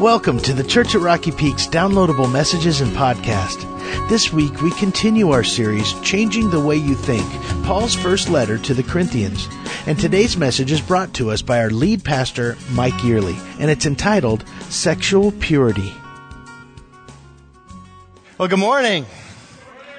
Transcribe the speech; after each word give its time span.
Welcome 0.00 0.38
to 0.42 0.52
the 0.52 0.62
Church 0.62 0.94
at 0.94 1.00
Rocky 1.00 1.32
Peaks 1.32 1.66
downloadable 1.66 2.30
messages 2.30 2.80
and 2.80 2.92
podcast. 2.92 3.66
This 4.08 4.32
week 4.32 4.62
we 4.62 4.70
continue 4.76 5.32
our 5.32 5.42
series, 5.42 5.92
Changing 6.02 6.50
the 6.50 6.60
Way 6.60 6.76
You 6.76 6.94
Think, 6.94 7.26
Paul's 7.64 7.96
first 7.96 8.28
letter 8.28 8.58
to 8.58 8.74
the 8.74 8.84
Corinthians. 8.84 9.48
And 9.86 9.98
today's 9.98 10.36
message 10.36 10.70
is 10.70 10.80
brought 10.80 11.14
to 11.14 11.32
us 11.32 11.42
by 11.42 11.58
our 11.58 11.70
lead 11.70 12.04
pastor, 12.04 12.56
Mike 12.70 12.94
Yearley, 13.02 13.36
and 13.58 13.72
it's 13.72 13.86
entitled 13.86 14.44
Sexual 14.68 15.32
Purity. 15.32 15.92
Well, 18.38 18.46
good 18.46 18.60
morning. 18.60 19.04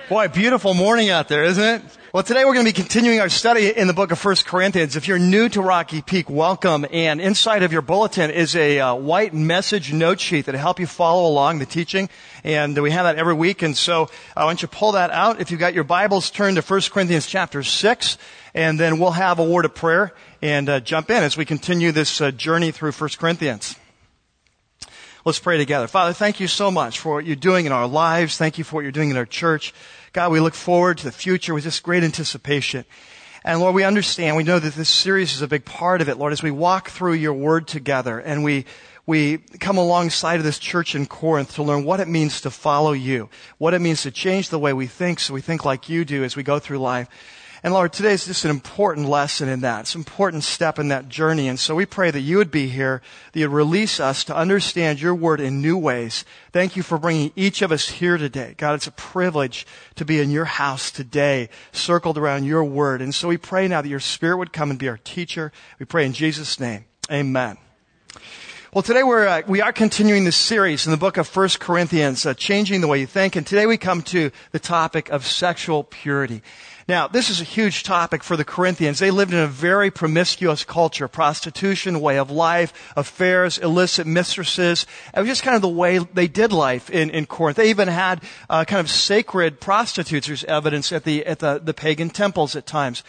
Boy, 0.07 0.29
beautiful 0.29 0.73
morning 0.73 1.09
out 1.09 1.27
there, 1.27 1.43
isn't 1.43 1.61
it? 1.61 1.81
Well, 2.12 2.23
today 2.23 2.44
we're 2.44 2.55
going 2.55 2.66
to 2.66 2.73
be 2.73 2.82
continuing 2.82 3.20
our 3.20 3.30
study 3.30 3.70
in 3.70 3.86
the 3.86 3.94
book 3.94 4.12
of 4.12 4.26
1 4.26 4.38
Corinthians. 4.44 4.96
If 4.96 5.08
you're 5.08 5.20
new 5.20 5.48
to 5.50 5.62
Rocky 5.62 6.02
Peak, 6.02 6.28
welcome. 6.28 6.88
And 6.91 7.21
inside 7.21 7.62
of 7.62 7.71
your 7.71 7.84
bulletin 7.84 8.32
is 8.32 8.55
a 8.55 8.80
uh, 8.80 8.96
white 8.96 9.32
message 9.32 9.94
note 9.94 10.20
sheet 10.20 10.48
that'll 10.48 10.59
help 10.59 10.80
you 10.80 10.88
follow 10.88 11.30
along 11.30 11.59
the 11.59 11.67
teaching. 11.67 12.09
And 12.44 12.76
we 12.81 12.90
have 12.90 13.05
that 13.05 13.17
every 13.17 13.36
week. 13.36 13.62
And 13.62 13.77
so 13.77 14.05
uh, 14.05 14.08
why 14.34 14.45
don't 14.48 14.59
you 14.59 14.67
pull 14.67 14.94
that 14.94 15.12
out? 15.12 15.40
If 15.40 15.52
you've 15.52 15.59
got 15.59 15.76
your 15.76 15.84
Bibles, 15.84 16.31
turn 16.31 16.55
to 16.55 16.64
1 16.64 16.81
Corinthians 16.91 17.27
chapter 17.27 17.62
6. 17.62 18.17
And 18.55 18.80
then 18.80 18.98
we'll 18.98 19.12
have 19.12 19.38
a 19.38 19.44
word 19.44 19.66
of 19.66 19.76
prayer 19.76 20.12
and 20.41 20.67
uh, 20.67 20.80
jump 20.80 21.12
in 21.12 21.22
as 21.22 21.38
we 21.38 21.45
continue 21.45 21.91
this 21.91 22.22
uh, 22.22 22.31
journey 22.31 22.72
through 22.72 22.94
1 22.94 23.09
Corinthians. 23.20 23.76
Let's 25.26 25.38
pray 25.38 25.58
together. 25.58 25.86
Father, 25.86 26.14
thank 26.14 26.39
you 26.39 26.48
so 26.48 26.72
much 26.72 26.98
for 26.98 27.16
what 27.16 27.26
you're 27.26 27.36
doing 27.36 27.67
in 27.67 27.72
our 27.72 27.88
lives. 27.88 28.36
Thank 28.36 28.58
you 28.58 28.64
for 28.64 28.78
what 28.78 28.81
you're 28.81 28.91
doing 28.91 29.12
in 29.12 29.17
our 29.17 29.28
church. 29.28 29.76
God, 30.12 30.31
we 30.31 30.40
look 30.40 30.55
forward 30.55 30.98
to 30.99 31.05
the 31.05 31.12
future 31.12 31.54
with 31.54 31.63
just 31.63 31.84
great 31.84 32.04
anticipation. 32.04 32.86
And 33.44 33.59
Lord, 33.59 33.76
we 33.76 33.84
understand, 33.84 34.36
we 34.36 34.44
know 34.44 34.59
that 34.59 34.73
this 34.73 34.90
series 34.90 35.34
is 35.34 35.41
a 35.41 35.48
big 35.48 35.66
part 35.66 36.02
of 36.02 36.09
it, 36.09 36.17
Lord, 36.17 36.34
as 36.34 36.44
we 36.44 36.52
walk 36.52 36.90
through 36.90 37.13
your 37.13 37.34
word 37.34 37.67
together 37.67 38.20
and 38.20 38.44
we, 38.44 38.66
we 39.05 39.38
come 39.59 39.77
alongside 39.77 40.38
of 40.38 40.44
this 40.44 40.59
church 40.59 40.94
in 40.94 41.05
Corinth 41.05 41.56
to 41.56 41.64
learn 41.64 41.86
what 41.86 42.00
it 42.00 42.08
means 42.08 42.42
to 42.42 42.52
follow 42.52 42.92
you, 42.92 43.30
what 43.58 43.73
it 43.73 43.80
means 43.80 44.02
to 44.02 44.11
change 44.11 44.50
the 44.50 44.59
way 44.59 44.73
we 44.73 44.88
think 44.88 45.20
so 45.20 45.33
we 45.33 45.42
think 45.42 45.64
like 45.64 45.88
you 45.88 46.03
do 46.03 46.23
as 46.23 46.36
we 46.36 46.44
go 46.44 46.59
through 46.59 46.80
life. 46.80 47.08
And 47.61 47.73
Lord, 47.73 47.91
today 47.91 48.13
is 48.13 48.25
just 48.25 48.45
an 48.45 48.52
important 48.52 49.09
lesson 49.09 49.49
in 49.49 49.61
that. 49.61 49.81
It's 49.81 49.95
an 49.95 50.02
important 50.02 50.45
step 50.45 50.79
in 50.79 50.88
that 50.89 51.09
journey. 51.09 51.49
And 51.49 51.59
so 51.59 51.75
we 51.75 51.85
pray 51.85 52.09
that 52.09 52.21
you 52.21 52.38
would 52.38 52.52
be 52.52 52.69
here, 52.69 53.02
that 53.33 53.39
you'd 53.39 53.49
release 53.49 53.99
us 53.99 54.23
to 54.25 54.35
understand 54.35 55.02
your 55.02 55.13
word 55.13 55.41
in 55.41 55.61
new 55.61 55.77
ways. 55.77 56.23
Thank 56.53 56.77
you 56.77 56.83
for 56.83 56.97
bringing 56.97 57.33
each 57.35 57.61
of 57.61 57.73
us 57.73 57.89
here 57.89 58.17
today. 58.17 58.55
God, 58.57 58.75
it's 58.75 58.87
a 58.87 58.91
privilege 58.91 59.67
to 59.95 60.05
be 60.05 60.21
in 60.21 60.31
your 60.31 60.45
house 60.45 60.89
today, 60.89 61.49
circled 61.73 62.17
around 62.17 62.45
your 62.45 62.63
word. 62.63 63.02
And 63.02 63.13
so 63.13 63.27
we 63.27 63.37
pray 63.37 63.67
now 63.67 63.81
that 63.81 63.89
your 63.89 63.99
spirit 63.99 64.37
would 64.37 64.53
come 64.53 64.69
and 64.69 64.80
be 64.80 64.87
our 64.87 64.97
teacher. 64.97 65.52
We 65.80 65.85
pray 65.85 66.05
in 66.05 66.13
Jesus' 66.13 66.61
name. 66.61 66.85
Amen. 67.11 67.57
Well, 68.71 68.83
today 68.83 69.02
we're, 69.02 69.27
uh, 69.27 69.41
we 69.47 69.61
are 69.61 69.73
continuing 69.73 70.25
this 70.25 70.37
series 70.37 70.85
in 70.85 70.91
the 70.91 70.97
book 70.97 71.17
of 71.17 71.35
1 71.35 71.49
Corinthians, 71.59 72.23
uh, 72.23 72.35
Changing 72.35 72.81
the 72.81 72.87
Way 72.87 72.99
You 72.99 73.07
Think. 73.07 73.35
And 73.35 73.45
today 73.45 73.65
we 73.65 73.77
come 73.77 74.03
to 74.03 74.30
the 74.52 74.59
topic 74.59 75.09
of 75.09 75.25
sexual 75.25 75.83
purity. 75.83 76.43
Now, 76.90 77.08
this 77.08 77.30
is 77.30 77.40
a 77.40 77.44
huge 77.44 77.84
topic 77.84 78.23
for 78.23 78.36
the 78.36 78.44
Corinthians. 78.44 78.98
They 78.98 79.12
lived 79.12 79.32
in 79.32 79.38
a 79.38 79.45
very 79.45 79.92
promiscuous 79.92 80.64
culture, 80.64 81.08
prostitution, 81.08 82.02
way 82.02 82.18
of 82.18 82.32
life, 82.32 82.73
affairs, 82.98 83.59
illicit 83.59 84.08
mistresses. 84.08 84.88
It 85.16 85.20
was 85.20 85.28
just 85.28 85.44
kind 85.44 85.56
of 85.56 85.62
the 85.62 85.67
way 85.67 86.00
they 86.00 86.28
did 86.28 86.52
life 86.52 86.90
in, 86.90 87.12
in 87.12 87.28
Corinth. 87.28 87.58
They 87.58 87.70
even 87.70 87.90
had 87.90 88.23
uh, 88.50 88.66
kind 88.66 88.80
of 88.80 88.90
sacred 88.90 89.62
prostitutes. 89.62 90.26
There's 90.26 90.44
evidence 90.45 90.92
at 90.92 91.04
the, 91.04 91.23
at 91.28 91.38
the, 91.38 91.62
the 91.64 91.76
pagan 91.76 92.10
temples 92.10 92.56
at 92.56 92.66
times. 92.66 93.04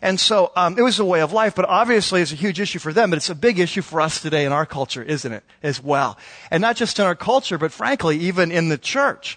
And 0.00 0.18
so 0.18 0.50
um, 0.56 0.78
it 0.78 0.82
was 0.82 0.98
a 0.98 1.04
way 1.04 1.20
of 1.20 1.34
life, 1.34 1.54
but 1.54 1.66
obviously 1.66 2.22
it's 2.22 2.32
a 2.32 2.36
huge 2.36 2.58
issue 2.58 2.78
for 2.78 2.94
them, 2.94 3.10
but 3.10 3.18
it's 3.18 3.28
a 3.28 3.34
big 3.34 3.58
issue 3.58 3.82
for 3.82 4.00
us 4.00 4.18
today 4.18 4.46
in 4.46 4.52
our 4.52 4.64
culture, 4.64 5.02
isn't 5.02 5.30
it, 5.30 5.44
as 5.62 5.82
well? 5.82 6.16
And 6.50 6.62
not 6.62 6.76
just 6.76 6.98
in 6.98 7.04
our 7.04 7.14
culture, 7.14 7.58
but 7.58 7.70
frankly, 7.70 8.16
even 8.16 8.50
in 8.50 8.70
the 8.70 8.78
church. 8.78 9.36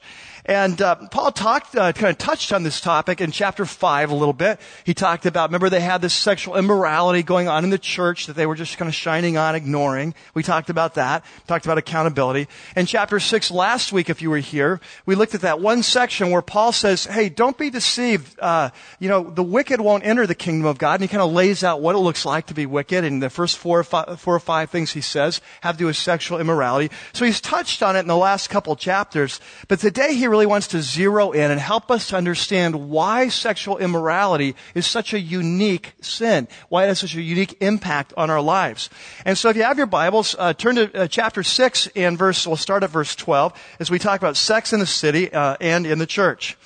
And 0.49 0.81
uh, 0.81 0.95
Paul 0.95 1.31
talked, 1.31 1.75
uh, 1.75 1.93
kind 1.93 2.09
of 2.09 2.17
touched 2.17 2.51
on 2.51 2.63
this 2.63 2.81
topic 2.81 3.21
in 3.21 3.29
chapter 3.29 3.67
five 3.67 4.09
a 4.09 4.15
little 4.15 4.33
bit. 4.33 4.59
He 4.83 4.95
talked 4.95 5.27
about, 5.27 5.49
remember, 5.49 5.69
they 5.69 5.79
had 5.79 6.01
this 6.01 6.15
sexual 6.15 6.57
immorality 6.57 7.21
going 7.21 7.47
on 7.47 7.63
in 7.63 7.69
the 7.69 7.77
church 7.77 8.25
that 8.25 8.35
they 8.35 8.47
were 8.47 8.55
just 8.55 8.79
kind 8.79 8.89
of 8.89 8.95
shining 8.95 9.37
on, 9.37 9.53
ignoring. 9.53 10.15
We 10.33 10.41
talked 10.41 10.71
about 10.71 10.95
that. 10.95 11.23
Talked 11.45 11.65
about 11.65 11.77
accountability. 11.77 12.47
In 12.75 12.87
chapter 12.87 13.19
six 13.19 13.51
last 13.51 13.93
week, 13.93 14.09
if 14.09 14.23
you 14.23 14.31
were 14.31 14.39
here, 14.39 14.81
we 15.05 15.13
looked 15.13 15.35
at 15.35 15.41
that 15.41 15.59
one 15.59 15.83
section 15.83 16.31
where 16.31 16.41
Paul 16.41 16.71
says, 16.71 17.05
"Hey, 17.05 17.29
don't 17.29 17.55
be 17.55 17.69
deceived. 17.69 18.35
Uh, 18.39 18.71
you 18.97 19.07
know, 19.07 19.29
the 19.29 19.43
wicked 19.43 19.79
won't 19.79 20.03
enter 20.03 20.25
the 20.25 20.33
kingdom 20.33 20.65
of 20.65 20.79
God." 20.79 20.95
And 20.95 21.03
he 21.03 21.07
kind 21.07 21.21
of 21.21 21.31
lays 21.31 21.63
out 21.63 21.79
what 21.79 21.93
it 21.93 21.99
looks 21.99 22.25
like 22.25 22.47
to 22.47 22.55
be 22.55 22.65
wicked. 22.65 23.03
And 23.03 23.21
the 23.21 23.29
first 23.29 23.59
four 23.59 23.77
or 23.77 23.83
five, 23.83 24.19
four 24.19 24.33
or 24.33 24.39
five 24.39 24.71
things 24.71 24.93
he 24.93 25.01
says 25.01 25.41
have 25.61 25.75
to 25.75 25.79
do 25.79 25.85
with 25.85 25.95
sexual 25.95 26.39
immorality. 26.39 26.89
So 27.13 27.23
he's 27.23 27.39
touched 27.39 27.83
on 27.83 27.95
it 27.95 27.99
in 27.99 28.07
the 28.07 28.17
last 28.17 28.49
couple 28.49 28.75
chapters. 28.75 29.39
But 29.67 29.77
today 29.77 30.15
he 30.15 30.25
really 30.25 30.38
wants 30.45 30.67
to 30.69 30.81
zero 30.81 31.31
in 31.31 31.51
and 31.51 31.59
help 31.59 31.91
us 31.91 32.07
to 32.07 32.15
understand 32.15 32.89
why 32.89 33.27
sexual 33.27 33.77
immorality 33.77 34.55
is 34.73 34.87
such 34.87 35.13
a 35.13 35.19
unique 35.19 35.93
sin, 36.01 36.47
why 36.69 36.85
it 36.85 36.87
has 36.87 36.99
such 36.99 37.15
a 37.15 37.21
unique 37.21 37.57
impact 37.61 38.13
on 38.17 38.29
our 38.29 38.41
lives. 38.41 38.89
And 39.25 39.37
so 39.37 39.49
if 39.49 39.55
you 39.55 39.63
have 39.63 39.77
your 39.77 39.87
Bibles, 39.87 40.35
uh, 40.39 40.53
turn 40.53 40.75
to 40.75 41.03
uh, 41.03 41.07
chapter 41.07 41.43
6 41.43 41.87
and 41.95 42.17
verse, 42.17 42.47
we'll 42.47 42.55
start 42.55 42.83
at 42.83 42.89
verse 42.89 43.15
12 43.15 43.53
as 43.79 43.91
we 43.91 43.99
talk 43.99 44.19
about 44.19 44.37
sex 44.37 44.73
in 44.73 44.79
the 44.79 44.85
city 44.85 45.31
uh, 45.31 45.57
and 45.61 45.85
in 45.85 45.99
the 45.99 46.07
church. 46.07 46.57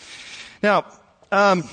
Now, 0.62 0.86
um, 1.32 1.68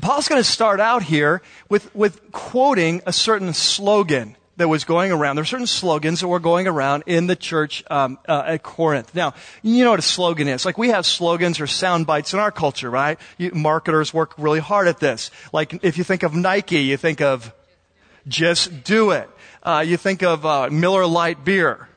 Paul's 0.00 0.28
going 0.28 0.40
to 0.40 0.48
start 0.48 0.80
out 0.80 1.02
here 1.02 1.42
with, 1.68 1.94
with 1.94 2.32
quoting 2.32 3.02
a 3.06 3.12
certain 3.12 3.52
slogan 3.52 4.36
that 4.58 4.68
was 4.68 4.84
going 4.84 5.12
around. 5.12 5.36
There 5.36 5.42
were 5.42 5.46
certain 5.46 5.66
slogans 5.66 6.20
that 6.20 6.28
were 6.28 6.40
going 6.40 6.66
around 6.66 7.04
in 7.06 7.28
the 7.28 7.36
church 7.36 7.84
um, 7.90 8.18
uh, 8.28 8.42
at 8.46 8.62
Corinth. 8.62 9.14
Now, 9.14 9.34
you 9.62 9.84
know 9.84 9.90
what 9.90 10.00
a 10.00 10.02
slogan 10.02 10.48
is. 10.48 10.64
Like 10.64 10.76
we 10.76 10.88
have 10.90 11.06
slogans 11.06 11.60
or 11.60 11.66
sound 11.66 12.06
bites 12.06 12.34
in 12.34 12.40
our 12.40 12.50
culture, 12.50 12.90
right? 12.90 13.18
You, 13.38 13.52
marketers 13.52 14.12
work 14.12 14.34
really 14.36 14.58
hard 14.58 14.88
at 14.88 14.98
this. 14.98 15.30
Like 15.52 15.82
if 15.82 15.96
you 15.96 16.04
think 16.04 16.24
of 16.24 16.34
Nike, 16.34 16.80
you 16.80 16.96
think 16.96 17.20
of 17.20 17.54
just 18.26 18.84
do 18.84 19.12
it. 19.12 19.30
Uh, 19.62 19.84
you 19.86 19.96
think 19.96 20.22
of 20.22 20.44
uh, 20.44 20.68
Miller 20.70 21.06
Lite 21.06 21.44
beer. 21.44 21.88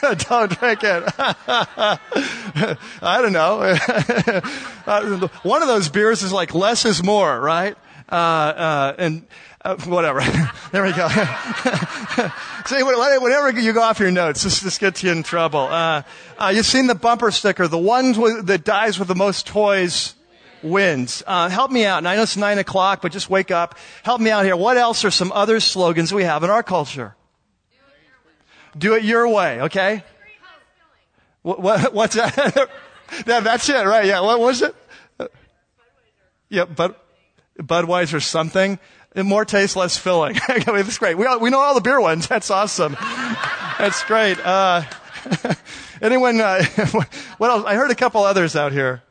don't 0.02 0.58
drink 0.58 0.80
it. 0.82 1.04
I 1.18 1.98
don't 3.02 3.32
know. 3.32 3.76
Uh, 4.84 5.28
one 5.44 5.62
of 5.62 5.68
those 5.68 5.88
beers 5.88 6.24
is 6.24 6.32
like 6.32 6.56
less 6.56 6.84
is 6.84 7.04
more, 7.04 7.40
right? 7.40 7.76
Uh, 8.12 8.14
uh, 8.14 8.94
and 8.98 9.26
uh, 9.64 9.76
whatever. 9.86 10.20
there 10.72 10.82
we 10.82 10.92
go. 10.92 11.08
See, 12.66 12.82
whenever 12.82 13.58
you 13.58 13.72
go 13.72 13.80
off 13.80 14.00
your 14.00 14.10
notes, 14.10 14.42
this, 14.42 14.60
this 14.60 14.76
gets 14.76 15.02
you 15.02 15.10
in 15.10 15.22
trouble. 15.22 15.60
Uh, 15.60 16.02
uh, 16.36 16.52
you've 16.54 16.66
seen 16.66 16.88
the 16.88 16.94
bumper 16.94 17.30
sticker. 17.30 17.66
The 17.68 17.78
one 17.78 18.12
that 18.44 18.64
dies 18.64 18.98
with 18.98 19.08
the 19.08 19.14
most 19.14 19.46
toys 19.46 20.14
wins. 20.62 21.22
Uh, 21.26 21.48
help 21.48 21.70
me 21.70 21.86
out. 21.86 21.98
And 21.98 22.08
I 22.08 22.16
know 22.16 22.22
it's 22.22 22.36
nine 22.36 22.58
o'clock, 22.58 23.00
but 23.00 23.12
just 23.12 23.30
wake 23.30 23.50
up. 23.50 23.78
Help 24.02 24.20
me 24.20 24.28
out 24.28 24.44
here. 24.44 24.56
What 24.56 24.76
else 24.76 25.06
are 25.06 25.10
some 25.10 25.32
other 25.32 25.58
slogans 25.58 26.12
we 26.12 26.24
have 26.24 26.44
in 26.44 26.50
our 26.50 26.62
culture? 26.62 27.16
Do 28.76 28.94
it 28.94 29.04
your 29.04 29.26
way, 29.26 29.62
okay? 29.62 30.04
What, 31.40 31.62
what, 31.62 31.94
what's 31.94 32.16
that? 32.16 32.68
yeah, 33.26 33.40
that's 33.40 33.70
it, 33.70 33.86
right? 33.86 34.04
Yeah, 34.04 34.20
what 34.20 34.38
was 34.38 34.60
it? 34.60 34.74
Yeah, 36.50 36.66
but 36.66 37.01
Budweiser 37.58 38.22
something 38.22 38.78
more 39.16 39.44
taste, 39.44 39.76
less 39.76 39.98
filling. 39.98 40.38
That's 40.48 40.98
great. 40.98 41.18
We, 41.18 41.26
all, 41.26 41.38
we 41.38 41.50
know 41.50 41.60
all 41.60 41.74
the 41.74 41.80
beer 41.80 42.00
ones. 42.00 42.26
That's 42.26 42.50
awesome. 42.50 42.96
That's 43.78 44.02
great. 44.04 44.38
Uh, 44.40 44.84
anyone, 46.02 46.40
uh, 46.40 46.64
what 47.38 47.50
else? 47.50 47.64
I 47.66 47.74
heard 47.74 47.90
a 47.90 47.94
couple 47.94 48.22
others 48.24 48.56
out 48.56 48.72
here. 48.72 49.02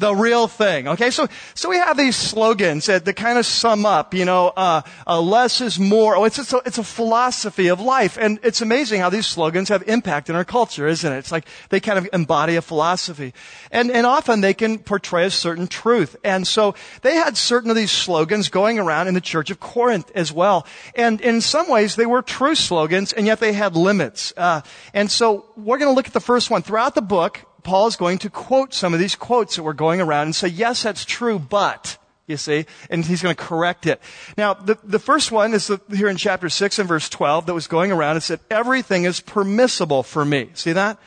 The 0.00 0.14
real 0.14 0.46
thing. 0.46 0.86
Okay, 0.86 1.10
so 1.10 1.26
so 1.54 1.68
we 1.68 1.76
have 1.76 1.96
these 1.96 2.14
slogans 2.14 2.86
that, 2.86 3.04
that 3.04 3.14
kind 3.14 3.36
of 3.36 3.44
sum 3.44 3.84
up, 3.84 4.14
you 4.14 4.24
know, 4.24 4.52
uh, 4.56 4.82
uh, 5.04 5.20
less 5.20 5.60
is 5.60 5.76
more. 5.80 6.14
Oh, 6.16 6.22
it's 6.22 6.38
it's 6.38 6.52
a, 6.52 6.62
it's 6.64 6.78
a 6.78 6.84
philosophy 6.84 7.66
of 7.66 7.80
life, 7.80 8.16
and 8.16 8.38
it's 8.44 8.60
amazing 8.62 9.00
how 9.00 9.10
these 9.10 9.26
slogans 9.26 9.70
have 9.70 9.82
impact 9.88 10.30
in 10.30 10.36
our 10.36 10.44
culture, 10.44 10.86
isn't 10.86 11.12
it? 11.12 11.18
It's 11.18 11.32
like 11.32 11.48
they 11.70 11.80
kind 11.80 11.98
of 11.98 12.08
embody 12.12 12.54
a 12.54 12.62
philosophy, 12.62 13.34
and 13.72 13.90
and 13.90 14.06
often 14.06 14.40
they 14.40 14.54
can 14.54 14.78
portray 14.78 15.26
a 15.26 15.32
certain 15.32 15.66
truth. 15.66 16.14
And 16.22 16.46
so 16.46 16.76
they 17.02 17.16
had 17.16 17.36
certain 17.36 17.68
of 17.68 17.74
these 17.74 17.90
slogans 17.90 18.50
going 18.50 18.78
around 18.78 19.08
in 19.08 19.14
the 19.14 19.20
church 19.20 19.50
of 19.50 19.58
Corinth 19.58 20.12
as 20.14 20.32
well, 20.32 20.64
and 20.94 21.20
in 21.20 21.40
some 21.40 21.68
ways 21.68 21.96
they 21.96 22.06
were 22.06 22.22
true 22.22 22.54
slogans, 22.54 23.12
and 23.12 23.26
yet 23.26 23.40
they 23.40 23.52
had 23.52 23.74
limits. 23.74 24.32
Uh, 24.36 24.60
and 24.94 25.10
so 25.10 25.46
we're 25.56 25.78
going 25.78 25.90
to 25.90 25.96
look 25.96 26.06
at 26.06 26.12
the 26.12 26.20
first 26.20 26.50
one 26.50 26.62
throughout 26.62 26.94
the 26.94 27.02
book. 27.02 27.47
Paul 27.62 27.86
is 27.86 27.96
going 27.96 28.18
to 28.18 28.30
quote 28.30 28.72
some 28.72 28.94
of 28.94 29.00
these 29.00 29.14
quotes 29.14 29.56
that 29.56 29.62
were 29.62 29.74
going 29.74 30.00
around 30.00 30.26
and 30.26 30.34
say, 30.34 30.48
yes, 30.48 30.82
that's 30.82 31.04
true, 31.04 31.38
but, 31.38 31.98
you 32.26 32.36
see, 32.36 32.66
and 32.90 33.04
he's 33.04 33.22
going 33.22 33.34
to 33.34 33.42
correct 33.42 33.86
it. 33.86 34.00
Now, 34.36 34.54
the, 34.54 34.78
the 34.84 34.98
first 34.98 35.32
one 35.32 35.54
is 35.54 35.66
the, 35.66 35.80
here 35.94 36.08
in 36.08 36.16
chapter 36.16 36.48
6 36.48 36.78
and 36.78 36.88
verse 36.88 37.08
12 37.08 37.46
that 37.46 37.54
was 37.54 37.66
going 37.66 37.92
around. 37.92 38.16
It 38.16 38.22
said, 38.22 38.40
everything 38.50 39.04
is 39.04 39.20
permissible 39.20 40.02
for 40.02 40.24
me. 40.24 40.50
See 40.54 40.72
that? 40.72 40.98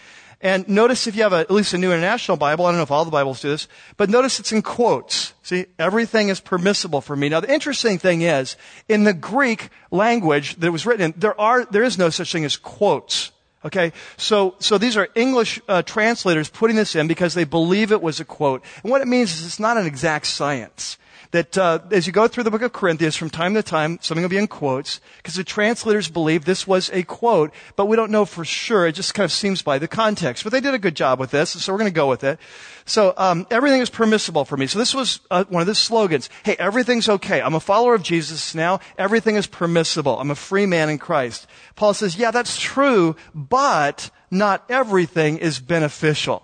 And 0.44 0.68
notice 0.68 1.06
if 1.06 1.16
you 1.16 1.22
have 1.22 1.34
a, 1.34 1.38
at 1.38 1.52
least 1.52 1.74
a 1.74 1.78
New 1.78 1.92
International 1.92 2.36
Bible, 2.36 2.66
I 2.66 2.72
don't 2.72 2.78
know 2.78 2.84
if 2.84 2.92
all 2.92 3.06
the 3.06 3.12
Bibles 3.12 3.42
do 3.42 3.50
this, 3.50 3.68
but 3.96 4.10
notice 4.10 4.40
it's 4.40 4.52
in 4.52 4.64
quotes. 4.64 5.34
See, 5.44 5.68
everything 5.78 6.30
is 6.30 6.40
permissible 6.40 7.00
for 7.00 7.16
me. 7.16 7.30
Now 7.30 7.42
the 7.42 7.54
interesting 7.54 8.00
thing 8.00 8.24
is, 8.24 8.58
in 8.90 9.04
the 9.04 9.14
Greek 9.14 9.70
language 9.92 10.56
that 10.56 10.66
it 10.66 10.72
was 10.72 10.86
written 10.86 11.12
in, 11.12 11.20
there 11.20 11.40
are, 11.40 11.66
there 11.66 11.84
is 11.84 12.00
no 12.00 12.10
such 12.10 12.32
thing 12.32 12.44
as 12.44 12.58
quotes. 12.58 13.32
Okay, 13.64 13.94
so 14.18 14.56
so 14.60 14.78
these 14.80 14.98
are 14.98 15.08
English 15.14 15.62
uh, 15.68 15.84
translators 15.84 16.50
putting 16.50 16.76
this 16.76 16.96
in 16.96 17.08
because 17.08 17.36
they 17.36 17.44
believe 17.44 17.92
it 17.92 18.02
was 18.02 18.20
a 18.20 18.26
quote. 18.26 18.64
And 18.82 18.92
what 18.92 19.02
it 19.02 19.08
means 19.08 19.34
is 19.36 19.46
it's 19.46 19.60
not 19.60 19.78
an 19.78 19.86
exact 19.86 20.26
science 20.26 20.98
that 21.32 21.58
uh, 21.58 21.80
as 21.92 22.08
you 22.08 22.14
go 22.14 22.28
through 22.28 22.44
the 22.44 22.52
book 22.52 22.62
of 22.62 22.74
Corinthians, 22.74 23.16
from 23.16 23.30
time 23.30 23.54
to 23.54 23.64
time, 23.64 23.98
something 24.02 24.22
will 24.22 24.30
be 24.30 24.38
in 24.38 24.48
quotes, 24.48 25.00
because 25.18 25.36
the 25.36 25.44
translators 25.44 26.10
believe 26.10 26.46
this 26.46 26.68
was 26.68 26.90
a 26.92 27.04
quote, 27.04 27.54
but 27.76 27.86
we 27.86 27.96
don't 27.96 28.12
know 28.12 28.26
for 28.26 28.44
sure. 28.44 28.86
It 28.86 28.94
just 28.94 29.14
kind 29.14 29.26
of 29.26 29.32
seems 29.32 29.62
by 29.62 29.80
the 29.80 29.88
context. 29.88 30.44
But 30.44 30.52
they 30.52 30.60
did 30.60 30.74
a 30.74 30.80
good 30.80 30.96
job 30.96 31.20
with 31.20 31.32
this, 31.32 31.52
so 31.52 31.72
we're 31.72 31.80
going 31.80 31.92
to 31.92 31.96
go 31.96 32.10
with 32.10 32.24
it. 32.24 32.38
So 32.86 33.14
um, 33.16 33.48
everything 33.50 33.82
is 33.82 33.90
permissible 33.90 34.44
for 34.44 34.58
me. 34.58 34.68
So 34.68 34.78
this 34.78 34.94
was 34.94 35.22
uh, 35.32 35.46
one 35.46 35.62
of 35.62 35.68
the 35.68 35.76
slogans. 35.76 36.30
Hey, 36.44 36.56
everything's 36.60 37.08
okay. 37.08 37.42
I'm 37.42 37.56
a 37.56 37.60
follower 37.60 37.96
of 37.96 38.04
Jesus 38.04 38.54
now. 38.54 38.82
Everything 38.98 39.38
is 39.38 39.48
permissible. 39.48 40.20
I'm 40.20 40.32
a 40.32 40.36
free 40.36 40.66
man 40.66 40.90
in 40.90 40.98
Christ. 40.98 41.48
Paul 41.76 41.94
says, 41.94 42.18
yeah, 42.18 42.32
that's 42.32 42.60
true, 42.60 43.16
but 43.34 44.10
not 44.30 44.66
everything 44.70 45.38
is 45.38 45.60
beneficial. 45.60 46.44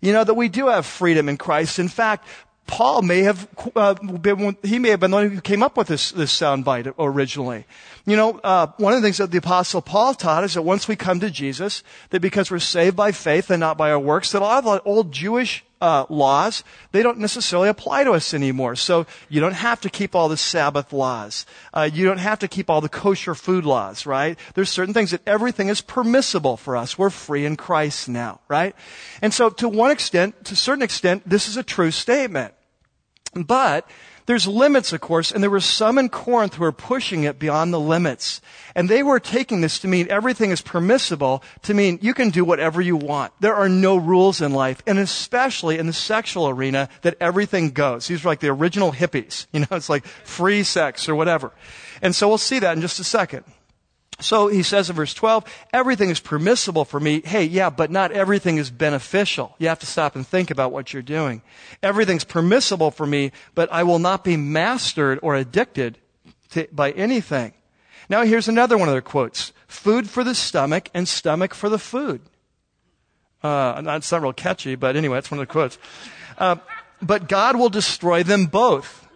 You 0.00 0.12
know, 0.12 0.22
that 0.22 0.34
we 0.34 0.48
do 0.48 0.68
have 0.68 0.86
freedom 0.86 1.28
in 1.28 1.36
Christ. 1.38 1.78
In 1.78 1.88
fact, 1.88 2.26
Paul 2.68 3.02
may 3.02 3.22
have 3.22 3.48
uh, 3.74 3.94
been, 3.94 4.56
he 4.62 4.78
may 4.78 4.90
have 4.90 5.00
been 5.00 5.10
the 5.10 5.16
one 5.16 5.30
who 5.30 5.40
came 5.40 5.62
up 5.62 5.76
with 5.76 5.88
this, 5.88 6.12
this 6.12 6.38
soundbite 6.38 6.94
originally. 6.98 7.64
You 8.04 8.14
know, 8.14 8.38
uh, 8.44 8.68
one 8.76 8.92
of 8.92 9.00
the 9.00 9.06
things 9.06 9.16
that 9.16 9.30
the 9.30 9.38
apostle 9.38 9.80
Paul 9.80 10.14
taught 10.14 10.44
is 10.44 10.54
that 10.54 10.62
once 10.62 10.86
we 10.86 10.94
come 10.94 11.18
to 11.20 11.30
Jesus, 11.30 11.82
that 12.10 12.20
because 12.20 12.50
we're 12.50 12.58
saved 12.58 12.94
by 12.94 13.10
faith 13.10 13.50
and 13.50 13.58
not 13.58 13.78
by 13.78 13.90
our 13.90 13.98
works, 13.98 14.32
that 14.32 14.42
a 14.42 14.44
lot 14.44 14.58
of 14.58 14.64
the 14.64 14.82
old 14.82 15.10
Jewish 15.10 15.64
uh, 15.80 16.04
laws, 16.10 16.62
they 16.92 17.02
don't 17.02 17.18
necessarily 17.18 17.70
apply 17.70 18.04
to 18.04 18.12
us 18.12 18.34
anymore. 18.34 18.76
So 18.76 19.06
you 19.30 19.40
don't 19.40 19.54
have 19.54 19.80
to 19.80 19.90
keep 19.90 20.14
all 20.14 20.28
the 20.28 20.36
Sabbath 20.36 20.92
laws. 20.92 21.46
Uh, 21.72 21.88
you 21.90 22.04
don't 22.04 22.18
have 22.18 22.40
to 22.40 22.48
keep 22.48 22.68
all 22.68 22.80
the 22.80 22.88
kosher 22.88 23.34
food 23.34 23.64
laws, 23.64 24.04
right? 24.04 24.38
There's 24.54 24.70
certain 24.70 24.94
things 24.94 25.12
that 25.12 25.26
everything 25.26 25.68
is 25.68 25.80
permissible 25.80 26.58
for 26.58 26.76
us. 26.76 26.98
We're 26.98 27.10
free 27.10 27.46
in 27.46 27.56
Christ 27.56 28.08
now, 28.08 28.40
right? 28.46 28.74
And 29.22 29.32
so 29.32 29.48
to 29.50 29.68
one 29.68 29.90
extent, 29.90 30.44
to 30.44 30.52
a 30.52 30.56
certain 30.56 30.82
extent, 30.82 31.22
this 31.26 31.48
is 31.48 31.56
a 31.56 31.62
true 31.62 31.90
statement. 31.90 32.52
But 33.46 33.88
there's 34.28 34.46
limits, 34.46 34.92
of 34.92 35.00
course, 35.00 35.32
and 35.32 35.42
there 35.42 35.50
were 35.50 35.58
some 35.58 35.96
in 35.96 36.10
Corinth 36.10 36.56
who 36.56 36.62
were 36.62 36.70
pushing 36.70 37.24
it 37.24 37.38
beyond 37.38 37.72
the 37.72 37.80
limits. 37.80 38.42
And 38.74 38.86
they 38.86 39.02
were 39.02 39.18
taking 39.18 39.62
this 39.62 39.78
to 39.78 39.88
mean 39.88 40.06
everything 40.10 40.50
is 40.50 40.60
permissible, 40.60 41.42
to 41.62 41.72
mean 41.72 41.98
you 42.02 42.12
can 42.12 42.28
do 42.28 42.44
whatever 42.44 42.82
you 42.82 42.94
want. 42.94 43.32
There 43.40 43.54
are 43.54 43.70
no 43.70 43.96
rules 43.96 44.42
in 44.42 44.52
life, 44.52 44.82
and 44.86 44.98
especially 44.98 45.78
in 45.78 45.86
the 45.86 45.94
sexual 45.94 46.46
arena, 46.46 46.90
that 47.00 47.16
everything 47.20 47.70
goes. 47.70 48.06
These 48.06 48.22
were 48.22 48.30
like 48.30 48.40
the 48.40 48.48
original 48.48 48.92
hippies. 48.92 49.46
You 49.58 49.60
know, 49.60 49.76
it's 49.76 49.88
like 49.88 50.06
free 50.06 50.62
sex 50.62 51.08
or 51.08 51.14
whatever. 51.14 51.52
And 52.02 52.14
so 52.14 52.28
we'll 52.28 52.38
see 52.38 52.58
that 52.58 52.76
in 52.76 52.82
just 52.82 53.00
a 53.00 53.04
second. 53.04 53.44
So 54.20 54.48
he 54.48 54.64
says 54.64 54.90
in 54.90 54.96
verse 54.96 55.14
12, 55.14 55.44
everything 55.72 56.10
is 56.10 56.18
permissible 56.18 56.84
for 56.84 56.98
me. 56.98 57.20
Hey, 57.24 57.44
yeah, 57.44 57.70
but 57.70 57.90
not 57.90 58.10
everything 58.10 58.56
is 58.56 58.68
beneficial. 58.68 59.54
You 59.58 59.68
have 59.68 59.78
to 59.78 59.86
stop 59.86 60.16
and 60.16 60.26
think 60.26 60.50
about 60.50 60.72
what 60.72 60.92
you're 60.92 61.02
doing. 61.02 61.42
Everything's 61.82 62.24
permissible 62.24 62.90
for 62.90 63.06
me, 63.06 63.30
but 63.54 63.72
I 63.72 63.84
will 63.84 64.00
not 64.00 64.24
be 64.24 64.36
mastered 64.36 65.20
or 65.22 65.36
addicted 65.36 65.98
to, 66.50 66.66
by 66.72 66.90
anything. 66.92 67.52
Now 68.08 68.24
here's 68.24 68.48
another 68.48 68.76
one 68.76 68.88
of 68.88 68.94
their 68.94 69.02
quotes. 69.02 69.52
Food 69.68 70.10
for 70.10 70.24
the 70.24 70.34
stomach 70.34 70.90
and 70.92 71.06
stomach 71.06 71.54
for 71.54 71.68
the 71.68 71.78
food. 71.78 72.20
Uh, 73.42 73.80
it's 73.86 74.10
not 74.10 74.22
real 74.22 74.32
catchy, 74.32 74.74
but 74.74 74.96
anyway, 74.96 75.16
that's 75.16 75.30
one 75.30 75.38
of 75.38 75.46
the 75.46 75.52
quotes. 75.52 75.78
Uh, 76.36 76.56
but 77.00 77.28
God 77.28 77.56
will 77.56 77.68
destroy 77.68 78.24
them 78.24 78.46
both. 78.46 79.07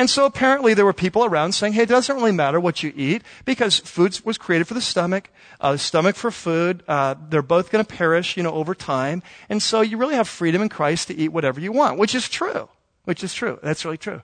And 0.00 0.08
so 0.08 0.24
apparently 0.24 0.72
there 0.72 0.86
were 0.86 0.94
people 0.94 1.26
around 1.26 1.52
saying, 1.52 1.74
hey, 1.74 1.82
it 1.82 1.90
doesn't 1.90 2.16
really 2.16 2.32
matter 2.32 2.58
what 2.58 2.82
you 2.82 2.90
eat 2.96 3.22
because 3.44 3.78
food 3.80 4.18
was 4.24 4.38
created 4.38 4.66
for 4.66 4.72
the 4.72 4.80
stomach, 4.80 5.28
uh, 5.60 5.76
stomach 5.76 6.16
for 6.16 6.30
food. 6.30 6.82
Uh, 6.88 7.16
they're 7.28 7.42
both 7.42 7.70
going 7.70 7.84
to 7.84 7.94
perish, 7.96 8.34
you 8.34 8.42
know, 8.42 8.52
over 8.52 8.74
time. 8.74 9.22
And 9.50 9.62
so 9.62 9.82
you 9.82 9.98
really 9.98 10.14
have 10.14 10.26
freedom 10.26 10.62
in 10.62 10.70
Christ 10.70 11.08
to 11.08 11.14
eat 11.14 11.34
whatever 11.34 11.60
you 11.60 11.70
want, 11.70 11.98
which 11.98 12.14
is 12.14 12.30
true. 12.30 12.70
Which 13.04 13.22
is 13.22 13.34
true. 13.34 13.58
That's 13.62 13.84
really 13.84 13.98
true. 13.98 14.22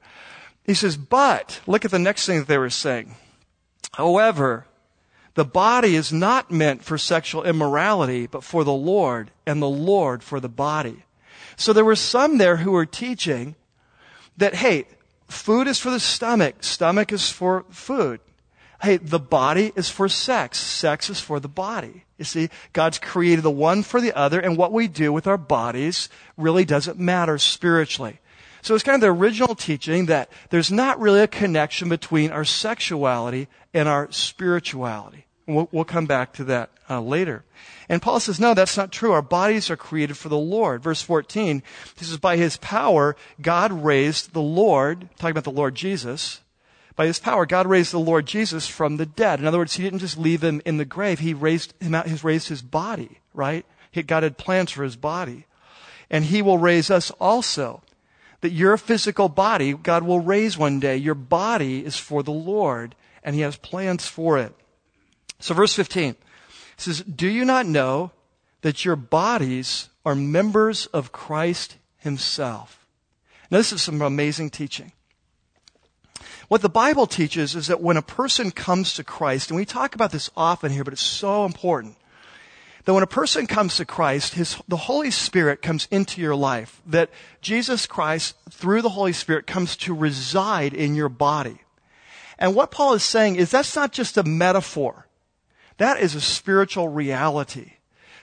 He 0.65 0.73
says, 0.73 0.97
but 0.97 1.61
look 1.67 1.85
at 1.85 1.91
the 1.91 1.99
next 1.99 2.25
thing 2.25 2.39
that 2.39 2.49
they 2.49 2.57
were 2.57 2.71
saying. 2.71 3.15
However, 3.93 4.65
the 5.35 5.45
body 5.45 5.95
is 5.95 6.11
not 6.11 6.51
meant 6.51 6.85
for 6.85 6.97
sexual 6.97 7.45
immorality, 7.45 8.27
but 8.27 8.43
for 8.43 8.65
the 8.65 8.73
Lord, 8.73 9.31
and 9.47 9.61
the 9.61 9.69
Lord 9.69 10.23
for 10.23 10.41
the 10.41 10.49
body. 10.49 11.05
So 11.57 11.75
there 11.75 11.85
were 11.85 11.97
some 11.97 12.39
there 12.39 12.57
who 12.57 12.71
were 12.71 12.87
teaching 12.87 13.57
that, 14.39 14.55
hey, 14.55 14.87
Food 15.29 15.67
is 15.67 15.79
for 15.79 15.91
the 15.91 16.01
stomach. 16.01 16.63
Stomach 16.63 17.13
is 17.13 17.31
for 17.31 17.65
food. 17.71 18.21
Hey, 18.83 18.99
the 18.99 19.19
body 19.19 19.73
is 19.75 19.89
for 19.89 20.09
sex. 20.09 20.59
Sex 20.59 21.09
is 21.09 21.21
for 21.21 21.41
the 21.41 21.49
body. 21.49 22.05
You 22.19 22.25
see, 22.25 22.51
God's 22.73 22.99
created 22.99 23.43
the 23.43 23.51
one 23.51 23.83
for 23.83 24.01
the 24.01 24.13
other, 24.13 24.39
and 24.39 24.57
what 24.57 24.73
we 24.73 24.87
do 24.87 25.13
with 25.13 25.27
our 25.27 25.39
bodies 25.39 26.09
really 26.37 26.65
doesn't 26.65 26.99
matter 26.99 27.39
spiritually. 27.39 28.21
So 28.63 28.75
it's 28.75 28.85
kind 28.85 28.97
of 28.97 29.01
the 29.01 29.09
original 29.09 29.55
teaching 29.55 30.07
that 30.07 30.31
there's 30.51 30.73
not 30.73 31.01
really 31.01 31.21
a 31.21 31.29
connection 31.29 31.89
between 31.89 32.33
our 32.33 32.45
sexuality 32.45 33.49
and 33.73 33.89
our 33.89 34.11
spirituality. 34.11 35.27
We'll, 35.47 35.69
we'll 35.71 35.85
come 35.85 36.07
back 36.07 36.33
to 36.35 36.45
that 36.45 36.71
uh, 36.91 37.01
later. 37.01 37.45
And 37.89 38.03
Paul 38.03 38.21
says, 38.21 38.41
no, 38.41 38.55
that's 38.55 38.77
not 38.77 38.91
true. 38.91 39.13
Our 39.13 39.23
bodies 39.23 39.71
are 39.71 39.77
created 39.77 40.17
for 40.17 40.29
the 40.29 40.39
Lord. 40.39 40.83
Verse 40.83 41.03
14, 41.03 41.63
he 41.97 42.05
says, 42.05 42.19
by 42.19 42.37
his 42.37 42.57
power, 42.57 43.17
God 43.41 43.73
raised 43.73 44.33
the 44.33 44.43
Lord, 44.43 45.09
talking 45.17 45.31
about 45.33 45.45
the 45.45 45.51
Lord 45.51 45.75
Jesus, 45.75 46.41
by 46.97 47.07
his 47.07 47.19
power, 47.19 47.45
God 47.45 47.67
raised 47.67 47.93
the 47.93 48.01
Lord 48.01 48.27
Jesus 48.27 48.67
from 48.67 48.97
the 48.97 49.05
dead. 49.05 49.39
In 49.39 49.47
other 49.47 49.59
words, 49.59 49.77
he 49.77 49.83
didn't 49.83 49.99
just 49.99 50.17
leave 50.17 50.43
him 50.43 50.63
in 50.65 50.79
the 50.79 50.87
grave. 50.87 51.19
He 51.19 51.35
raised 51.35 51.75
him 51.79 51.95
out, 51.95 52.09
he 52.09 52.17
raised 52.27 52.49
his 52.49 52.63
body, 52.63 53.21
right? 53.35 53.67
He, 53.91 54.03
God 54.03 54.23
had 54.23 54.39
plans 54.39 54.71
for 54.71 54.83
his 54.83 54.97
body. 54.97 55.45
And 56.09 56.25
he 56.25 56.41
will 56.41 56.57
raise 56.57 56.91
us 56.91 57.11
also. 57.21 57.83
That 58.41 58.53
your 58.53 58.77
physical 58.79 59.29
body, 59.29 59.75
God 59.75 60.05
will 60.05 60.21
raise 60.21 60.57
one 60.57 60.81
day. 60.81 60.97
Your 60.97 61.15
body 61.15 61.85
is 61.85 61.97
for 61.97 62.23
the 62.23 62.33
Lord, 62.33 62.95
and 63.23 63.35
he 63.35 63.43
has 63.43 63.57
plans 63.57 64.07
for 64.07 64.39
it. 64.39 64.55
So 65.39 65.55
verse 65.55 65.75
15 65.75 66.17
says, 66.77 67.03
Do 67.03 67.29
you 67.29 67.45
not 67.45 67.67
know 67.67 68.13
that 68.63 68.85
your 68.85 68.97
bodies 68.97 69.89
are 70.05 70.15
members 70.15 70.87
of 70.87 71.13
Christ 71.13 71.77
himself? 71.99 72.87
Now 73.51 73.59
this 73.59 73.73
is 73.73 73.83
some 73.83 74.03
amazing 74.03 74.51
teaching. 74.51 74.93
What 76.49 76.63
the 76.63 76.69
Bible 76.69 77.07
teaches 77.07 77.57
is 77.57 77.67
that 77.67 77.81
when 77.81 77.97
a 77.97 78.03
person 78.03 78.51
comes 78.51 78.95
to 78.95 79.05
Christ, 79.05 79.51
and 79.51 79.57
we 79.57 79.65
talk 79.65 79.95
about 79.95 80.13
this 80.13 80.31
often 80.37 80.71
here, 80.71 80.85
but 80.85 80.93
it's 80.93 81.03
so 81.03 81.45
important, 81.45 81.97
that 82.85 82.95
when 82.95 83.03
a 83.03 83.09
person 83.09 83.49
comes 83.49 83.77
to 83.77 83.85
Christ, 83.85 84.35
his, 84.35 84.63
the 84.69 84.77
Holy 84.77 85.11
Spirit 85.11 85.61
comes 85.61 85.89
into 85.91 86.21
your 86.21 86.37
life, 86.37 86.81
that 86.87 87.11
Jesus 87.41 87.85
Christ, 87.85 88.37
through 88.49 88.83
the 88.83 88.91
Holy 88.91 89.13
Spirit, 89.13 89.47
comes 89.47 89.77
to 89.79 89.95
reside 89.95 90.73
in 90.73 90.95
your 90.95 91.09
body. 91.09 91.59
And 92.39 92.55
what 92.55 92.71
Paul 92.71 92.95
is 92.95 93.03
saying 93.03 93.37
is 93.37 93.51
that's 93.51 93.75
not 93.75 93.91
just 93.91 94.17
a 94.17 94.23
metaphor. 94.23 95.06
That 95.79 96.01
is 96.01 96.15
a 96.15 96.21
spiritual 96.21 96.89
reality. 96.89 97.73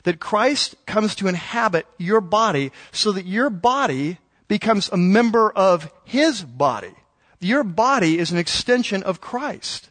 That 0.03 0.19
Christ 0.19 0.75
comes 0.85 1.15
to 1.15 1.27
inhabit 1.27 1.85
your 1.97 2.21
body 2.21 2.71
so 2.91 3.11
that 3.13 3.25
your 3.25 3.49
body 3.49 4.17
becomes 4.47 4.89
a 4.89 4.97
member 4.97 5.51
of 5.51 5.91
His 6.03 6.41
body. 6.41 6.93
Your 7.39 7.63
body 7.63 8.19
is 8.19 8.31
an 8.31 8.37
extension 8.37 9.03
of 9.03 9.21
Christ. 9.21 9.89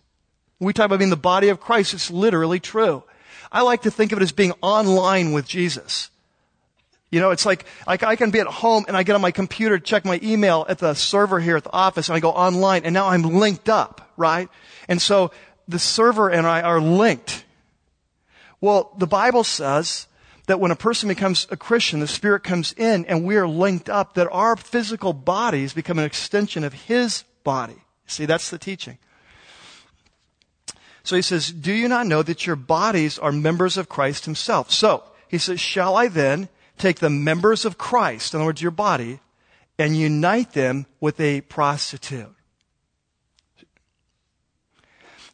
We 0.58 0.72
talk 0.72 0.86
about 0.86 0.98
being 0.98 1.10
the 1.10 1.16
body 1.16 1.48
of 1.48 1.60
Christ, 1.60 1.94
it's 1.94 2.10
literally 2.10 2.60
true. 2.60 3.02
I 3.50 3.62
like 3.62 3.82
to 3.82 3.90
think 3.90 4.12
of 4.12 4.18
it 4.18 4.22
as 4.22 4.32
being 4.32 4.52
online 4.62 5.32
with 5.32 5.46
Jesus. 5.46 6.10
You 7.10 7.20
know, 7.20 7.30
it's 7.30 7.44
like, 7.44 7.66
like 7.86 8.02
I 8.02 8.16
can 8.16 8.30
be 8.30 8.40
at 8.40 8.46
home 8.46 8.86
and 8.88 8.96
I 8.96 9.02
get 9.02 9.14
on 9.14 9.20
my 9.20 9.32
computer, 9.32 9.78
check 9.78 10.06
my 10.06 10.18
email 10.22 10.64
at 10.68 10.78
the 10.78 10.94
server 10.94 11.40
here 11.40 11.58
at 11.58 11.64
the 11.64 11.72
office 11.72 12.08
and 12.08 12.16
I 12.16 12.20
go 12.20 12.30
online 12.30 12.84
and 12.84 12.94
now 12.94 13.08
I'm 13.08 13.22
linked 13.22 13.68
up, 13.68 14.12
right? 14.16 14.48
And 14.88 15.00
so 15.00 15.30
the 15.68 15.78
server 15.78 16.30
and 16.30 16.46
I 16.46 16.62
are 16.62 16.80
linked. 16.80 17.44
Well, 18.62 18.94
the 18.96 19.08
Bible 19.08 19.42
says 19.42 20.06
that 20.46 20.60
when 20.60 20.70
a 20.70 20.76
person 20.76 21.08
becomes 21.08 21.48
a 21.50 21.56
Christian, 21.56 21.98
the 21.98 22.06
Spirit 22.06 22.44
comes 22.44 22.72
in 22.74 23.04
and 23.06 23.24
we 23.24 23.36
are 23.36 23.46
linked 23.46 23.90
up, 23.90 24.14
that 24.14 24.30
our 24.30 24.56
physical 24.56 25.12
bodies 25.12 25.74
become 25.74 25.98
an 25.98 26.04
extension 26.04 26.62
of 26.62 26.72
His 26.72 27.24
body. 27.42 27.82
See, 28.06 28.24
that's 28.24 28.50
the 28.50 28.58
teaching. 28.58 28.98
So 31.02 31.16
he 31.16 31.22
says, 31.22 31.48
Do 31.50 31.72
you 31.72 31.88
not 31.88 32.06
know 32.06 32.22
that 32.22 32.46
your 32.46 32.54
bodies 32.54 33.18
are 33.18 33.32
members 33.32 33.76
of 33.76 33.88
Christ 33.88 34.24
Himself? 34.26 34.70
So, 34.70 35.02
he 35.26 35.38
says, 35.38 35.60
Shall 35.60 35.96
I 35.96 36.06
then 36.06 36.48
take 36.78 37.00
the 37.00 37.10
members 37.10 37.64
of 37.64 37.78
Christ, 37.78 38.32
in 38.32 38.38
other 38.38 38.46
words, 38.46 38.62
your 38.62 38.70
body, 38.70 39.18
and 39.76 39.96
unite 39.96 40.52
them 40.52 40.86
with 41.00 41.18
a 41.18 41.40
prostitute? 41.40 42.32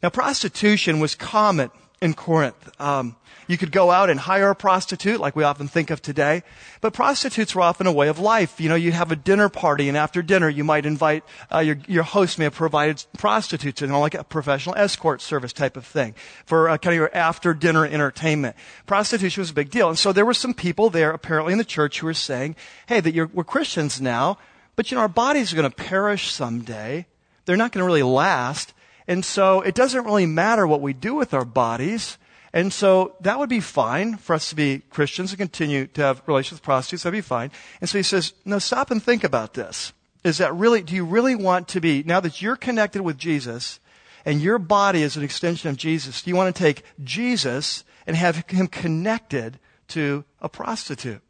Now, 0.01 0.09
prostitution 0.09 0.99
was 0.99 1.13
common 1.13 1.69
in 2.01 2.13
Corinth. 2.13 2.69
Um, 2.79 3.15
you 3.47 3.57
could 3.57 3.71
go 3.71 3.89
out 3.89 4.11
and 4.11 4.19
hire 4.19 4.51
a 4.51 4.55
prostitute, 4.55 5.19
like 5.19 5.35
we 5.35 5.43
often 5.43 5.67
think 5.67 5.89
of 5.89 6.03
today. 6.03 6.43
But 6.81 6.93
prostitutes 6.93 7.55
were 7.55 7.63
often 7.63 7.87
a 7.87 7.91
way 7.91 8.07
of 8.07 8.19
life. 8.19 8.61
You 8.61 8.69
know, 8.69 8.75
you'd 8.75 8.93
have 8.93 9.11
a 9.11 9.15
dinner 9.15 9.49
party, 9.49 9.89
and 9.89 9.97
after 9.97 10.21
dinner, 10.21 10.47
you 10.49 10.63
might 10.63 10.85
invite 10.85 11.23
uh, 11.51 11.59
your 11.59 11.77
your 11.87 12.03
host 12.03 12.37
may 12.37 12.45
have 12.45 12.53
provided 12.53 13.03
prostitutes, 13.17 13.81
you 13.81 13.87
know, 13.87 13.99
like 13.99 14.13
a 14.13 14.23
professional 14.23 14.75
escort 14.75 15.19
service 15.19 15.51
type 15.51 15.75
of 15.75 15.85
thing 15.85 16.13
for 16.45 16.69
uh, 16.69 16.77
kind 16.77 16.93
of 16.93 16.97
your 16.97 17.15
after 17.15 17.55
dinner 17.55 17.85
entertainment. 17.85 18.55
Prostitution 18.85 19.41
was 19.41 19.49
a 19.49 19.55
big 19.55 19.71
deal, 19.71 19.89
and 19.89 19.97
so 19.97 20.13
there 20.13 20.25
were 20.25 20.35
some 20.35 20.53
people 20.53 20.91
there, 20.91 21.11
apparently 21.11 21.51
in 21.51 21.57
the 21.57 21.65
church, 21.65 21.99
who 21.99 22.05
were 22.05 22.13
saying, 22.13 22.55
"Hey, 22.85 22.99
that 22.99 23.33
we're 23.33 23.43
Christians 23.43 23.99
now, 23.99 24.37
but 24.75 24.91
you 24.91 24.95
know, 24.95 25.01
our 25.01 25.07
bodies 25.07 25.51
are 25.51 25.55
going 25.55 25.69
to 25.69 25.75
perish 25.75 26.31
someday. 26.31 27.07
They're 27.45 27.57
not 27.57 27.71
going 27.71 27.81
to 27.81 27.87
really 27.87 28.03
last." 28.03 28.73
And 29.09 29.25
so 29.25 29.61
it 29.61 29.73
doesn't 29.73 30.05
really 30.05 30.27
matter 30.27 30.67
what 30.67 30.81
we 30.81 30.93
do 30.93 31.15
with 31.15 31.33
our 31.33 31.43
bodies. 31.43 32.19
And 32.53 32.71
so 32.71 33.15
that 33.21 33.39
would 33.39 33.49
be 33.49 33.59
fine 33.59 34.17
for 34.17 34.35
us 34.35 34.49
to 34.49 34.55
be 34.55 34.83
Christians 34.91 35.31
and 35.31 35.39
continue 35.39 35.87
to 35.87 36.01
have 36.03 36.21
relations 36.27 36.59
with 36.59 36.63
prostitutes. 36.63 37.03
That'd 37.03 37.17
be 37.17 37.21
fine. 37.21 37.49
And 37.81 37.89
so 37.89 37.97
he 37.97 38.03
says, 38.03 38.33
no, 38.45 38.59
stop 38.59 38.91
and 38.91 39.01
think 39.01 39.23
about 39.23 39.55
this. 39.55 39.93
Is 40.23 40.37
that 40.37 40.53
really, 40.53 40.83
do 40.83 40.93
you 40.93 41.05
really 41.05 41.33
want 41.33 41.67
to 41.69 41.81
be, 41.81 42.03
now 42.03 42.19
that 42.19 42.39
you're 42.39 42.55
connected 42.55 43.01
with 43.01 43.17
Jesus 43.17 43.79
and 44.25 44.41
your 44.41 44.59
body 44.59 45.01
is 45.01 45.17
an 45.17 45.23
extension 45.23 45.71
of 45.71 45.77
Jesus, 45.77 46.21
do 46.21 46.29
you 46.29 46.35
want 46.35 46.55
to 46.55 46.61
take 46.61 46.83
Jesus 47.03 47.83
and 48.05 48.15
have 48.15 48.45
him 48.47 48.67
connected 48.67 49.57
to 49.87 50.23
a 50.39 50.49
prostitute? 50.49 51.21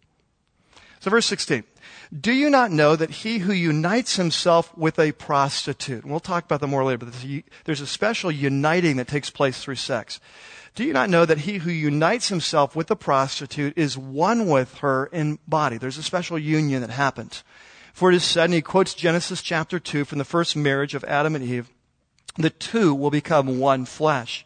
So 0.99 1.09
verse 1.09 1.27
16. 1.27 1.63
Do 2.17 2.31
you 2.31 2.49
not 2.49 2.71
know 2.71 2.95
that 2.95 3.09
he 3.09 3.39
who 3.39 3.53
unites 3.53 4.15
himself 4.15 4.75
with 4.77 4.99
a 4.99 5.11
prostitute, 5.11 6.03
and 6.03 6.11
we'll 6.11 6.19
talk 6.19 6.45
about 6.45 6.61
that 6.61 6.67
more 6.67 6.83
later, 6.83 7.05
but 7.05 7.13
there's 7.65 7.81
a 7.81 7.87
special 7.87 8.31
uniting 8.31 8.97
that 8.97 9.07
takes 9.07 9.29
place 9.29 9.61
through 9.61 9.75
sex. 9.75 10.19
Do 10.75 10.83
you 10.83 10.93
not 10.93 11.09
know 11.09 11.25
that 11.25 11.39
he 11.39 11.57
who 11.57 11.71
unites 11.71 12.29
himself 12.29 12.75
with 12.75 12.89
a 12.91 12.95
prostitute 12.95 13.77
is 13.77 13.97
one 13.97 14.47
with 14.47 14.75
her 14.79 15.07
in 15.07 15.39
body? 15.47 15.77
There's 15.77 15.97
a 15.97 16.03
special 16.03 16.37
union 16.37 16.81
that 16.81 16.89
happens. 16.89 17.43
For 17.93 18.11
it 18.11 18.15
is 18.15 18.23
said, 18.23 18.45
and 18.45 18.53
he 18.53 18.61
quotes 18.61 18.93
Genesis 18.93 19.41
chapter 19.41 19.79
2 19.79 20.05
from 20.05 20.19
the 20.19 20.25
first 20.25 20.55
marriage 20.55 20.95
of 20.95 21.03
Adam 21.03 21.35
and 21.35 21.43
Eve, 21.43 21.69
the 22.37 22.49
two 22.49 22.95
will 22.95 23.11
become 23.11 23.59
one 23.59 23.85
flesh. 23.85 24.45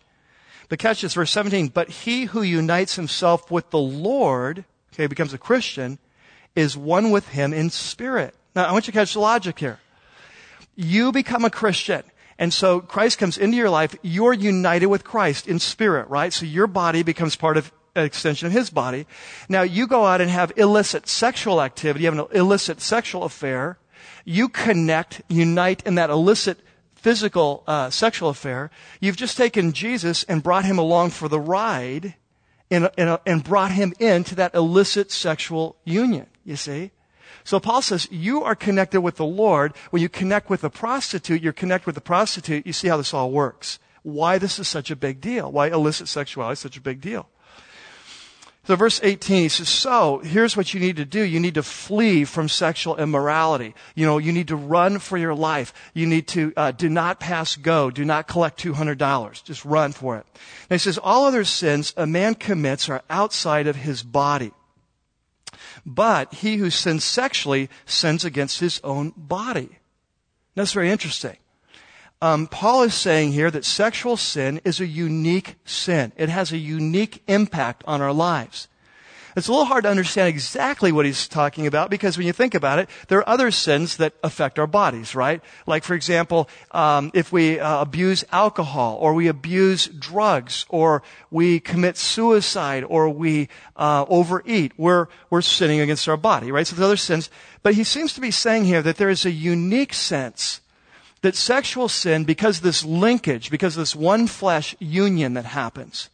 But 0.70 0.80
catch 0.80 1.02
this, 1.02 1.14
verse 1.14 1.30
17, 1.32 1.68
but 1.68 1.90
he 1.90 2.26
who 2.26 2.42
unites 2.42 2.96
himself 2.96 3.52
with 3.52 3.70
the 3.70 3.80
Lord, 3.80 4.66
okay, 4.94 5.06
becomes 5.06 5.34
a 5.34 5.38
Christian, 5.38 6.00
is 6.56 6.78
one 6.78 7.12
with 7.12 7.30
him 7.30 7.54
in 7.54 7.70
spirit. 7.70 8.36
Now, 8.56 8.66
I 8.66 8.72
want 8.72 8.88
you 8.88 8.94
to 8.94 9.00
catch 9.00 9.14
the 9.14 9.20
logic 9.20 9.60
here. 9.60 9.80
You 10.76 11.12
become 11.12 11.46
a 11.46 11.50
Christian. 11.50 12.04
And 12.38 12.54
so 12.54 12.82
Christ 12.82 13.20
comes 13.20 13.38
into 13.38 13.58
your 13.58 13.70
life. 13.70 13.96
You're 14.02 14.34
united 14.34 14.88
with 14.88 15.04
Christ 15.04 15.48
in 15.48 15.60
spirit, 15.60 16.10
right? 16.10 16.34
So 16.34 16.46
your 16.46 16.68
body 16.68 17.04
becomes 17.04 17.36
part 17.36 17.58
of 17.58 17.72
an 17.96 18.06
extension 18.06 18.48
of 18.48 18.54
his 18.54 18.70
body. 18.70 19.06
Now 19.48 19.62
you 19.62 19.86
go 19.88 20.06
out 20.06 20.22
and 20.22 20.30
have 20.30 20.52
illicit 20.56 21.08
sexual 21.08 21.62
activity. 21.62 22.06
You 22.06 22.12
have 22.12 22.20
an 22.20 22.38
illicit 22.38 22.82
sexual 22.82 23.24
affair. 23.24 23.78
You 24.26 24.50
connect, 24.50 25.22
unite 25.30 25.84
in 25.86 25.96
that 25.96 26.10
illicit 26.10 26.60
physical 26.96 27.64
uh, 27.68 27.90
sexual 27.90 28.30
affair. 28.30 28.72
You've 29.00 29.18
just 29.18 29.38
taken 29.38 29.74
Jesus 29.74 30.24
and 30.24 30.42
brought 30.42 30.66
him 30.66 30.80
along 30.80 31.12
for 31.12 31.28
the 31.28 31.40
ride 31.40 32.16
and, 32.72 32.90
and, 32.98 33.20
and 33.26 33.44
brought 33.44 33.72
him 33.72 33.94
into 34.00 34.36
that 34.36 34.56
illicit 34.56 35.12
sexual 35.12 35.76
union, 35.84 36.28
you 36.46 36.56
see? 36.56 36.92
So 37.44 37.60
Paul 37.60 37.82
says, 37.82 38.08
you 38.12 38.44
are 38.44 38.56
connected 38.56 39.02
with 39.02 39.16
the 39.16 39.26
Lord. 39.26 39.74
When 39.90 40.02
you 40.02 40.10
connect 40.10 40.50
with 40.50 40.64
a 40.64 40.70
prostitute, 40.70 41.42
you're 41.42 41.54
connected 41.54 41.86
with 41.86 41.96
the 41.96 42.02
prostitute. 42.02 42.66
You 42.66 42.74
see 42.74 42.88
how 42.88 42.98
this 42.98 43.14
all 43.14 43.32
works. 43.32 43.80
Why 44.04 44.38
this 44.38 44.60
is 44.60 44.68
such 44.68 44.92
a 44.92 44.96
big 44.96 45.22
deal. 45.22 45.52
Why 45.52 45.68
illicit 45.68 46.08
sexuality 46.08 46.54
is 46.54 46.60
such 46.60 46.78
a 46.78 46.82
big 46.82 47.02
deal. 47.02 47.30
So 48.66 48.78
verse 48.78 49.02
18, 49.04 49.44
he 49.44 49.50
says, 49.50 49.68
so 49.68 50.20
here's 50.20 50.56
what 50.56 50.74
you 50.74 50.80
need 50.80 50.96
to 50.96 51.04
do. 51.04 51.22
You 51.22 51.42
need 51.42 51.56
to 51.56 51.64
flee 51.64 52.24
from 52.24 52.48
sexual 52.48 52.96
immorality. 52.96 53.76
You 53.94 54.06
know, 54.06 54.20
you 54.20 54.32
need 54.32 54.48
to 54.48 54.56
run 54.56 55.00
for 55.00 55.18
your 55.18 55.36
life. 55.36 55.74
You 55.94 56.08
need 56.08 56.30
to, 56.30 56.54
uh, 56.56 56.72
do 56.72 56.88
not 56.88 57.20
pass 57.20 57.58
go. 57.58 57.92
Do 57.92 58.06
not 58.06 58.30
collect 58.30 58.64
$200. 58.64 59.44
Just 59.44 59.66
run 59.66 59.92
for 59.92 60.16
it. 60.16 60.26
And 60.70 60.80
he 60.80 60.84
says, 60.84 60.98
all 60.98 61.26
other 61.26 61.44
sins 61.44 61.94
a 61.98 62.08
man 62.08 62.36
commits 62.36 62.88
are 62.88 63.02
outside 63.10 63.68
of 63.68 63.76
his 63.76 64.02
body. 64.02 64.54
But 65.86 66.34
he 66.36 66.58
who 66.58 66.70
sins 66.70 67.04
sexually 67.04 67.70
sins 67.86 68.24
against 68.24 68.60
his 68.60 68.80
own 68.84 69.14
body. 69.18 69.80
That's 70.56 70.74
very 70.74 70.90
interesting. 70.90 71.38
Um, 72.22 72.48
Paul 72.48 72.84
is 72.84 72.94
saying 72.94 73.34
here 73.34 73.52
that 73.52 73.66
sexual 73.66 74.16
sin 74.16 74.62
is 74.64 74.80
a 74.80 74.86
unique 74.86 75.56
sin. 75.66 76.14
It 76.16 76.30
has 76.30 76.54
a 76.54 76.58
unique 76.58 77.22
impact 77.28 77.84
on 77.86 78.02
our 78.02 78.14
lives. 78.14 78.70
It's 79.36 79.48
a 79.48 79.52
little 79.52 79.66
hard 79.66 79.84
to 79.84 79.90
understand 79.90 80.30
exactly 80.30 80.92
what 80.92 81.06
he's 81.06 81.28
talking 81.28 81.66
about 81.66 81.90
because 81.90 82.18
when 82.18 82.28
you 82.28 82.34
think 82.34 82.54
about 82.54 82.80
it, 82.80 82.90
there 83.08 83.18
are 83.20 83.30
other 83.30 83.50
sins 83.50 83.98
that 83.98 84.14
affect 84.24 84.60
our 84.60 84.68
bodies, 84.68 85.16
right? 85.16 85.42
Like, 85.66 85.84
for 85.84 85.96
example, 85.96 86.50
um, 86.72 87.10
if 87.14 87.32
we 87.32 87.60
uh, 87.60 87.82
abuse 87.82 88.24
alcohol 88.32 88.98
or 89.00 89.14
we 89.14 89.28
abuse 89.28 89.88
drugs 89.88 90.66
or 90.70 91.02
we 91.32 91.60
commit 91.60 91.98
suicide 91.98 92.84
or 92.84 93.10
we 93.10 93.50
uh, 93.76 94.06
overeat, 94.08 94.74
we're, 94.78 95.08
we're 95.30 95.42
sinning 95.42 95.80
against 95.80 96.08
our 96.08 96.18
body, 96.18 96.52
right? 96.52 96.68
So 96.68 96.76
there's 96.76 96.86
other 96.86 96.98
sins. 96.98 97.30
But 97.64 97.74
he 97.74 97.84
seems 97.84 98.14
to 98.14 98.22
be 98.22 98.32
saying 98.32 98.66
here 98.66 98.82
that 98.84 98.98
there 98.98 99.10
is 99.10 99.26
a 99.26 99.32
unique 99.32 99.94
sense 99.94 100.62
that 101.24 101.36
sexual 101.36 101.88
sin, 101.88 102.26
because 102.26 102.60
this 102.60 102.84
linkage, 102.84 103.50
because 103.50 103.76
this 103.76 103.96
one 103.96 104.28
flesh 104.28 104.76
union 104.80 105.34
that 105.34 105.46
happens, 105.46 106.10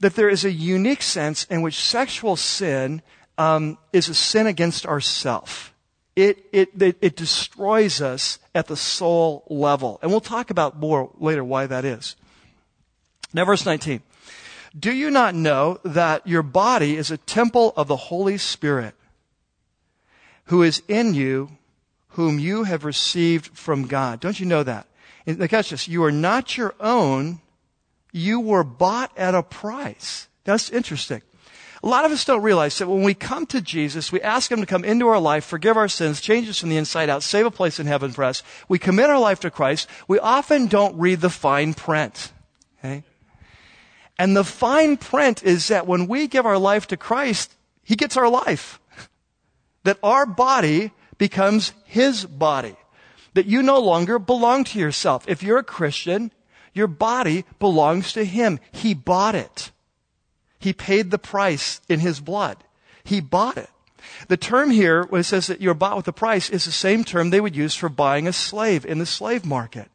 that 0.00 0.14
there 0.14 0.28
is 0.28 0.44
a 0.44 0.50
unique 0.50 1.02
sense 1.02 1.44
in 1.44 1.62
which 1.62 1.78
sexual 1.78 2.36
sin 2.36 3.02
um, 3.38 3.78
is 3.92 4.08
a 4.08 4.14
sin 4.14 4.46
against 4.46 4.86
ourself. 4.86 5.72
It, 6.16 6.44
it, 6.52 6.70
it, 6.80 6.96
it 7.00 7.16
destroys 7.16 8.02
us 8.02 8.38
at 8.54 8.66
the 8.66 8.76
soul 8.76 9.44
level. 9.48 9.98
And 10.02 10.10
we'll 10.10 10.20
talk 10.20 10.50
about 10.50 10.78
more 10.78 11.10
later 11.18 11.44
why 11.44 11.66
that 11.66 11.84
is. 11.84 12.16
Now, 13.32 13.44
verse 13.44 13.64
19. 13.64 14.02
Do 14.78 14.92
you 14.92 15.10
not 15.10 15.34
know 15.34 15.80
that 15.84 16.26
your 16.26 16.42
body 16.42 16.96
is 16.96 17.10
a 17.10 17.16
temple 17.16 17.72
of 17.76 17.88
the 17.88 17.96
Holy 17.96 18.38
Spirit 18.38 18.94
who 20.44 20.62
is 20.62 20.82
in 20.88 21.14
you, 21.14 21.50
whom 22.10 22.38
you 22.38 22.64
have 22.64 22.84
received 22.84 23.56
from 23.56 23.86
God? 23.86 24.20
Don't 24.20 24.38
you 24.38 24.46
know 24.46 24.62
that? 24.62 24.86
And 25.26 25.48
catch 25.48 25.70
this. 25.70 25.88
You 25.88 26.04
are 26.04 26.12
not 26.12 26.56
your 26.56 26.74
own 26.80 27.40
you 28.12 28.40
were 28.40 28.64
bought 28.64 29.16
at 29.16 29.34
a 29.34 29.42
price. 29.42 30.28
That's 30.44 30.70
interesting. 30.70 31.22
A 31.82 31.88
lot 31.88 32.04
of 32.04 32.12
us 32.12 32.26
don't 32.26 32.42
realize 32.42 32.76
that 32.78 32.88
when 32.88 33.02
we 33.02 33.14
come 33.14 33.46
to 33.46 33.60
Jesus, 33.60 34.12
we 34.12 34.20
ask 34.20 34.50
Him 34.50 34.60
to 34.60 34.66
come 34.66 34.84
into 34.84 35.08
our 35.08 35.18
life, 35.18 35.44
forgive 35.44 35.78
our 35.78 35.88
sins, 35.88 36.20
change 36.20 36.48
us 36.48 36.58
from 36.58 36.68
the 36.68 36.76
inside 36.76 37.08
out, 37.08 37.22
save 37.22 37.46
a 37.46 37.50
place 37.50 37.80
in 37.80 37.86
heaven 37.86 38.10
for 38.10 38.24
us. 38.24 38.42
We 38.68 38.78
commit 38.78 39.08
our 39.08 39.18
life 39.18 39.40
to 39.40 39.50
Christ. 39.50 39.88
We 40.06 40.18
often 40.18 40.66
don't 40.66 40.98
read 40.98 41.20
the 41.20 41.30
fine 41.30 41.72
print. 41.72 42.32
Okay? 42.78 43.02
And 44.18 44.36
the 44.36 44.44
fine 44.44 44.98
print 44.98 45.42
is 45.42 45.68
that 45.68 45.86
when 45.86 46.06
we 46.06 46.26
give 46.26 46.44
our 46.44 46.58
life 46.58 46.86
to 46.88 46.98
Christ, 46.98 47.54
He 47.82 47.96
gets 47.96 48.16
our 48.16 48.28
life. 48.28 48.78
That 49.84 49.98
our 50.02 50.26
body 50.26 50.92
becomes 51.16 51.72
His 51.86 52.26
body. 52.26 52.76
That 53.32 53.46
you 53.46 53.62
no 53.62 53.78
longer 53.78 54.18
belong 54.18 54.64
to 54.64 54.78
yourself. 54.78 55.24
If 55.26 55.42
you're 55.42 55.56
a 55.56 55.64
Christian, 55.64 56.32
your 56.72 56.86
body 56.86 57.44
belongs 57.58 58.12
to 58.12 58.24
Him. 58.24 58.60
He 58.72 58.94
bought 58.94 59.34
it. 59.34 59.70
He 60.58 60.72
paid 60.72 61.10
the 61.10 61.18
price 61.18 61.80
in 61.88 62.00
His 62.00 62.20
blood. 62.20 62.62
He 63.04 63.20
bought 63.20 63.56
it. 63.56 63.70
The 64.28 64.36
term 64.36 64.70
here, 64.70 65.04
when 65.04 65.20
it 65.20 65.24
says 65.24 65.46
that 65.46 65.60
you're 65.60 65.74
bought 65.74 65.96
with 65.96 66.08
a 66.08 66.12
price, 66.12 66.50
is 66.50 66.64
the 66.64 66.72
same 66.72 67.04
term 67.04 67.30
they 67.30 67.40
would 67.40 67.56
use 67.56 67.74
for 67.74 67.88
buying 67.88 68.26
a 68.26 68.32
slave 68.32 68.86
in 68.86 68.98
the 68.98 69.06
slave 69.06 69.44
market. 69.44 69.90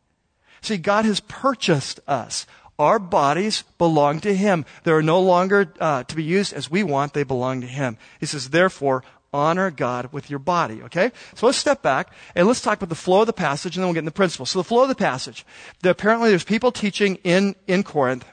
See, 0.62 0.78
God 0.78 1.06
has 1.06 1.20
purchased 1.20 2.00
us. 2.08 2.46
Our 2.78 3.00
bodies 3.00 3.64
belong 3.78 4.20
to 4.22 4.36
Him. 4.36 4.66
They 4.84 4.92
are 4.92 5.02
no 5.02 5.20
longer 5.22 5.72
uh, 5.80 6.04
to 6.04 6.16
be 6.16 6.24
used 6.24 6.54
as 6.54 6.70
we 6.70 6.84
want. 6.84 7.14
They 7.14 7.24
belong 7.24 7.62
to 7.62 7.68
Him. 7.68 7.98
He 8.20 8.26
says, 8.26 8.50
therefore, 8.50 9.04
honor 9.36 9.70
God 9.70 10.12
with 10.14 10.30
your 10.30 10.40
body, 10.40 10.82
okay? 10.84 11.12
So 11.36 11.46
let's 11.46 11.58
step 11.58 11.82
back 11.82 12.14
and 12.34 12.48
let's 12.48 12.62
talk 12.62 12.78
about 12.78 12.90
the 12.90 12.96
flow 12.96 13.22
of 13.22 13.28
the 13.28 13.34
passage 13.34 13.76
and 13.76 13.84
then 13.84 13.88
we'll 13.88 13.94
get 13.94 14.00
into 14.00 14.12
the 14.12 14.16
principle. 14.16 14.46
So 14.46 14.60
the 14.60 14.64
flow 14.64 14.84
of 14.84 14.90
the 14.90 14.96
passage. 14.96 15.46
The, 15.82 15.90
apparently 15.90 16.30
there's 16.30 16.46
people 16.46 16.72
teaching 16.72 17.18
in, 17.24 17.56
in 17.68 17.84
Corinth 17.84 18.26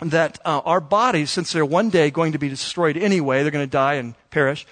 that 0.00 0.38
uh, 0.44 0.60
our 0.64 0.80
bodies, 0.80 1.30
since 1.30 1.52
they're 1.52 1.64
one 1.64 1.88
day 1.88 2.10
going 2.10 2.32
to 2.32 2.38
be 2.38 2.48
destroyed 2.48 2.96
anyway, 2.96 3.42
they're 3.42 3.52
going 3.52 3.66
to 3.66 3.70
die 3.70 3.94
and 3.94 4.14
perish, 4.30 4.66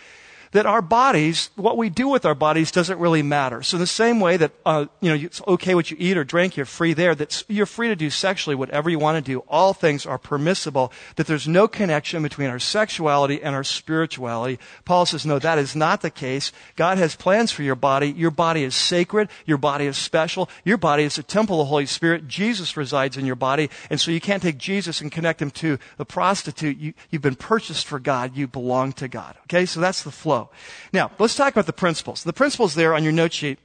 that 0.54 0.66
our 0.66 0.80
bodies, 0.80 1.50
what 1.56 1.76
we 1.76 1.90
do 1.90 2.06
with 2.06 2.24
our 2.24 2.34
bodies 2.34 2.70
doesn't 2.70 3.00
really 3.00 3.24
matter. 3.24 3.60
So 3.64 3.76
the 3.76 3.88
same 3.88 4.20
way 4.20 4.36
that, 4.36 4.52
uh, 4.64 4.86
you 5.00 5.08
know, 5.10 5.16
it's 5.16 5.42
okay 5.48 5.74
what 5.74 5.90
you 5.90 5.96
eat 5.98 6.16
or 6.16 6.22
drink, 6.22 6.56
you're 6.56 6.64
free 6.64 6.92
there, 6.92 7.12
that 7.16 7.42
you're 7.48 7.66
free 7.66 7.88
to 7.88 7.96
do 7.96 8.08
sexually 8.08 8.54
whatever 8.54 8.88
you 8.88 9.00
want 9.00 9.16
to 9.22 9.32
do. 9.32 9.40
All 9.48 9.74
things 9.74 10.06
are 10.06 10.16
permissible, 10.16 10.92
that 11.16 11.26
there's 11.26 11.48
no 11.48 11.66
connection 11.66 12.22
between 12.22 12.50
our 12.50 12.60
sexuality 12.60 13.42
and 13.42 13.52
our 13.52 13.64
spirituality. 13.64 14.60
Paul 14.84 15.06
says, 15.06 15.26
no, 15.26 15.40
that 15.40 15.58
is 15.58 15.74
not 15.74 16.02
the 16.02 16.10
case. 16.10 16.52
God 16.76 16.98
has 16.98 17.16
plans 17.16 17.50
for 17.50 17.64
your 17.64 17.74
body. 17.74 18.12
Your 18.12 18.30
body 18.30 18.62
is 18.62 18.76
sacred. 18.76 19.30
Your 19.46 19.58
body 19.58 19.86
is 19.86 19.96
special. 19.96 20.48
Your 20.64 20.78
body 20.78 21.02
is 21.02 21.18
a 21.18 21.24
temple 21.24 21.60
of 21.60 21.66
the 21.66 21.70
Holy 21.70 21.86
Spirit. 21.86 22.28
Jesus 22.28 22.76
resides 22.76 23.16
in 23.16 23.26
your 23.26 23.34
body. 23.34 23.70
And 23.90 24.00
so 24.00 24.12
you 24.12 24.20
can't 24.20 24.42
take 24.42 24.58
Jesus 24.58 25.00
and 25.00 25.10
connect 25.10 25.42
him 25.42 25.50
to 25.50 25.80
the 25.96 26.04
prostitute. 26.04 26.78
You, 26.78 26.94
you've 27.10 27.22
been 27.22 27.34
purchased 27.34 27.88
for 27.88 27.98
God. 27.98 28.36
You 28.36 28.46
belong 28.46 28.92
to 28.94 29.08
God. 29.08 29.34
Okay? 29.46 29.66
So 29.66 29.80
that's 29.80 30.04
the 30.04 30.12
flow. 30.12 30.43
Now, 30.92 31.10
let's 31.18 31.34
talk 31.34 31.52
about 31.52 31.66
the 31.66 31.72
principles. 31.72 32.24
The 32.24 32.32
principles 32.32 32.74
there 32.74 32.94
on 32.94 33.02
your 33.02 33.12
note 33.12 33.32
sheet 33.32 33.58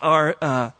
are 0.00 0.36
uh, 0.40 0.70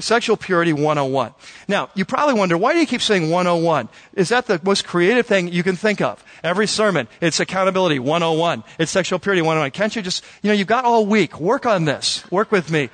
Sexual 0.00 0.36
Purity 0.38 0.72
101. 0.72 1.34
Now, 1.68 1.90
you 1.94 2.04
probably 2.04 2.34
wonder, 2.34 2.56
why 2.56 2.72
do 2.72 2.80
you 2.80 2.86
keep 2.86 3.02
saying 3.02 3.30
101? 3.30 3.88
Is 4.14 4.30
that 4.30 4.46
the 4.46 4.60
most 4.62 4.86
creative 4.86 5.26
thing 5.26 5.48
you 5.48 5.62
can 5.62 5.76
think 5.76 6.00
of? 6.00 6.24
Every 6.42 6.66
sermon, 6.66 7.08
it's 7.20 7.40
accountability 7.40 7.98
101. 7.98 8.64
It's 8.78 8.90
sexual 8.90 9.18
purity 9.18 9.42
101. 9.42 9.70
Can't 9.72 9.94
you 9.94 10.02
just, 10.02 10.24
you 10.42 10.48
know, 10.48 10.54
you've 10.54 10.66
got 10.66 10.84
all 10.84 11.06
week. 11.06 11.40
Work 11.40 11.66
on 11.66 11.84
this. 11.84 12.28
Work 12.30 12.50
with 12.50 12.70
me. 12.70 12.90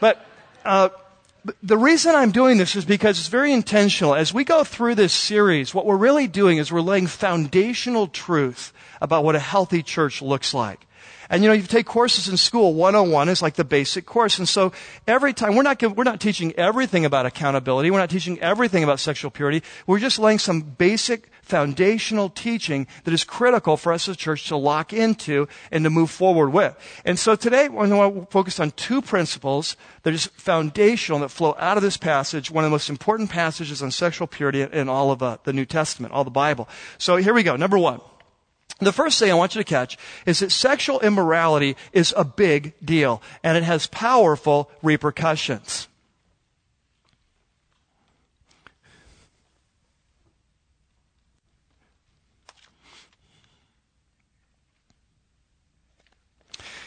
But, 0.00 0.24
uh, 0.64 0.90
the 1.62 1.76
reason 1.76 2.14
I'm 2.14 2.30
doing 2.30 2.58
this 2.58 2.76
is 2.76 2.84
because 2.84 3.18
it's 3.18 3.28
very 3.28 3.52
intentional. 3.52 4.14
As 4.14 4.32
we 4.32 4.44
go 4.44 4.62
through 4.62 4.94
this 4.94 5.12
series, 5.12 5.74
what 5.74 5.86
we're 5.86 5.96
really 5.96 6.28
doing 6.28 6.58
is 6.58 6.70
we're 6.70 6.80
laying 6.80 7.08
foundational 7.08 8.06
truth 8.06 8.72
about 9.02 9.24
what 9.24 9.34
a 9.34 9.40
healthy 9.40 9.82
church 9.82 10.22
looks 10.22 10.54
like. 10.54 10.86
And 11.28 11.42
you 11.42 11.48
know, 11.48 11.54
you 11.54 11.62
take 11.62 11.86
courses 11.86 12.28
in 12.28 12.36
school, 12.36 12.74
101 12.74 13.28
is 13.28 13.40
like 13.40 13.54
the 13.54 13.64
basic 13.64 14.04
course. 14.04 14.38
And 14.38 14.48
so 14.48 14.72
every 15.06 15.32
time, 15.32 15.56
we're 15.56 15.62
not, 15.62 15.82
we're 15.96 16.04
not 16.04 16.20
teaching 16.20 16.52
everything 16.52 17.04
about 17.04 17.26
accountability. 17.26 17.90
We're 17.90 18.00
not 18.00 18.10
teaching 18.10 18.38
everything 18.40 18.84
about 18.84 19.00
sexual 19.00 19.30
purity. 19.30 19.62
We're 19.86 19.98
just 19.98 20.18
laying 20.18 20.38
some 20.38 20.60
basic 20.60 21.30
foundational 21.40 22.28
teaching 22.28 22.86
that 23.04 23.14
is 23.14 23.24
critical 23.24 23.76
for 23.76 23.92
us 23.92 24.08
as 24.08 24.14
a 24.14 24.18
church 24.18 24.48
to 24.48 24.56
lock 24.56 24.92
into 24.92 25.48
and 25.70 25.84
to 25.84 25.90
move 25.90 26.10
forward 26.10 26.50
with. 26.50 26.76
And 27.04 27.18
so 27.18 27.34
today, 27.34 27.68
we're 27.68 27.88
going 27.88 28.20
to 28.20 28.26
focus 28.30 28.60
on 28.60 28.70
two 28.72 29.00
principles 29.00 29.76
that 30.02 30.12
is 30.12 30.26
foundational 30.26 31.20
that 31.20 31.30
flow 31.30 31.56
out 31.58 31.78
of 31.78 31.82
this 31.82 31.96
passage, 31.96 32.50
one 32.50 32.64
of 32.64 32.70
the 32.70 32.74
most 32.74 32.90
important 32.90 33.30
passages 33.30 33.82
on 33.82 33.90
sexual 33.90 34.26
purity 34.26 34.62
in 34.62 34.88
all 34.88 35.10
of 35.10 35.22
uh, 35.22 35.38
the 35.44 35.52
New 35.52 35.64
Testament, 35.64 36.12
all 36.12 36.24
the 36.24 36.30
Bible. 36.30 36.68
So 36.98 37.16
here 37.16 37.32
we 37.32 37.42
go. 37.42 37.56
Number 37.56 37.78
one. 37.78 38.00
The 38.82 38.92
first 38.92 39.18
thing 39.18 39.30
I 39.30 39.34
want 39.34 39.54
you 39.54 39.60
to 39.60 39.64
catch 39.64 39.96
is 40.26 40.40
that 40.40 40.50
sexual 40.50 40.98
immorality 41.00 41.76
is 41.92 42.12
a 42.16 42.24
big 42.24 42.74
deal 42.84 43.22
and 43.44 43.56
it 43.56 43.62
has 43.62 43.86
powerful 43.86 44.70
repercussions. 44.82 45.88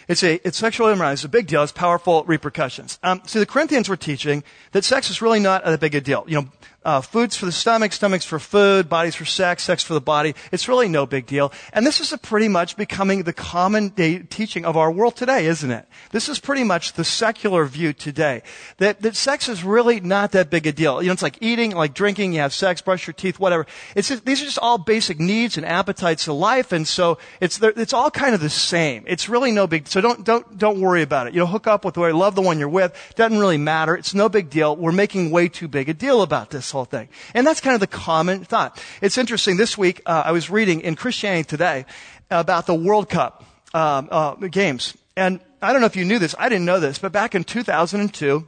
It's 0.08 0.22
a, 0.22 0.36
it's 0.48 0.58
sexual 0.58 0.90
immorality. 0.90 1.14
It's 1.14 1.24
a 1.24 1.30
big 1.30 1.48
deal. 1.48 1.64
It's 1.64 1.72
powerful 1.72 2.24
repercussions. 2.25 3.00
Um, 3.02 3.22
see, 3.25 3.40
the 3.40 3.46
Corinthians 3.46 3.90
were 3.90 3.98
teaching 3.98 4.44
that 4.72 4.84
sex 4.84 5.10
is 5.10 5.22
really 5.22 5.40
not 5.40 5.68
a 5.68 5.78
big 5.78 5.96
a 5.96 6.02
deal. 6.02 6.25
You 6.28 6.42
know, 6.42 6.50
uh, 6.86 7.01
foods 7.01 7.36
for 7.36 7.48
the 7.48 7.51
stomach, 7.51 7.92
stomachs 7.92 8.24
for 8.24 8.39
food, 8.39 8.88
bodies 8.88 9.15
for 9.15 9.25
sex, 9.25 9.63
sex 9.63 9.84
for 9.84 9.96
the 9.96 10.01
body. 10.01 10.36
It's 10.51 10.68
really 10.68 10.88
no 10.88 11.08
big 11.08 11.25
deal. 11.25 11.51
And 11.74 11.86
this 11.86 12.00
is 12.00 12.15
pretty 12.22 12.48
much 12.48 12.77
becoming 12.77 13.24
the 13.24 13.34
common 13.34 13.89
day 13.89 14.20
teaching 14.20 14.65
of 14.65 14.77
our 14.77 14.92
world 14.92 15.15
today, 15.15 15.48
isn't 15.48 15.72
it? 15.72 15.88
This 16.12 16.30
is 16.30 16.39
pretty 16.39 16.63
much 16.63 16.94
the 16.94 17.04
secular 17.04 17.65
view 17.65 17.92
today. 17.92 18.44
That, 18.77 19.01
that 19.01 19.15
sex 19.15 19.50
is 19.50 19.63
really 19.63 20.00
not 20.00 20.32
that 20.34 20.51
big 20.51 20.68
a 20.68 20.72
deal. 20.72 21.01
You 21.01 21.08
know, 21.08 21.13
it's 21.13 21.24
like 21.24 21.39
eating, 21.42 21.72
like 21.72 21.96
drinking, 21.96 22.34
you 22.34 22.42
have 22.42 22.54
sex, 22.54 22.82
brush 22.82 23.08
your 23.08 23.15
teeth, 23.15 23.39
whatever. 23.39 23.65
It's 23.96 24.10
just, 24.10 24.24
these 24.24 24.42
are 24.44 24.46
just 24.46 24.60
all 24.60 24.77
basic 24.77 25.20
needs 25.20 25.58
and 25.58 25.65
appetites 25.65 26.27
of 26.27 26.36
life. 26.36 26.72
And 26.72 26.88
so 26.88 27.18
it's, 27.42 27.60
it's 27.62 27.94
all 27.94 28.12
kind 28.12 28.36
of 28.36 28.42
the 28.42 28.50
same. 28.50 29.04
It's 29.08 29.27
really 29.27 29.51
no 29.51 29.65
big, 29.65 29.88
so 29.88 30.01
don't, 30.01 30.24
don't, 30.24 30.58
don't 30.58 30.80
worry 30.80 31.01
about 31.01 31.25
it. 31.25 31.34
You 31.34 31.39
know, 31.39 31.48
hook 31.48 31.65
up 31.65 31.84
with 31.84 31.96
the 31.96 32.01
way, 32.01 32.10
you 32.10 32.18
love 32.18 32.36
the 32.36 32.44
one 32.44 32.60
you're 32.60 32.70
with. 32.70 32.94
Doesn't 33.15 33.39
really 33.39 33.58
matter. 33.58 33.96
It's 33.96 34.13
no 34.13 34.30
big 34.30 34.51
deal. 34.51 34.75
We're 34.75 34.92
making 34.92 35.32
way 35.32 35.48
too 35.48 35.68
big 35.68 35.89
a 35.89 35.94
deal 35.96 36.22
about 36.22 36.51
this 36.51 36.75
whole 36.75 36.86
thing. 36.86 37.10
And 37.34 37.48
that's 37.48 37.62
kind 37.62 37.74
of 37.74 37.79
the 37.79 37.88
common 37.88 38.44
thought. 38.44 38.82
It's 39.01 39.17
interesting. 39.17 39.58
This 39.58 39.77
week, 39.77 40.01
uh, 40.05 40.24
I 40.25 40.32
was 40.32 40.50
reading 40.50 40.82
in 40.82 40.96
Christianity 40.96 41.48
Today 41.48 41.86
about 42.29 42.65
the 42.65 42.75
World 42.75 43.10
Cup 43.10 43.44
um, 43.74 44.10
uh, 44.12 44.36
games. 44.36 44.96
And 45.15 45.39
I 45.62 45.72
don't 45.72 45.82
know 45.82 45.88
if 45.88 45.96
you 45.96 46.05
knew 46.05 46.20
this. 46.20 46.36
I 46.38 46.50
didn't 46.50 46.65
know 46.65 46.79
this, 46.79 47.00
but 47.00 47.12
back 47.12 47.34
in 47.36 47.44
2002, 47.44 48.48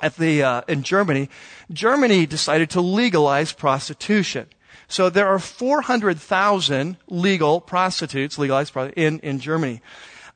at 0.00 0.16
the 0.16 0.42
uh, 0.42 0.62
in 0.66 0.82
Germany, 0.82 1.28
Germany 1.72 2.26
decided 2.26 2.70
to 2.70 2.80
legalize 2.80 3.52
prostitution. 3.52 4.48
So 4.88 5.08
there 5.08 5.28
are 5.28 5.38
400,000 5.38 6.96
legal 7.06 7.60
prostitutes, 7.60 8.38
legalized 8.38 8.76
in 8.96 9.20
in 9.20 9.38
Germany. 9.38 9.80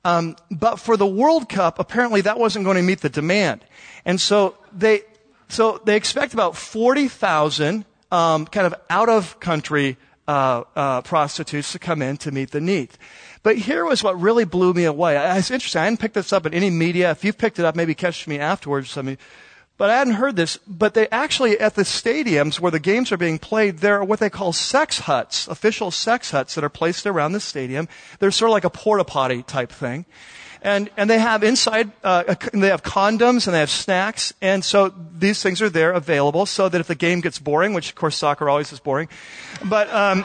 Um, 0.04 0.36
but 0.52 0.76
for 0.76 0.96
the 0.96 1.06
World 1.06 1.48
Cup, 1.48 1.80
apparently 1.80 2.20
that 2.22 2.38
wasn't 2.38 2.64
going 2.64 2.76
to 2.76 2.82
meet 2.82 3.00
the 3.00 3.08
demand, 3.08 3.64
and 4.04 4.20
so 4.20 4.56
they 4.72 5.02
so 5.48 5.80
they 5.84 5.96
expect 5.96 6.34
about 6.34 6.56
40,000 6.56 7.84
um, 8.10 8.46
kind 8.46 8.66
of 8.66 8.74
out 8.90 9.08
of 9.08 9.38
country 9.40 9.96
uh, 10.28 10.64
uh, 10.74 11.02
prostitutes 11.02 11.72
to 11.72 11.78
come 11.78 12.02
in 12.02 12.16
to 12.18 12.32
meet 12.32 12.50
the 12.50 12.60
need. 12.60 12.90
But 13.42 13.58
here 13.58 13.84
was 13.84 14.02
what 14.02 14.20
really 14.20 14.44
blew 14.44 14.74
me 14.74 14.84
away. 14.84 15.16
It's 15.16 15.50
interesting. 15.50 15.80
I 15.80 15.84
hadn't 15.84 16.00
picked 16.00 16.14
this 16.14 16.32
up 16.32 16.46
in 16.46 16.54
any 16.54 16.70
media. 16.70 17.12
If 17.12 17.24
you've 17.24 17.38
picked 17.38 17.58
it 17.58 17.64
up, 17.64 17.76
maybe 17.76 17.94
catch 17.94 18.26
me 18.26 18.38
afterwards. 18.38 18.96
I 18.98 19.16
but 19.78 19.90
I 19.90 19.98
hadn't 19.98 20.14
heard 20.14 20.36
this. 20.36 20.58
But 20.66 20.94
they 20.94 21.06
actually, 21.10 21.60
at 21.60 21.74
the 21.74 21.82
stadiums 21.82 22.58
where 22.58 22.72
the 22.72 22.80
games 22.80 23.12
are 23.12 23.16
being 23.16 23.38
played, 23.38 23.78
there 23.78 24.00
are 24.00 24.04
what 24.04 24.18
they 24.18 24.30
call 24.30 24.52
sex 24.52 25.00
huts, 25.00 25.46
official 25.48 25.90
sex 25.90 26.30
huts 26.30 26.54
that 26.54 26.64
are 26.64 26.70
placed 26.70 27.06
around 27.06 27.32
the 27.32 27.40
stadium. 27.40 27.86
They're 28.18 28.30
sort 28.30 28.50
of 28.50 28.54
like 28.54 28.64
a 28.64 28.70
porta 28.70 29.04
potty 29.04 29.42
type 29.42 29.70
thing 29.70 30.06
and 30.66 30.90
and 30.96 31.08
they 31.08 31.20
have 31.20 31.44
inside 31.44 31.92
uh, 32.02 32.34
they 32.52 32.68
have 32.68 32.82
condoms 32.82 33.46
and 33.46 33.54
they 33.54 33.60
have 33.60 33.70
snacks, 33.70 34.34
and 34.42 34.64
so 34.64 34.92
these 35.16 35.40
things 35.40 35.62
are 35.62 35.70
there 35.70 35.92
available 35.92 36.44
so 36.44 36.68
that 36.68 36.80
if 36.80 36.88
the 36.88 36.96
game 36.96 37.20
gets 37.20 37.38
boring, 37.38 37.72
which 37.72 37.90
of 37.90 37.94
course 37.94 38.16
soccer 38.16 38.50
always 38.50 38.72
is 38.72 38.80
boring, 38.80 39.08
but 39.64 39.88
um, 39.94 40.24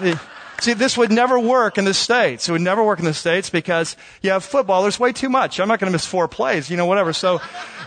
see 0.60 0.74
this 0.74 0.96
would 0.96 1.10
never 1.10 1.38
work 1.40 1.76
in 1.76 1.84
the 1.84 1.92
states. 1.92 2.48
It 2.48 2.52
would 2.52 2.60
never 2.60 2.84
work 2.84 3.00
in 3.00 3.04
the 3.04 3.12
states 3.12 3.50
because 3.50 3.96
you 4.22 4.30
have 4.30 4.44
football. 4.44 4.82
There's 4.82 5.00
way 5.00 5.12
too 5.12 5.28
much. 5.28 5.58
I'm 5.58 5.68
not 5.68 5.80
going 5.80 5.88
to 5.88 5.92
miss 5.92 6.06
four 6.06 6.28
plays, 6.28 6.70
you 6.70 6.76
know, 6.76 6.86
whatever. 6.86 7.12
So 7.12 7.40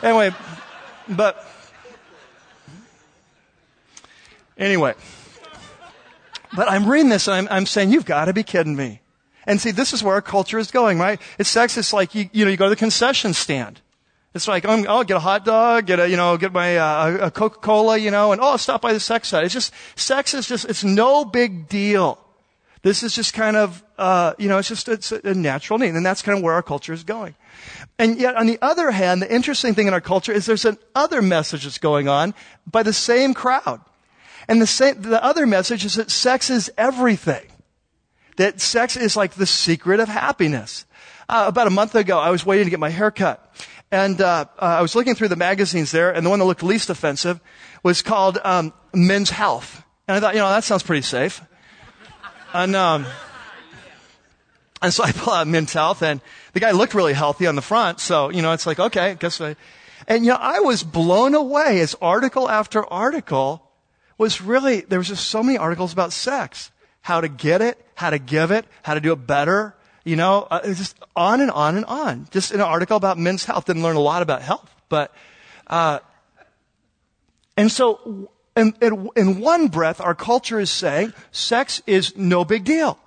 anyway, 0.03 0.35
but 1.07 1.47
anyway. 4.57 4.93
But 6.53 6.69
I'm 6.69 6.89
reading 6.89 7.09
this 7.09 7.29
and 7.29 7.35
I'm, 7.35 7.47
I'm 7.49 7.65
saying, 7.65 7.91
you've 7.91 8.05
got 8.05 8.25
to 8.25 8.33
be 8.33 8.43
kidding 8.43 8.75
me. 8.75 9.00
And 9.47 9.59
see, 9.59 9.71
this 9.71 9.93
is 9.93 10.03
where 10.03 10.15
our 10.15 10.21
culture 10.21 10.59
is 10.59 10.71
going, 10.71 10.99
right? 10.99 11.19
It's 11.39 11.49
sex. 11.49 11.77
It's 11.77 11.93
like, 11.93 12.13
you, 12.13 12.29
you 12.31 12.45
know, 12.45 12.51
you 12.51 12.57
go 12.57 12.65
to 12.65 12.69
the 12.69 12.75
concession 12.75 13.33
stand. 13.33 13.81
It's 14.33 14.47
like, 14.47 14.65
oh, 14.65 14.85
I'll 14.87 15.03
get 15.03 15.17
a 15.17 15.21
hot 15.21 15.43
dog, 15.43 15.87
get 15.87 15.99
a, 15.99 16.07
you 16.07 16.15
know, 16.15 16.37
get 16.37 16.53
my, 16.53 16.77
uh, 16.77 17.27
a 17.27 17.31
Coca-Cola, 17.31 17.97
you 17.97 18.11
know, 18.11 18.31
and 18.31 18.39
oh, 18.39 18.51
I'll 18.51 18.57
stop 18.57 18.81
by 18.81 18.93
the 18.93 18.99
sex 18.99 19.27
side. 19.27 19.43
It's 19.43 19.53
just, 19.53 19.73
sex 19.97 20.33
is 20.33 20.47
just, 20.47 20.65
it's 20.65 20.85
no 20.85 21.25
big 21.25 21.67
deal. 21.67 22.17
This 22.81 23.03
is 23.03 23.13
just 23.13 23.33
kind 23.33 23.57
of, 23.57 23.83
uh, 23.97 24.33
you 24.39 24.47
know, 24.47 24.57
it's 24.57 24.69
just, 24.69 24.87
it's 24.87 25.11
a 25.11 25.33
natural 25.33 25.79
need. 25.79 25.93
And 25.93 26.05
that's 26.05 26.21
kind 26.21 26.37
of 26.37 26.43
where 26.43 26.53
our 26.53 26.63
culture 26.63 26.93
is 26.93 27.03
going. 27.03 27.35
And 27.99 28.19
yet, 28.19 28.35
on 28.37 28.47
the 28.47 28.57
other 28.61 28.89
hand, 28.89 29.21
the 29.21 29.31
interesting 29.31 29.75
thing 29.75 29.87
in 29.87 29.93
our 29.93 30.01
culture 30.01 30.31
is 30.31 30.45
there's 30.45 30.65
an 30.65 30.77
other 30.95 31.21
message 31.21 31.65
that's 31.65 31.77
going 31.77 32.07
on 32.07 32.33
by 32.65 32.83
the 32.83 32.93
same 32.93 33.33
crowd. 33.33 33.81
And 34.47 34.61
the 34.61 34.67
same, 34.67 35.01
the 35.01 35.23
other 35.23 35.45
message 35.45 35.83
is 35.83 35.95
that 35.95 36.09
sex 36.09 36.49
is 36.49 36.71
everything 36.77 37.50
that 38.41 38.59
sex 38.59 38.97
is 38.97 39.15
like 39.15 39.35
the 39.35 39.45
secret 39.45 39.99
of 39.99 40.09
happiness. 40.09 40.85
Uh, 41.29 41.45
about 41.47 41.67
a 41.67 41.69
month 41.69 41.93
ago, 41.93 42.17
I 42.17 42.31
was 42.31 42.43
waiting 42.43 42.65
to 42.65 42.71
get 42.71 42.79
my 42.79 42.89
hair 42.89 43.11
cut. 43.11 43.53
And 43.91 44.19
uh, 44.19 44.45
uh, 44.57 44.65
I 44.65 44.81
was 44.81 44.95
looking 44.95 45.15
through 45.15 45.27
the 45.27 45.35
magazines 45.35 45.91
there, 45.91 46.11
and 46.11 46.25
the 46.25 46.29
one 46.29 46.39
that 46.39 46.45
looked 46.45 46.63
least 46.63 46.89
offensive 46.89 47.39
was 47.83 48.01
called 48.01 48.39
um, 48.43 48.73
Men's 48.93 49.29
Health. 49.29 49.83
And 50.07 50.17
I 50.17 50.19
thought, 50.19 50.33
you 50.33 50.39
know, 50.39 50.49
that 50.49 50.63
sounds 50.63 50.81
pretty 50.81 51.03
safe. 51.03 51.41
And, 52.51 52.75
um, 52.75 53.05
and 54.81 54.91
so 54.91 55.03
I 55.03 55.11
pull 55.11 55.33
out 55.33 55.47
Men's 55.47 55.73
Health, 55.73 56.01
and 56.01 56.19
the 56.53 56.59
guy 56.59 56.71
looked 56.71 56.95
really 56.95 57.13
healthy 57.13 57.45
on 57.45 57.55
the 57.55 57.61
front. 57.61 57.99
So, 57.99 58.29
you 58.29 58.41
know, 58.41 58.53
it's 58.53 58.65
like, 58.65 58.79
okay, 58.79 59.15
guess 59.19 59.39
I. 59.39 59.55
And, 60.07 60.25
you 60.25 60.31
know, 60.31 60.37
I 60.39 60.61
was 60.61 60.81
blown 60.81 61.35
away 61.35 61.79
as 61.79 61.95
article 62.01 62.49
after 62.49 62.85
article 62.91 63.69
was 64.17 64.41
really, 64.41 64.81
there 64.81 64.97
was 64.97 65.09
just 65.09 65.27
so 65.27 65.43
many 65.43 65.59
articles 65.59 65.93
about 65.93 66.11
sex 66.11 66.71
how 67.01 67.21
to 67.21 67.27
get 67.27 67.61
it, 67.61 67.83
how 67.95 68.09
to 68.09 68.19
give 68.19 68.51
it, 68.51 68.65
how 68.83 68.93
to 68.93 68.99
do 68.99 69.11
it 69.11 69.27
better. 69.27 69.75
You 70.03 70.15
know, 70.15 70.47
uh, 70.49 70.65
just 70.65 70.97
on 71.15 71.41
and 71.41 71.51
on 71.51 71.75
and 71.75 71.85
on. 71.85 72.27
Just 72.31 72.51
in 72.51 72.59
an 72.59 72.65
article 72.65 72.97
about 72.97 73.17
men's 73.17 73.45
health, 73.45 73.65
didn't 73.65 73.83
learn 73.83 73.95
a 73.95 74.01
lot 74.01 74.21
about 74.21 74.41
health, 74.41 74.73
but, 74.89 75.13
uh, 75.67 75.99
and 77.55 77.71
so, 77.71 78.29
in, 78.55 78.73
in 79.15 79.39
one 79.39 79.67
breath, 79.67 80.01
our 80.01 80.15
culture 80.15 80.59
is 80.59 80.69
saying 80.69 81.13
sex 81.31 81.81
is 81.85 82.17
no 82.17 82.43
big 82.43 82.63
deal. 82.63 82.97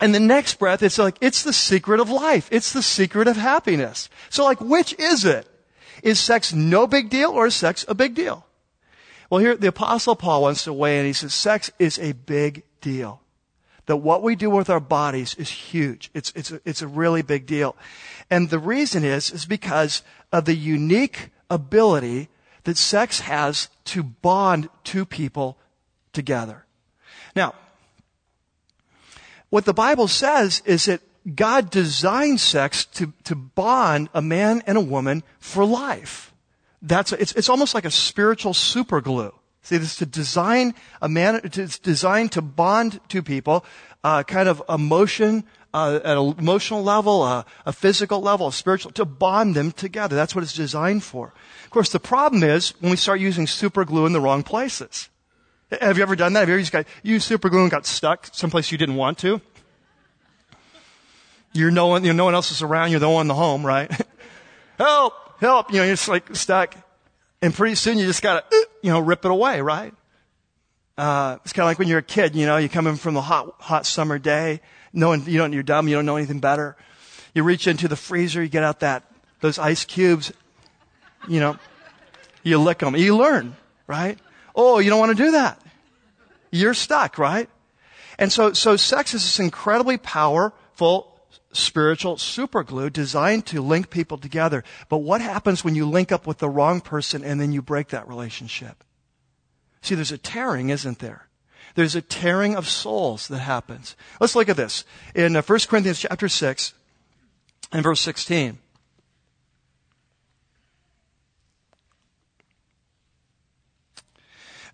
And 0.00 0.14
the 0.14 0.20
next 0.20 0.58
breath, 0.58 0.82
it's 0.82 0.98
like, 0.98 1.16
it's 1.20 1.44
the 1.44 1.52
secret 1.52 2.00
of 2.00 2.10
life. 2.10 2.48
It's 2.50 2.72
the 2.72 2.82
secret 2.82 3.28
of 3.28 3.36
happiness. 3.36 4.08
So 4.30 4.44
like, 4.44 4.60
which 4.60 4.98
is 4.98 5.24
it? 5.24 5.46
Is 6.02 6.18
sex 6.18 6.52
no 6.52 6.88
big 6.88 7.08
deal 7.08 7.30
or 7.30 7.46
is 7.46 7.54
sex 7.54 7.84
a 7.86 7.94
big 7.94 8.14
deal? 8.16 8.44
Well, 9.30 9.40
here, 9.40 9.56
the 9.56 9.68
apostle 9.68 10.16
Paul 10.16 10.42
wants 10.42 10.64
to 10.64 10.72
weigh 10.72 10.98
in. 10.98 11.06
He 11.06 11.12
says, 11.12 11.32
sex 11.32 11.70
is 11.78 11.98
a 12.00 12.12
big 12.12 12.64
deal. 12.82 13.22
That 13.86 13.96
what 13.96 14.22
we 14.22 14.36
do 14.36 14.50
with 14.50 14.68
our 14.68 14.80
bodies 14.80 15.34
is 15.36 15.48
huge. 15.48 16.10
It's, 16.12 16.32
it's, 16.36 16.52
a, 16.52 16.60
it's 16.64 16.82
a 16.82 16.86
really 16.86 17.22
big 17.22 17.46
deal. 17.46 17.74
And 18.30 18.50
the 18.50 18.58
reason 18.58 19.04
is, 19.04 19.30
is 19.30 19.46
because 19.46 20.02
of 20.30 20.44
the 20.44 20.54
unique 20.54 21.30
ability 21.48 22.28
that 22.64 22.76
sex 22.76 23.20
has 23.20 23.68
to 23.86 24.02
bond 24.02 24.68
two 24.84 25.04
people 25.04 25.58
together. 26.12 26.64
Now, 27.34 27.54
what 29.50 29.64
the 29.64 29.74
Bible 29.74 30.08
says 30.08 30.62
is 30.64 30.84
that 30.84 31.00
God 31.34 31.70
designed 31.70 32.40
sex 32.40 32.84
to, 32.86 33.12
to 33.24 33.34
bond 33.34 34.08
a 34.14 34.22
man 34.22 34.62
and 34.66 34.78
a 34.78 34.80
woman 34.80 35.22
for 35.38 35.64
life. 35.64 36.32
That's, 36.80 37.12
it's, 37.12 37.32
it's 37.32 37.48
almost 37.48 37.74
like 37.74 37.84
a 37.84 37.90
spiritual 37.90 38.52
superglue. 38.52 39.32
See, 39.62 39.76
this 39.76 39.96
to 39.96 40.06
design 40.06 40.74
a 41.00 41.08
man, 41.08 41.40
it's 41.44 41.78
designed 41.78 42.32
to 42.32 42.42
bond 42.42 43.00
two 43.08 43.22
people, 43.22 43.64
uh, 44.02 44.24
kind 44.24 44.48
of 44.48 44.60
emotion, 44.68 45.44
uh, 45.72 46.00
at 46.04 46.16
an 46.16 46.34
emotional 46.38 46.82
level, 46.82 47.22
uh, 47.22 47.44
a 47.64 47.72
physical 47.72 48.20
level, 48.20 48.48
a 48.48 48.52
spiritual, 48.52 48.90
to 48.92 49.04
bond 49.04 49.54
them 49.54 49.70
together. 49.70 50.16
That's 50.16 50.34
what 50.34 50.42
it's 50.42 50.52
designed 50.52 51.04
for. 51.04 51.32
Of 51.64 51.70
course, 51.70 51.90
the 51.90 52.00
problem 52.00 52.42
is 52.42 52.70
when 52.80 52.90
we 52.90 52.96
start 52.96 53.20
using 53.20 53.46
super 53.46 53.84
glue 53.84 54.04
in 54.04 54.12
the 54.12 54.20
wrong 54.20 54.42
places. 54.42 55.08
Have 55.80 55.96
you 55.96 56.02
ever 56.02 56.16
done 56.16 56.34
that? 56.34 56.40
Have 56.40 56.48
you 56.50 56.56
ever 56.56 56.70
got, 56.70 56.86
used 57.02 57.26
super 57.26 57.48
glue 57.48 57.62
and 57.62 57.70
got 57.70 57.86
stuck 57.86 58.28
someplace 58.32 58.70
you 58.72 58.78
didn't 58.78 58.96
want 58.96 59.18
to? 59.18 59.40
You're 61.54 61.70
no 61.70 61.86
one, 61.86 62.04
you 62.04 62.12
know, 62.12 62.16
no 62.16 62.24
one 62.24 62.34
else 62.34 62.50
is 62.50 62.62
around. 62.62 62.90
You're 62.90 63.00
the 63.00 63.08
one 63.08 63.22
in 63.22 63.28
the 63.28 63.34
home, 63.34 63.64
right? 63.64 63.90
help, 64.78 65.14
help. 65.38 65.70
You 65.70 65.78
know, 65.78 65.84
you're 65.84 65.94
just 65.94 66.08
like 66.08 66.34
stuck. 66.34 66.74
And 67.40 67.54
pretty 67.54 67.74
soon 67.74 67.98
you 67.98 68.06
just 68.06 68.22
gotta, 68.22 68.44
you 68.82 68.90
know, 68.90 69.00
rip 69.00 69.24
it 69.24 69.30
away, 69.30 69.60
right? 69.60 69.94
Uh, 70.98 71.38
it's 71.44 71.52
kind 71.52 71.64
of 71.64 71.70
like 71.70 71.78
when 71.78 71.88
you're 71.88 72.00
a 72.00 72.02
kid, 72.02 72.36
you 72.36 72.44
know, 72.44 72.58
you 72.58 72.68
come 72.68 72.86
in 72.86 72.96
from 72.96 73.14
the 73.14 73.22
hot, 73.22 73.54
hot 73.58 73.86
summer 73.86 74.18
day, 74.18 74.60
knowing 74.92 75.24
you 75.26 75.38
don't, 75.38 75.52
you're 75.52 75.62
dumb, 75.62 75.88
you 75.88 75.94
don't 75.94 76.04
know 76.04 76.16
anything 76.16 76.40
better. 76.40 76.76
You 77.34 77.44
reach 77.44 77.66
into 77.66 77.88
the 77.88 77.96
freezer, 77.96 78.42
you 78.42 78.48
get 78.48 78.62
out 78.62 78.80
that, 78.80 79.04
those 79.40 79.58
ice 79.58 79.84
cubes, 79.84 80.32
you 81.26 81.40
know, 81.40 81.56
you 82.42 82.58
lick 82.58 82.78
them, 82.78 82.94
you 82.96 83.16
learn, 83.16 83.56
right? 83.86 84.18
Oh, 84.54 84.80
you 84.80 84.90
don't 84.90 84.98
want 84.98 85.16
to 85.16 85.24
do 85.24 85.30
that. 85.32 85.60
You're 86.50 86.74
stuck, 86.74 87.16
right? 87.16 87.48
And 88.18 88.30
so, 88.30 88.52
so 88.52 88.76
sex 88.76 89.14
is 89.14 89.22
this 89.22 89.40
incredibly 89.40 89.96
powerful 89.96 91.11
spiritual 91.52 92.16
superglue 92.16 92.92
designed 92.92 93.46
to 93.46 93.60
link 93.60 93.90
people 93.90 94.18
together. 94.18 94.64
But 94.88 94.98
what 94.98 95.20
happens 95.20 95.64
when 95.64 95.74
you 95.74 95.86
link 95.86 96.10
up 96.10 96.26
with 96.26 96.38
the 96.38 96.48
wrong 96.48 96.80
person 96.80 97.22
and 97.22 97.40
then 97.40 97.52
you 97.52 97.62
break 97.62 97.88
that 97.88 98.08
relationship? 98.08 98.82
See, 99.82 99.94
there's 99.94 100.12
a 100.12 100.18
tearing, 100.18 100.70
isn't 100.70 100.98
there? 100.98 101.28
There's 101.74 101.94
a 101.94 102.02
tearing 102.02 102.54
of 102.54 102.68
souls 102.68 103.28
that 103.28 103.38
happens. 103.38 103.96
Let's 104.20 104.36
look 104.36 104.48
at 104.48 104.56
this. 104.56 104.84
In 105.14 105.34
1 105.34 105.36
uh, 105.36 105.58
Corinthians 105.66 106.00
chapter 106.00 106.28
6 106.28 106.74
and 107.72 107.82
verse 107.82 108.00
16. 108.00 108.58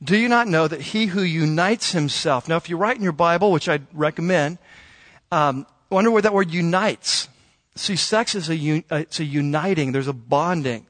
Do 0.03 0.17
you 0.17 0.29
not 0.29 0.47
know 0.47 0.69
that 0.69 0.81
he 0.81 1.07
who 1.07 1.23
unites 1.23 1.91
himself, 1.91 2.49
now 2.49 2.57
if 2.57 2.69
you 2.69 2.77
write 2.77 2.97
in 2.97 3.03
your 3.03 3.13
Bible, 3.13 3.51
which 3.51 3.69
I'd 3.69 3.87
recommend, 3.93 4.59
um, 5.33 5.67
wonder 5.91 6.11
where 6.11 6.23
that 6.23 6.35
word 6.35 6.51
unites. 6.51 7.29
See, 7.75 7.97
sex 7.97 8.35
is 8.35 8.51
a, 8.51 8.85
uh, 8.91 8.97
it's 8.97 9.21
a 9.21 9.25
uniting. 9.25 9.93
There's 9.93 10.09
a 10.09 10.13
bonding. 10.13 10.87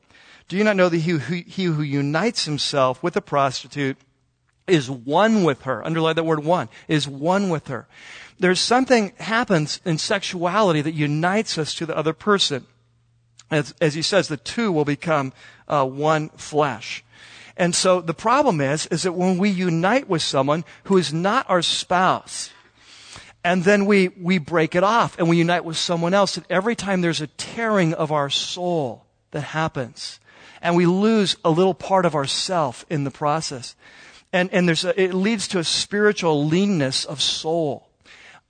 Do 0.49 0.57
you 0.57 0.65
not 0.65 0.77
know 0.77 0.89
that 0.89 0.99
he 0.99 1.11
who, 1.13 1.35
he 1.47 1.65
who 1.65 1.83
unites 1.83 2.47
himself 2.47 3.03
with 3.03 3.17
a 3.17 3.21
prostitute 3.21 3.99
is 4.67 4.91
one 4.91 5.45
with 5.45 5.63
her? 5.63 5.85
Underline 5.85 6.17
that 6.17 6.25
word 6.25 6.45
one. 6.45 6.69
Is 6.89 7.07
one 7.07 7.51
with 7.51 7.69
her. 7.69 7.87
There's 8.39 8.61
something 8.61 9.13
happens 9.19 9.81
in 9.85 9.99
sexuality 9.99 10.81
that 10.81 10.95
unites 10.95 11.59
us 11.59 11.75
to 11.75 11.87
the 11.87 11.97
other 11.97 12.13
person. 12.13 12.67
As, 13.51 13.75
as 13.81 13.95
he 13.95 14.03
says, 14.03 14.29
the 14.29 14.37
two 14.37 14.71
will 14.73 14.85
become 14.85 15.33
uh, 15.67 15.85
one 15.85 16.29
flesh. 16.31 17.05
And 17.57 17.75
so 17.75 18.01
the 18.01 18.15
problem 18.15 18.61
is, 18.61 18.87
is 18.87 19.03
that 19.03 19.13
when 19.13 19.37
we 19.37 19.51
unite 19.51 20.09
with 20.09 20.23
someone 20.23 20.65
who 20.85 20.97
is 20.97 21.13
not 21.13 21.49
our 21.51 21.63
spouse, 21.63 22.51
and 23.45 23.65
then 23.65 23.87
we, 23.87 24.09
we 24.09 24.39
break 24.39 24.75
it 24.75 24.83
off 24.83 25.19
and 25.19 25.29
we 25.29 25.39
unite 25.39 25.65
with 25.65 25.77
someone 25.77 26.15
else. 26.15 26.37
And 26.37 26.47
every 26.51 26.75
time 26.75 27.01
there's 27.01 27.21
a 27.21 27.27
tearing 27.27 27.95
of 27.95 28.13
our 28.13 28.31
soul 28.31 29.05
that 29.31 29.41
happens, 29.41 30.21
and 30.61 30.77
we 30.77 30.87
lose 30.87 31.37
a 31.45 31.51
little 31.51 31.75
part 31.75 32.05
of 32.05 32.15
ourself 32.15 32.85
in 32.91 33.05
the 33.05 33.11
process. 33.11 33.77
And, 34.33 34.53
and 34.53 34.67
there's 34.69 34.85
a, 34.85 35.01
it 35.01 35.15
leads 35.15 35.49
to 35.49 35.59
a 35.59 35.65
spiritual 35.65 36.47
leanness 36.47 37.05
of 37.05 37.23
soul. 37.23 37.89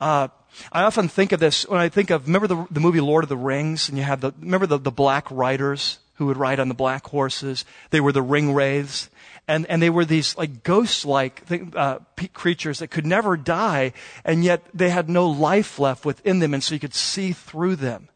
Uh, 0.00 0.28
I 0.72 0.82
often 0.82 1.08
think 1.08 1.32
of 1.32 1.40
this 1.40 1.68
when 1.68 1.80
I 1.80 1.88
think 1.88 2.10
of, 2.10 2.26
remember 2.26 2.46
the, 2.48 2.66
the 2.70 2.80
movie 2.80 3.00
Lord 3.00 3.24
of 3.24 3.28
the 3.28 3.36
Rings? 3.36 3.88
And 3.88 3.98
you 3.98 4.04
have 4.04 4.20
the, 4.20 4.32
remember 4.40 4.66
the, 4.66 4.78
the 4.78 4.90
black 4.90 5.30
riders 5.30 5.98
who 6.14 6.26
would 6.26 6.36
ride 6.36 6.58
on 6.58 6.68
the 6.68 6.74
black 6.74 7.06
horses? 7.06 7.64
They 7.90 8.00
were 8.00 8.12
the 8.12 8.24
Ringwraiths 8.24 9.08
and, 9.48 9.66
and 9.66 9.82
they 9.82 9.90
were 9.90 10.04
these 10.04 10.36
like 10.36 10.62
ghost-like 10.62 11.42
uh, 11.74 11.98
creatures 12.34 12.78
that 12.78 12.88
could 12.88 13.06
never 13.06 13.36
die, 13.36 13.92
and 14.24 14.44
yet 14.44 14.62
they 14.72 14.90
had 14.90 15.08
no 15.08 15.26
life 15.26 15.78
left 15.78 16.04
within 16.04 16.38
them, 16.38 16.54
and 16.54 16.62
so 16.62 16.74
you 16.74 16.80
could 16.80 16.94
see 16.94 17.32
through 17.32 17.76
them. 17.76 18.08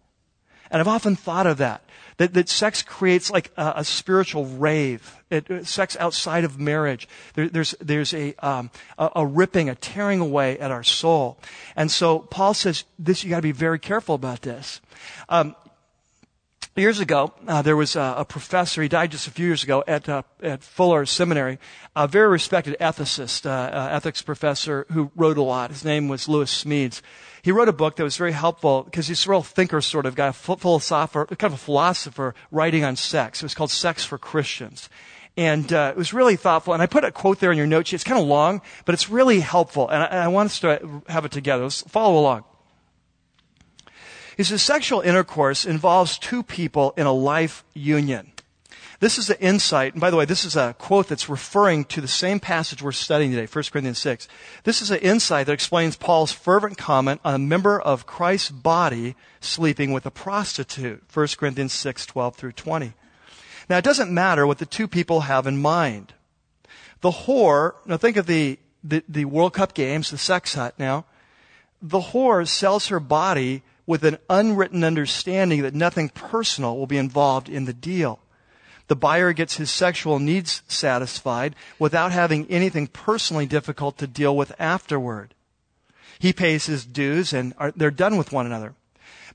And 0.71 0.81
I've 0.81 0.89
often 0.89 1.17
thought 1.17 1.47
of 1.47 1.59
that, 1.59 1.83
that, 2.17 2.35
that 2.35 2.49
sex 2.49 2.83
creates 2.83 3.31
like 3.31 3.51
a, 3.57 3.75
a 3.77 3.85
spiritual 3.85 4.47
wraith. 4.47 5.17
It, 5.29 5.67
sex 5.67 5.97
outside 5.99 6.45
of 6.45 6.59
marriage. 6.59 7.09
There, 7.35 7.49
there's, 7.49 7.75
there's 7.81 8.15
a, 8.15 8.35
um, 8.37 8.71
a, 8.99 9.11
a, 9.17 9.27
ripping, 9.27 9.69
a 9.69 9.75
tearing 9.75 10.21
away 10.21 10.59
at 10.59 10.71
our 10.71 10.83
soul. 10.83 11.39
And 11.75 11.91
so 11.91 12.21
Paul 12.21 12.55
says 12.55 12.85
this, 12.99 13.25
you 13.25 13.31
gotta 13.31 13.43
be 13.43 13.53
very 13.53 13.79
careful 13.79 14.15
about 14.15 14.43
this. 14.43 14.81
Um, 15.29 15.57
Years 16.75 17.01
ago, 17.01 17.35
uh, 17.47 17.61
there 17.61 17.77
was 17.77 17.97
a, 17.97 18.15
a, 18.17 18.25
professor, 18.25 18.81
he 18.81 18.89
died 18.89 19.11
just 19.11 19.27
a 19.27 19.31
few 19.31 19.45
years 19.45 19.63
ago 19.63 19.85
at, 19.87 20.09
uh, 20.09 20.23
at 20.43 20.65
Fuller 20.65 21.05
Seminary, 21.05 21.59
a 21.95 22.09
very 22.09 22.29
respected 22.29 22.79
ethicist, 22.81 23.45
uh, 23.45 23.51
uh 23.51 23.89
ethics 23.93 24.23
professor 24.23 24.87
who 24.91 25.11
wrote 25.15 25.37
a 25.37 25.43
lot. 25.43 25.71
His 25.71 25.85
name 25.85 26.09
was 26.09 26.31
Lewis 26.31 26.65
Smedes. 26.65 27.03
He 27.43 27.53
wrote 27.53 27.69
a 27.69 27.75
book 27.75 27.97
that 27.97 28.05
was 28.05 28.17
very 28.17 28.33
helpful 28.33 28.85
because 28.85 29.09
he's 29.09 29.27
a 29.27 29.31
real 29.31 29.43
thinker 29.43 29.83
sort 29.83 30.07
of 30.07 30.15
guy, 30.15 30.29
a 30.29 30.33
philosopher, 30.33 31.27
kind 31.27 31.53
of 31.53 31.61
a 31.61 31.63
philosopher 31.63 32.35
writing 32.51 32.85
on 32.85 32.97
sex. 32.97 33.43
It 33.43 33.45
was 33.45 33.55
called 33.55 33.71
Sex 33.71 34.07
for 34.07 34.17
Christians. 34.17 34.89
And 35.37 35.71
uh, 35.75 35.93
it 35.95 35.99
was 35.99 36.15
really 36.15 36.37
thoughtful. 36.37 36.73
And 36.73 36.83
I 36.83 36.87
put 36.87 37.05
a 37.05 37.13
quote 37.13 37.39
there 37.41 37.53
in 37.53 37.59
your 37.59 37.67
note 37.67 37.89
sheet. 37.89 37.97
It's 37.97 38.05
kind 38.05 38.21
of 38.21 38.27
long, 38.27 38.63
but 38.87 38.95
it's 38.95 39.11
really 39.11 39.41
helpful. 39.41 39.91
And 39.91 40.03
I, 40.03 40.25
I 40.25 40.29
want 40.29 40.47
us 40.47 40.61
to 40.61 41.03
have 41.09 41.27
it 41.27 41.33
together. 41.33 41.65
Let's 41.65 41.83
follow 41.83 42.19
along. 42.19 42.45
He 44.37 44.45
says 44.45 44.63
sexual 44.63 45.01
intercourse 45.01 45.65
involves 45.65 46.19
two 46.19 46.43
people 46.43 46.95
in 46.97 47.07
a 47.07 47.13
life 47.13 47.65
union. 47.75 48.33
This 49.03 49.19
is 49.19 49.31
an 49.31 49.37
insight, 49.41 49.95
and 49.95 50.01
by 50.01 50.11
the 50.11 50.17
way, 50.17 50.27
this 50.27 50.45
is 50.45 50.55
a 50.55 50.77
quote 50.79 51.09
that's 51.09 51.29
referring 51.29 51.87
to 51.87 52.01
the 52.01 52.07
same 52.07 52.39
passage 52.39 52.81
we're 52.81 52.93
studying 52.93 53.33
today, 53.33 53.49
1 53.53 53.65
Corinthians 53.73 53.99
6. 53.99 54.29
This 54.63 54.81
is 54.81 54.93
an 54.93 55.01
insight 55.01 55.47
that 55.47 55.53
explains 55.53 55.97
Paul's 55.97 56.31
fervent 56.31 56.79
comment 56.79 57.21
on 57.25 57.35
a 57.35 57.39
member 57.39 57.81
of 57.81 58.07
Christ's 58.07 58.51
body 58.51 59.17
sleeping 59.41 59.93
with 59.93 60.07
a 60.07 60.13
prostitute, 60.13 61.03
1 61.13 61.27
Corinthians 61.37 61.73
6, 61.73 62.07
12 62.07 62.37
through 62.37 62.53
20. 62.53 62.93
Now, 63.69 63.79
it 63.79 63.85
doesn't 63.85 64.15
matter 64.15 64.47
what 64.47 64.59
the 64.59 64.67
two 64.67 64.87
people 64.87 65.23
have 65.23 65.49
in 65.49 65.61
mind. 65.61 66.15
The 67.01 67.11
whore, 67.11 67.75
now 67.85 67.97
think 67.97 68.17
of 68.17 68.27
the, 68.27 68.61
the, 68.85 69.03
the 69.09 69.25
World 69.25 69.53
Cup 69.53 69.75
games, 69.75 70.13
the 70.13 70.19
sex 70.19 70.55
hut 70.55 70.79
now. 70.79 71.07
The 71.83 72.01
whore 72.01 72.47
sells 72.47 72.87
her 72.87 73.01
body 73.01 73.65
with 73.87 74.05
an 74.05 74.19
unwritten 74.31 74.85
understanding 74.85 75.63
that 75.63 75.75
nothing 75.75 76.09
personal 76.09 76.77
will 76.77 76.87
be 76.87 76.99
involved 76.99 77.49
in 77.49 77.65
the 77.65 77.73
deal. 77.73 78.21
The 78.89 78.97
buyer 78.97 79.33
gets 79.33 79.57
his 79.57 79.71
sexual 79.71 80.19
needs 80.19 80.63
satisfied 80.69 81.57
without 81.79 82.13
having 82.13 82.47
anything 82.51 82.87
personally 82.89 83.47
difficult 83.47 83.99
to 83.99 84.07
deal 84.07 84.37
with 84.37 84.53
afterward. 84.59 85.35
He 86.19 86.33
pays 86.33 86.67
his 86.67 86.85
dues 86.85 87.33
and 87.33 87.55
are, 87.59 87.73
they're 87.75 87.91
done 87.91 88.17
with 88.17 88.33
one 88.33 88.47
another. 88.47 88.75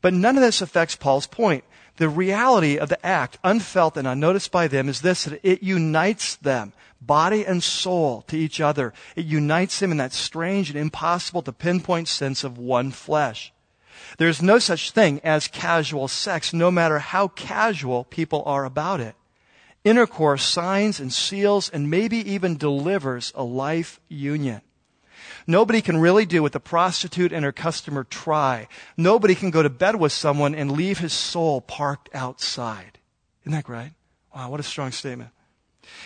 But 0.01 0.13
none 0.13 0.37
of 0.37 0.43
this 0.43 0.61
affects 0.61 0.95
Paul's 0.95 1.27
point. 1.27 1.63
The 1.97 2.07
reality 2.07 2.77
of 2.77 2.89
the 2.89 3.03
act, 3.03 3.39
unfelt 3.43 3.97
and 3.97 4.07
unnoticed 4.07 4.51
by 4.51 4.67
them, 4.67 4.87
is 4.87 5.01
this 5.01 5.23
that 5.23 5.39
it 5.43 5.63
unites 5.63 6.35
them, 6.35 6.73
body 7.01 7.43
and 7.43 7.63
soul, 7.63 8.21
to 8.27 8.37
each 8.37 8.61
other. 8.61 8.93
It 9.15 9.25
unites 9.25 9.79
them 9.79 9.91
in 9.91 9.97
that 9.97 10.13
strange 10.13 10.69
and 10.69 10.77
impossible 10.77 11.41
to 11.41 11.51
pinpoint 11.51 12.07
sense 12.07 12.43
of 12.43 12.59
one 12.59 12.91
flesh. 12.91 13.51
There's 14.17 14.41
no 14.41 14.59
such 14.59 14.91
thing 14.91 15.21
as 15.23 15.47
casual 15.47 16.07
sex, 16.07 16.53
no 16.53 16.71
matter 16.71 16.99
how 16.99 17.27
casual 17.29 18.03
people 18.03 18.43
are 18.45 18.65
about 18.65 18.99
it. 18.99 19.15
Intercourse 19.83 20.43
signs 20.43 20.99
and 20.99 21.13
seals 21.13 21.69
and 21.69 21.89
maybe 21.89 22.17
even 22.17 22.57
delivers 22.57 23.31
a 23.35 23.43
life 23.43 23.99
union. 24.09 24.61
Nobody 25.45 25.81
can 25.81 25.97
really 25.97 26.25
do 26.25 26.41
what 26.41 26.51
the 26.51 26.59
prostitute 26.59 27.31
and 27.31 27.45
her 27.45 27.51
customer 27.51 28.03
try. 28.03 28.67
Nobody 28.97 29.35
can 29.35 29.51
go 29.51 29.63
to 29.63 29.69
bed 29.69 29.95
with 29.95 30.11
someone 30.11 30.53
and 30.55 30.71
leave 30.71 30.97
his 30.97 31.13
soul 31.13 31.61
parked 31.61 32.09
outside. 32.13 32.99
Isn't 33.43 33.53
that 33.53 33.69
right? 33.69 33.93
Wow, 34.35 34.49
what 34.49 34.59
a 34.59 34.63
strong 34.63 34.91
statement. 34.91 35.29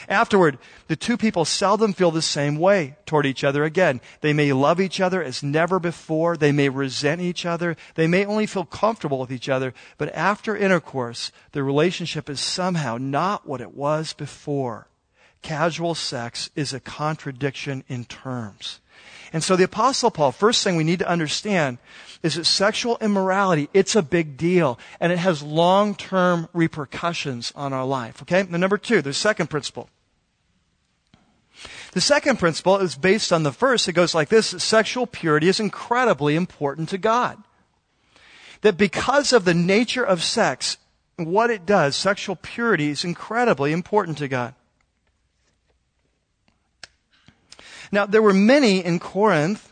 Afterward, 0.09 0.57
the 0.87 0.95
two 0.95 1.17
people 1.17 1.45
seldom 1.45 1.93
feel 1.93 2.11
the 2.11 2.21
same 2.21 2.57
way 2.57 2.97
toward 3.05 3.25
each 3.25 3.43
other 3.43 3.63
again. 3.63 4.01
They 4.21 4.33
may 4.33 4.51
love 4.51 4.81
each 4.81 4.99
other 4.99 5.23
as 5.23 5.41
never 5.41 5.79
before. 5.79 6.35
They 6.35 6.51
may 6.51 6.69
resent 6.69 7.21
each 7.21 7.45
other. 7.45 7.77
They 7.95 8.07
may 8.07 8.25
only 8.25 8.45
feel 8.45 8.65
comfortable 8.65 9.19
with 9.19 9.31
each 9.31 9.47
other. 9.47 9.73
But 9.97 10.13
after 10.13 10.57
intercourse, 10.57 11.31
the 11.53 11.63
relationship 11.63 12.29
is 12.29 12.41
somehow 12.41 12.97
not 12.99 13.47
what 13.47 13.61
it 13.61 13.73
was 13.73 14.13
before. 14.13 14.87
Casual 15.41 15.95
sex 15.95 16.49
is 16.55 16.73
a 16.73 16.79
contradiction 16.79 17.83
in 17.87 18.05
terms. 18.05 18.80
And 19.33 19.43
so 19.43 19.55
the 19.55 19.63
apostle 19.63 20.11
Paul, 20.11 20.31
first 20.31 20.63
thing 20.63 20.75
we 20.75 20.83
need 20.83 20.99
to 20.99 21.09
understand 21.09 21.77
is 22.21 22.35
that 22.35 22.45
sexual 22.45 22.97
immorality, 23.01 23.69
it's 23.73 23.95
a 23.95 24.01
big 24.01 24.37
deal 24.37 24.77
and 24.99 25.11
it 25.11 25.17
has 25.17 25.41
long-term 25.41 26.49
repercussions 26.53 27.51
on 27.55 27.73
our 27.73 27.85
life. 27.85 28.21
Okay? 28.21 28.41
And 28.41 28.51
number 28.51 28.77
two, 28.77 29.01
the 29.01 29.13
second 29.13 29.49
principle. 29.49 29.89
The 31.93 32.01
second 32.01 32.39
principle 32.39 32.77
is 32.77 32.95
based 32.95 33.33
on 33.33 33.43
the 33.43 33.51
first. 33.51 33.87
It 33.87 33.93
goes 33.93 34.15
like 34.15 34.29
this. 34.29 34.47
Sexual 34.47 35.07
purity 35.07 35.47
is 35.47 35.59
incredibly 35.59 36.35
important 36.35 36.89
to 36.89 36.97
God. 36.97 37.37
That 38.61 38.77
because 38.77 39.33
of 39.33 39.45
the 39.45 39.53
nature 39.53 40.03
of 40.03 40.23
sex, 40.23 40.77
what 41.17 41.49
it 41.49 41.65
does, 41.65 41.95
sexual 41.95 42.35
purity 42.35 42.89
is 42.89 43.03
incredibly 43.03 43.71
important 43.71 44.17
to 44.19 44.27
God. 44.27 44.55
Now, 47.91 48.05
there 48.05 48.21
were 48.21 48.33
many 48.33 48.83
in 48.83 48.99
Corinth 48.99 49.67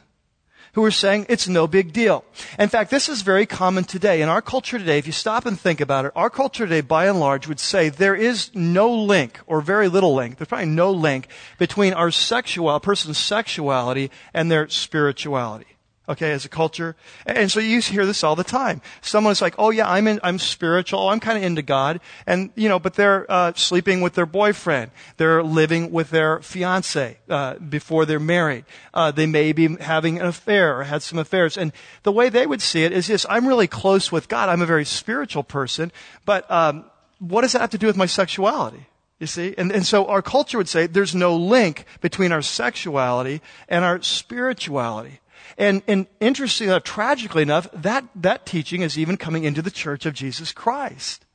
who 0.73 0.81
were 0.81 0.91
saying 0.91 1.25
it's 1.29 1.47
no 1.47 1.67
big 1.67 1.93
deal. 1.93 2.23
In 2.59 2.69
fact, 2.69 2.91
this 2.91 3.09
is 3.09 3.21
very 3.21 3.45
common 3.45 3.85
today. 3.85 4.21
In 4.21 4.29
our 4.29 4.41
culture 4.41 4.77
today, 4.77 4.97
if 4.97 5.07
you 5.07 5.13
stop 5.13 5.45
and 5.45 5.59
think 5.59 5.81
about 5.81 6.05
it, 6.05 6.11
our 6.15 6.29
culture 6.29 6.65
today, 6.65 6.81
by 6.81 7.07
and 7.07 7.19
large, 7.19 7.47
would 7.47 7.59
say 7.59 7.89
there 7.89 8.15
is 8.15 8.51
no 8.53 8.91
link, 8.91 9.39
or 9.47 9.61
very 9.61 9.87
little 9.87 10.13
link, 10.13 10.37
there's 10.37 10.47
probably 10.47 10.67
no 10.67 10.91
link 10.91 11.27
between 11.57 11.93
our 11.93 12.11
sexual, 12.11 12.79
person's 12.79 13.17
sexuality 13.17 14.11
and 14.33 14.51
their 14.51 14.69
spirituality 14.69 15.78
okay, 16.09 16.31
as 16.31 16.43
a 16.43 16.49
culture. 16.49 16.95
And 17.25 17.51
so 17.51 17.59
you 17.59 17.79
hear 17.79 18.05
this 18.05 18.23
all 18.23 18.35
the 18.35 18.43
time. 18.43 18.81
Someone's 19.01 19.41
like, 19.41 19.55
oh 19.57 19.69
yeah, 19.69 19.89
I'm 19.89 20.07
in, 20.07 20.19
I'm 20.23 20.39
spiritual, 20.39 21.07
I'm 21.07 21.19
kind 21.19 21.37
of 21.37 21.43
into 21.43 21.61
God. 21.61 22.01
And, 22.25 22.49
you 22.55 22.67
know, 22.67 22.79
but 22.79 22.95
they're, 22.95 23.29
uh, 23.31 23.53
sleeping 23.55 24.01
with 24.01 24.15
their 24.15 24.25
boyfriend. 24.25 24.91
They're 25.17 25.43
living 25.43 25.91
with 25.91 26.09
their 26.09 26.41
fiance, 26.41 27.17
uh, 27.29 27.53
before 27.55 28.05
they're 28.05 28.19
married. 28.19 28.65
Uh, 28.93 29.11
they 29.11 29.27
may 29.27 29.53
be 29.53 29.75
having 29.77 30.19
an 30.19 30.25
affair 30.25 30.79
or 30.79 30.83
had 30.83 31.03
some 31.03 31.19
affairs. 31.19 31.57
And 31.57 31.71
the 32.03 32.11
way 32.11 32.29
they 32.29 32.47
would 32.47 32.61
see 32.61 32.83
it 32.83 32.91
is 32.91 33.07
this, 33.07 33.25
I'm 33.29 33.47
really 33.47 33.67
close 33.67 34.11
with 34.11 34.27
God. 34.27 34.49
I'm 34.49 34.61
a 34.61 34.65
very 34.65 34.85
spiritual 34.85 35.43
person, 35.43 35.91
but, 36.25 36.49
um, 36.49 36.85
what 37.19 37.41
does 37.41 37.51
that 37.51 37.59
have 37.61 37.71
to 37.71 37.77
do 37.77 37.87
with 37.87 37.97
my 37.97 38.05
sexuality? 38.07 38.87
You 39.19 39.27
see? 39.27 39.53
And, 39.57 39.71
and 39.73 39.85
so 39.85 40.05
our 40.05 40.21
culture 40.21 40.57
would 40.57 40.69
say 40.69 40.87
there's 40.87 41.13
no 41.13 41.35
link 41.35 41.83
between 41.99 42.31
our 42.31 42.41
sexuality 42.41 43.41
and 43.67 43.83
our 43.83 44.01
spirituality. 44.01 45.19
And, 45.59 45.83
and 45.87 46.07
interestingly 46.21 46.71
enough, 46.71 46.85
tragically 46.85 47.41
enough, 47.43 47.67
that, 47.73 48.05
that 48.15 48.45
teaching 48.45 48.81
is 48.81 48.97
even 48.97 49.17
coming 49.17 49.43
into 49.43 49.61
the 49.61 49.69
church 49.69 50.05
of 50.05 50.13
Jesus 50.13 50.53
Christ. 50.53 51.25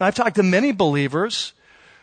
Now, 0.00 0.06
I've 0.06 0.14
talked 0.14 0.36
to 0.36 0.42
many 0.42 0.72
believers 0.72 1.52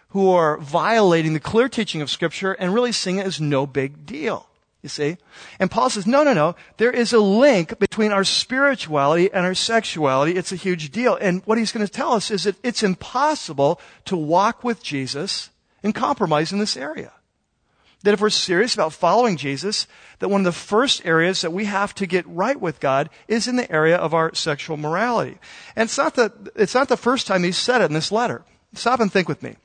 who 0.10 0.30
are 0.30 0.60
violating 0.60 1.34
the 1.34 1.39
clear 1.39 1.67
teaching 1.67 2.04
of 2.04 2.12
Scripture 2.12 2.54
and 2.54 2.76
really 2.76 2.91
seeing 2.91 3.17
it 3.17 3.26
as 3.26 3.41
no 3.41 3.65
big 3.65 4.06
deal. 4.06 4.48
You 4.84 4.89
see? 4.89 5.17
And 5.60 5.72
Paul 5.72 5.89
says, 5.89 6.06
no, 6.06 6.24
no, 6.24 6.34
no. 6.34 6.56
There 6.78 6.91
is 6.91 7.12
a 7.12 7.20
link 7.20 7.80
between 7.80 8.12
our 8.12 8.24
spirituality 8.24 9.34
and 9.34 9.43
our 9.43 9.56
sexuality. 9.56 10.36
It's 10.36 10.52
a 10.52 10.56
huge 10.56 10.91
deal. 10.91 11.17
And 11.20 11.41
what 11.46 11.58
he's 11.58 11.72
going 11.72 11.86
to 11.86 11.91
tell 11.91 12.13
us 12.13 12.30
is 12.30 12.43
that 12.43 12.56
it's 12.63 12.84
impossible 12.84 13.82
to 14.06 14.15
walk 14.15 14.63
with 14.63 14.84
Jesus 14.84 15.50
and 15.82 15.96
compromise 15.96 16.54
in 16.54 16.60
this 16.60 16.78
area 16.78 17.13
that 18.08 18.13
if 18.13 18.22
we're 18.22 18.30
serious 18.30 18.74
about 18.74 18.93
following 18.93 19.36
Jesus, 19.36 19.86
that 20.20 20.30
one 20.30 20.39
of 20.39 20.46
the 20.46 20.54
first 20.54 21.06
areas 21.06 21.41
that 21.41 21.52
we 21.52 21.65
have 21.65 21.93
to 21.96 22.06
get 22.06 22.26
right 22.26 22.58
with 22.58 22.80
God 22.80 23.10
is 23.28 23.50
in 23.50 23.58
the 23.58 23.70
area 23.70 23.98
of 23.98 24.13
our 24.13 24.34
sexual 24.34 24.78
morality. 24.78 25.38
And 25.76 25.88
it's 25.88 25.98
not 25.98 26.15
the, 26.15 26.32
it's 26.56 26.74
not 26.74 26.88
the 26.88 26.96
first 26.96 27.28
time 27.28 27.43
he 27.43 27.52
said 27.52 27.82
it 27.82 27.89
in 27.89 27.93
this 27.93 28.10
letter. 28.10 28.46
Stop 28.74 29.02
and 29.02 29.12
think 29.12 29.28
with 29.28 29.43
me. 29.43 29.58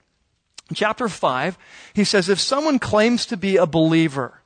In 0.71 0.75
chapter 0.75 1.09
5, 1.09 1.57
he 1.95 2.03
says, 2.03 2.29
if 2.29 2.41
someone 2.41 2.81
claims 2.81 3.27
to 3.27 3.37
be 3.37 3.59
a 3.59 3.65
believer, 3.65 4.41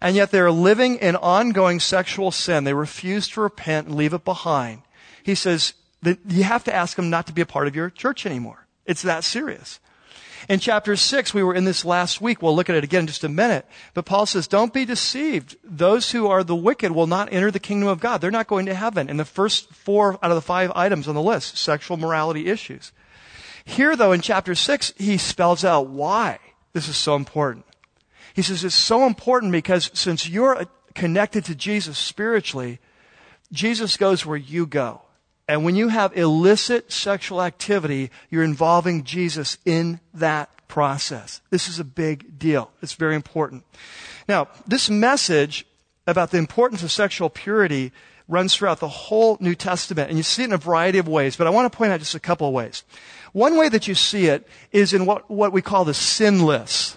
and 0.00 0.16
yet 0.16 0.32
they're 0.32 0.50
living 0.50 0.96
in 0.96 1.14
ongoing 1.14 1.78
sexual 1.78 2.32
sin, 2.32 2.64
they 2.64 2.74
refuse 2.74 3.28
to 3.28 3.40
repent 3.40 3.86
and 3.86 3.94
leave 3.94 4.14
it 4.14 4.24
behind, 4.24 4.82
he 5.22 5.36
says 5.36 5.74
that 6.02 6.18
you 6.26 6.42
have 6.42 6.64
to 6.64 6.74
ask 6.74 6.96
them 6.96 7.08
not 7.08 7.28
to 7.28 7.32
be 7.32 7.42
a 7.42 7.46
part 7.46 7.68
of 7.68 7.76
your 7.76 7.88
church 7.88 8.26
anymore. 8.26 8.66
It's 8.84 9.02
that 9.02 9.22
serious. 9.22 9.78
In 10.48 10.60
chapter 10.60 10.96
6, 10.96 11.34
we 11.34 11.42
were 11.42 11.54
in 11.54 11.64
this 11.64 11.84
last 11.84 12.20
week. 12.20 12.42
We'll 12.42 12.54
look 12.54 12.70
at 12.70 12.76
it 12.76 12.84
again 12.84 13.00
in 13.00 13.06
just 13.06 13.24
a 13.24 13.28
minute. 13.28 13.66
But 13.94 14.04
Paul 14.04 14.26
says, 14.26 14.46
don't 14.46 14.72
be 14.72 14.84
deceived. 14.84 15.56
Those 15.64 16.10
who 16.12 16.26
are 16.26 16.44
the 16.44 16.56
wicked 16.56 16.92
will 16.92 17.06
not 17.06 17.32
enter 17.32 17.50
the 17.50 17.58
kingdom 17.58 17.88
of 17.88 18.00
God. 18.00 18.20
They're 18.20 18.30
not 18.30 18.46
going 18.46 18.66
to 18.66 18.74
heaven. 18.74 19.08
In 19.08 19.16
the 19.16 19.24
first 19.24 19.72
four 19.72 20.14
out 20.22 20.30
of 20.30 20.34
the 20.34 20.42
five 20.42 20.72
items 20.74 21.08
on 21.08 21.14
the 21.14 21.22
list, 21.22 21.56
sexual 21.56 21.96
morality 21.96 22.46
issues. 22.46 22.92
Here, 23.64 23.96
though, 23.96 24.12
in 24.12 24.20
chapter 24.20 24.54
6, 24.54 24.94
he 24.96 25.18
spells 25.18 25.64
out 25.64 25.88
why 25.88 26.38
this 26.72 26.88
is 26.88 26.96
so 26.96 27.16
important. 27.16 27.64
He 28.34 28.42
says 28.42 28.64
it's 28.64 28.74
so 28.74 29.06
important 29.06 29.50
because 29.50 29.90
since 29.94 30.28
you're 30.28 30.66
connected 30.94 31.44
to 31.46 31.54
Jesus 31.54 31.98
spiritually, 31.98 32.80
Jesus 33.50 33.96
goes 33.96 34.26
where 34.26 34.36
you 34.36 34.66
go. 34.66 35.02
And 35.48 35.64
when 35.64 35.76
you 35.76 35.88
have 35.88 36.16
illicit 36.16 36.90
sexual 36.90 37.42
activity, 37.42 38.10
you're 38.30 38.42
involving 38.42 39.04
Jesus 39.04 39.58
in 39.64 40.00
that 40.12 40.50
process. 40.66 41.40
This 41.50 41.68
is 41.68 41.78
a 41.78 41.84
big 41.84 42.38
deal. 42.38 42.72
It's 42.82 42.94
very 42.94 43.14
important. 43.14 43.64
Now, 44.28 44.48
this 44.66 44.90
message 44.90 45.64
about 46.06 46.30
the 46.30 46.38
importance 46.38 46.82
of 46.82 46.90
sexual 46.90 47.30
purity 47.30 47.92
runs 48.28 48.56
throughout 48.56 48.80
the 48.80 48.88
whole 48.88 49.36
New 49.40 49.54
Testament, 49.54 50.08
and 50.08 50.18
you 50.18 50.24
see 50.24 50.42
it 50.42 50.46
in 50.46 50.52
a 50.52 50.58
variety 50.58 50.98
of 50.98 51.06
ways, 51.06 51.36
but 51.36 51.46
I 51.46 51.50
want 51.50 51.70
to 51.70 51.76
point 51.76 51.92
out 51.92 52.00
just 52.00 52.16
a 52.16 52.20
couple 52.20 52.48
of 52.48 52.54
ways. 52.54 52.82
One 53.32 53.56
way 53.56 53.68
that 53.68 53.86
you 53.86 53.94
see 53.94 54.26
it 54.26 54.48
is 54.72 54.92
in 54.92 55.06
what, 55.06 55.30
what 55.30 55.52
we 55.52 55.62
call 55.62 55.84
the 55.84 55.94
sin 55.94 56.44
list. 56.44 56.96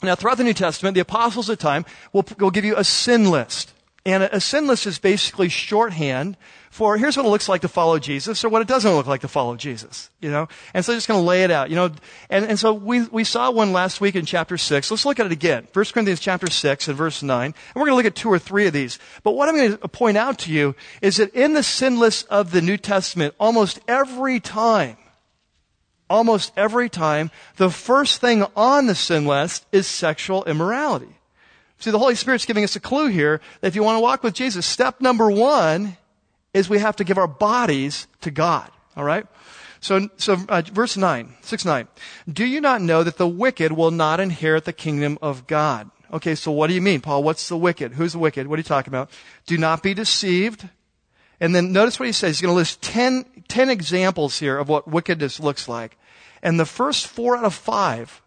Now, 0.00 0.14
throughout 0.14 0.38
the 0.38 0.44
New 0.44 0.54
Testament, 0.54 0.94
the 0.94 1.00
apostles 1.00 1.50
at 1.50 1.58
the 1.58 1.62
time 1.62 1.84
will, 2.12 2.24
will 2.38 2.52
give 2.52 2.64
you 2.64 2.76
a 2.76 2.84
sin 2.84 3.30
list. 3.30 3.72
And 4.08 4.22
a, 4.22 4.40
sin 4.40 4.66
list 4.66 4.86
is 4.86 4.98
basically 4.98 5.50
shorthand 5.50 6.38
for 6.70 6.96
here's 6.96 7.14
what 7.18 7.26
it 7.26 7.28
looks 7.28 7.46
like 7.46 7.60
to 7.60 7.68
follow 7.68 7.98
Jesus 7.98 8.42
or 8.42 8.48
what 8.48 8.62
it 8.62 8.68
doesn't 8.68 8.90
look 8.90 9.06
like 9.06 9.20
to 9.20 9.28
follow 9.28 9.54
Jesus, 9.54 10.08
you 10.22 10.30
know? 10.30 10.48
And 10.72 10.82
so 10.82 10.94
I'm 10.94 10.96
just 10.96 11.08
going 11.08 11.20
to 11.20 11.26
lay 11.26 11.44
it 11.44 11.50
out, 11.50 11.68
you 11.68 11.76
know? 11.76 11.90
And, 12.30 12.46
and 12.46 12.58
so 12.58 12.72
we, 12.72 13.02
we 13.08 13.22
saw 13.22 13.50
one 13.50 13.74
last 13.74 14.00
week 14.00 14.16
in 14.16 14.24
chapter 14.24 14.56
6. 14.56 14.90
Let's 14.90 15.04
look 15.04 15.20
at 15.20 15.26
it 15.26 15.32
again. 15.32 15.68
1 15.74 15.84
Corinthians 15.92 16.20
chapter 16.20 16.48
6 16.48 16.88
and 16.88 16.96
verse 16.96 17.22
9. 17.22 17.44
And 17.44 17.54
we're 17.74 17.82
going 17.82 17.92
to 17.92 17.96
look 17.96 18.06
at 18.06 18.14
two 18.14 18.30
or 18.30 18.38
three 18.38 18.66
of 18.66 18.72
these. 18.72 18.98
But 19.24 19.32
what 19.32 19.50
I'm 19.50 19.56
going 19.56 19.76
to 19.76 19.88
point 19.88 20.16
out 20.16 20.38
to 20.40 20.52
you 20.52 20.74
is 21.02 21.18
that 21.18 21.34
in 21.34 21.52
the 21.52 21.62
sin 21.62 21.98
list 21.98 22.26
of 22.30 22.50
the 22.50 22.62
New 22.62 22.78
Testament, 22.78 23.34
almost 23.38 23.78
every 23.86 24.40
time, 24.40 24.96
almost 26.08 26.50
every 26.56 26.88
time, 26.88 27.30
the 27.56 27.68
first 27.68 28.22
thing 28.22 28.46
on 28.56 28.86
the 28.86 28.94
sin 28.94 29.26
list 29.26 29.66
is 29.70 29.86
sexual 29.86 30.44
immorality. 30.44 31.17
See, 31.78 31.90
the 31.90 31.98
Holy 31.98 32.14
Spirit's 32.14 32.44
giving 32.44 32.64
us 32.64 32.76
a 32.76 32.80
clue 32.80 33.06
here 33.08 33.40
that 33.60 33.68
if 33.68 33.76
you 33.76 33.82
want 33.82 33.96
to 33.96 34.00
walk 34.00 34.22
with 34.22 34.34
Jesus, 34.34 34.66
step 34.66 35.00
number 35.00 35.30
one 35.30 35.96
is 36.52 36.68
we 36.68 36.78
have 36.78 36.96
to 36.96 37.04
give 37.04 37.18
our 37.18 37.28
bodies 37.28 38.08
to 38.22 38.30
God. 38.30 38.70
All 38.96 39.04
right? 39.04 39.26
So, 39.80 40.08
so 40.16 40.36
uh, 40.48 40.62
verse 40.62 40.96
9, 40.96 41.34
6 41.40 41.64
9. 41.64 41.88
Do 42.32 42.44
you 42.44 42.60
not 42.60 42.82
know 42.82 43.04
that 43.04 43.16
the 43.16 43.28
wicked 43.28 43.72
will 43.72 43.92
not 43.92 44.18
inherit 44.18 44.64
the 44.64 44.72
kingdom 44.72 45.18
of 45.22 45.46
God? 45.46 45.90
Okay, 46.12 46.34
so 46.34 46.50
what 46.50 46.68
do 46.68 46.74
you 46.74 46.80
mean, 46.80 47.00
Paul? 47.00 47.22
What's 47.22 47.48
the 47.48 47.56
wicked? 47.56 47.92
Who's 47.92 48.12
the 48.12 48.18
wicked? 48.18 48.46
What 48.46 48.56
are 48.56 48.60
you 48.60 48.64
talking 48.64 48.90
about? 48.90 49.10
Do 49.46 49.58
not 49.58 49.82
be 49.82 49.94
deceived. 49.94 50.68
And 51.38 51.54
then 51.54 51.72
notice 51.72 52.00
what 52.00 52.06
he 52.06 52.12
says. 52.12 52.36
He's 52.36 52.42
going 52.42 52.52
to 52.52 52.56
list 52.56 52.82
10, 52.82 53.44
10 53.46 53.70
examples 53.70 54.38
here 54.38 54.58
of 54.58 54.68
what 54.68 54.88
wickedness 54.88 55.38
looks 55.38 55.68
like. 55.68 55.96
And 56.42 56.58
the 56.58 56.66
first 56.66 57.06
four 57.06 57.36
out 57.36 57.44
of 57.44 57.54
five 57.54 58.22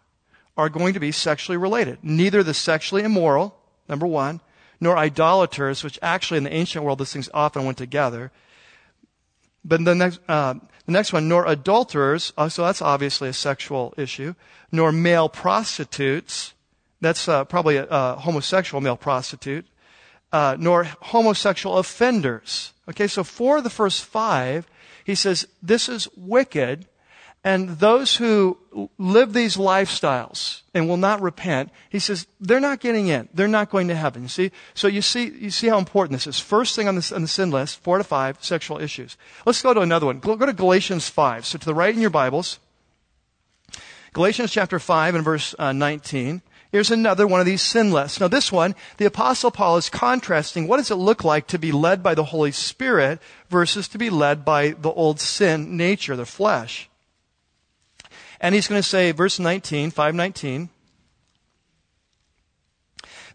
are 0.56 0.68
going 0.68 0.94
to 0.94 1.00
be 1.00 1.12
sexually 1.12 1.56
related. 1.56 1.98
Neither 2.02 2.42
the 2.42 2.54
sexually 2.54 3.02
immoral, 3.02 3.56
number 3.88 4.06
one, 4.06 4.40
nor 4.80 4.98
idolaters, 4.98 5.84
which 5.84 5.98
actually 6.02 6.38
in 6.38 6.44
the 6.44 6.52
ancient 6.52 6.84
world, 6.84 6.98
these 6.98 7.12
things 7.12 7.30
often 7.32 7.64
went 7.64 7.78
together. 7.78 8.32
But 9.64 9.84
the 9.84 9.94
next, 9.94 10.20
uh, 10.28 10.54
the 10.86 10.92
next 10.92 11.12
one, 11.12 11.28
nor 11.28 11.46
adulterers, 11.46 12.32
uh, 12.36 12.48
so 12.48 12.64
that's 12.64 12.82
obviously 12.82 13.28
a 13.28 13.32
sexual 13.32 13.94
issue, 13.96 14.34
nor 14.72 14.90
male 14.90 15.28
prostitutes, 15.28 16.54
that's 17.00 17.28
uh, 17.28 17.44
probably 17.44 17.76
a, 17.76 17.86
a, 17.88 18.16
homosexual 18.16 18.80
male 18.80 18.96
prostitute, 18.96 19.66
uh, 20.32 20.56
nor 20.58 20.84
homosexual 20.84 21.78
offenders. 21.78 22.72
Okay, 22.88 23.06
so 23.06 23.22
for 23.22 23.60
the 23.60 23.70
first 23.70 24.04
five, 24.04 24.66
he 25.04 25.14
says, 25.14 25.46
this 25.62 25.88
is 25.88 26.08
wicked, 26.16 26.88
And 27.44 27.70
those 27.80 28.16
who 28.16 28.56
live 28.98 29.32
these 29.32 29.56
lifestyles 29.56 30.62
and 30.74 30.88
will 30.88 30.96
not 30.96 31.20
repent, 31.20 31.70
he 31.90 31.98
says, 31.98 32.28
they're 32.40 32.60
not 32.60 32.78
getting 32.78 33.08
in. 33.08 33.28
They're 33.34 33.48
not 33.48 33.68
going 33.68 33.88
to 33.88 33.96
heaven. 33.96 34.22
You 34.22 34.28
see? 34.28 34.52
So 34.74 34.86
you 34.86 35.02
see, 35.02 35.24
you 35.28 35.50
see 35.50 35.66
how 35.66 35.78
important 35.78 36.12
this 36.12 36.28
is. 36.28 36.38
First 36.38 36.76
thing 36.76 36.86
on 36.86 36.94
the, 36.94 37.12
on 37.14 37.22
the 37.22 37.28
sin 37.28 37.50
list, 37.50 37.80
four 37.82 37.98
to 37.98 38.04
five, 38.04 38.42
sexual 38.44 38.80
issues. 38.80 39.16
Let's 39.44 39.60
go 39.60 39.74
to 39.74 39.80
another 39.80 40.06
one. 40.06 40.20
Go, 40.20 40.36
go 40.36 40.46
to 40.46 40.52
Galatians 40.52 41.08
5. 41.08 41.44
So 41.44 41.58
to 41.58 41.66
the 41.66 41.74
right 41.74 41.92
in 41.92 42.00
your 42.00 42.10
Bibles, 42.10 42.60
Galatians 44.12 44.52
chapter 44.52 44.78
5 44.78 45.16
and 45.16 45.24
verse 45.24 45.54
uh, 45.58 45.72
19. 45.72 46.42
Here's 46.70 46.92
another 46.92 47.26
one 47.26 47.40
of 47.40 47.46
these 47.46 47.60
sin 47.60 47.90
lists. 47.90 48.20
Now 48.20 48.28
this 48.28 48.52
one, 48.52 48.76
the 48.98 49.04
apostle 49.04 49.50
Paul 49.50 49.78
is 49.78 49.90
contrasting 49.90 50.68
what 50.68 50.76
does 50.76 50.92
it 50.92 50.94
look 50.94 51.24
like 51.24 51.48
to 51.48 51.58
be 51.58 51.72
led 51.72 52.04
by 52.04 52.14
the 52.14 52.24
Holy 52.24 52.52
Spirit 52.52 53.20
versus 53.50 53.88
to 53.88 53.98
be 53.98 54.10
led 54.10 54.44
by 54.44 54.70
the 54.70 54.90
old 54.90 55.18
sin 55.18 55.76
nature, 55.76 56.14
the 56.14 56.24
flesh. 56.24 56.88
And 58.42 58.56
he's 58.56 58.66
going 58.66 58.82
to 58.82 58.86
say, 58.86 59.12
verse 59.12 59.38
19, 59.38 59.92
519, 59.92 60.68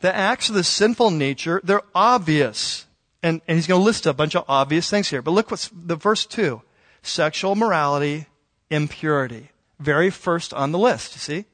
the 0.01 0.15
acts 0.15 0.49
of 0.49 0.55
the 0.55 0.65
sinful 0.65 1.11
nature, 1.11 1.61
they're 1.63 1.81
obvious. 1.95 2.85
And, 3.23 3.41
and 3.47 3.55
he's 3.55 3.67
going 3.67 3.79
to 3.79 3.85
list 3.85 4.05
a 4.05 4.13
bunch 4.13 4.35
of 4.35 4.43
obvious 4.49 4.89
things 4.89 5.07
here. 5.07 5.21
But 5.21 5.31
look 5.31 5.49
what's 5.49 5.71
the 5.73 5.95
verse 5.95 6.25
2. 6.25 6.61
Sexual 7.01 7.55
morality, 7.55 8.27
impurity. 8.69 9.49
Very 9.79 10.09
first 10.09 10.53
on 10.53 10.73
the 10.73 10.77
list, 10.77 11.15
you 11.15 11.19
see? 11.19 11.45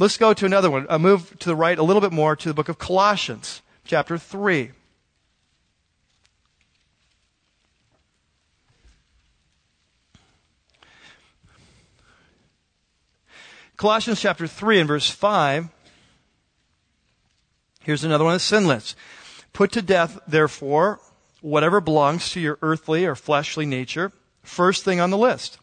Let's 0.00 0.18
go 0.18 0.34
to 0.34 0.46
another 0.46 0.70
one. 0.70 0.86
I'll 0.90 0.98
move 0.98 1.38
to 1.38 1.48
the 1.48 1.56
right 1.56 1.78
a 1.78 1.82
little 1.82 2.02
bit 2.02 2.12
more 2.12 2.34
to 2.34 2.48
the 2.48 2.54
book 2.54 2.68
of 2.68 2.78
Colossians, 2.78 3.62
chapter 3.84 4.18
3. 4.18 4.72
Colossians 13.80 14.20
chapter 14.20 14.46
3 14.46 14.80
and 14.80 14.88
verse 14.88 15.08
5. 15.08 15.70
Here's 17.82 18.04
another 18.04 18.24
one 18.24 18.34
of 18.34 18.40
the 18.40 18.44
sin 18.44 18.66
lists. 18.66 18.94
Put 19.54 19.72
to 19.72 19.80
death, 19.80 20.18
therefore, 20.28 21.00
whatever 21.40 21.80
belongs 21.80 22.28
to 22.32 22.40
your 22.40 22.58
earthly 22.60 23.06
or 23.06 23.14
fleshly 23.14 23.64
nature. 23.64 24.12
First 24.42 24.84
thing 24.84 25.00
on 25.00 25.08
the 25.08 25.16
list, 25.16 25.56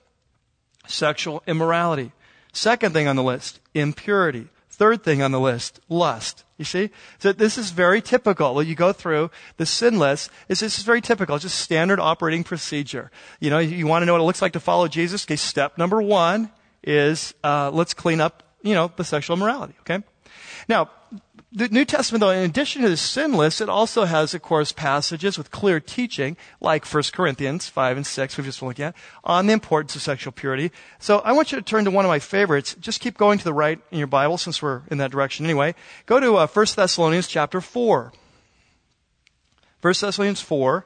sexual 0.88 1.44
immorality. 1.46 2.12
Second 2.52 2.92
thing 2.92 3.08
on 3.08 3.18
the 3.18 3.22
list, 3.22 3.60
impurity. 3.76 4.48
Third 4.68 5.04
thing 5.04 5.22
on 5.22 5.32
the 5.32 5.40
list, 5.40 5.80
lust. 5.88 6.44
You 6.58 6.66
see? 6.66 6.90
So 7.20 7.32
this 7.34 7.56
is 7.56 7.70
very 7.70 8.02
typical. 8.02 8.64
You 8.64 8.74
go 8.74 8.94
through 8.94 9.30
the 9.58 9.68
sin 9.68 10.00
list. 10.00 10.32
This 10.48 10.64
is 10.64 10.82
very 10.82 11.02
typical. 11.02 11.36
It's 11.36 11.44
just 11.44 11.60
standard 11.60 12.00
operating 12.00 12.44
procedure. 12.44 13.12
You 13.40 13.52
know, 13.52 13.60
you 13.60 13.86
want 13.86 14.02
to 14.02 14.08
know 14.08 14.14
what 14.14 14.22
it 14.22 14.26
looks 14.26 14.42
like 14.42 14.54
to 14.54 14.60
follow 14.60 14.88
Jesus? 14.88 15.24
Okay, 15.24 15.36
step 15.36 15.78
number 15.78 16.02
one 16.02 16.50
is 16.88 17.34
uh, 17.44 17.70
let's 17.70 17.94
clean 17.94 18.22
up, 18.22 18.44
you 18.64 18.74
know, 18.74 18.92
the 18.96 19.04
sexual 19.04 19.36
immorality. 19.36 19.76
Okay. 19.82 20.02
Now, 20.70 20.90
the 21.52 21.70
New 21.70 21.86
Testament, 21.86 22.22
though, 22.22 22.30
in 22.30 22.50
addition 22.50 22.82
to 22.82 22.90
the 22.90 22.98
sin 22.98 23.34
list, 23.34 23.62
it 23.62 23.70
also 23.70 24.06
has, 24.06 24.34
of 24.34 24.42
course, 24.42 24.72
passages 24.72 25.38
with 25.38 25.52
clear 25.52 25.80
teaching, 25.80 26.36
like 26.60 26.86
1 26.86 27.04
Corinthians 27.14 27.68
5 27.68 27.98
and 27.98 28.06
6, 28.06 28.38
we've 28.38 28.46
just 28.46 28.62
looked 28.62 28.80
at, 28.80 28.96
on 29.24 29.48
the 29.48 29.54
importance 29.54 29.96
of 29.96 30.02
sexual 30.02 30.32
purity. 30.32 30.72
So 31.00 31.20
I 31.20 31.32
want 31.32 31.52
you 31.52 31.58
to 31.58 31.62
turn 31.62 31.86
to 31.86 31.92
one 31.92 32.06
of 32.06 32.10
my 32.10 32.20
favorites. 32.20 32.76
Just 32.80 33.00
keep 33.00 33.18
going 33.18 33.38
to 33.38 33.44
the 33.44 33.54
right 33.54 33.80
in 33.92 33.98
your 33.98 34.08
Bible, 34.08 34.38
since 34.38 34.62
we're 34.62 34.82
in 34.92 34.98
that 34.98 35.12
direction 35.12 35.46
anyway. 35.46 35.76
Go 36.06 36.20
to 36.20 36.36
uh, 36.36 36.48
1 36.48 36.66
Thessalonians 36.76 37.28
chapter 37.28 37.62
4. 37.62 38.12
1 39.82 39.94
Thessalonians 40.02 40.42
4. 40.42 40.86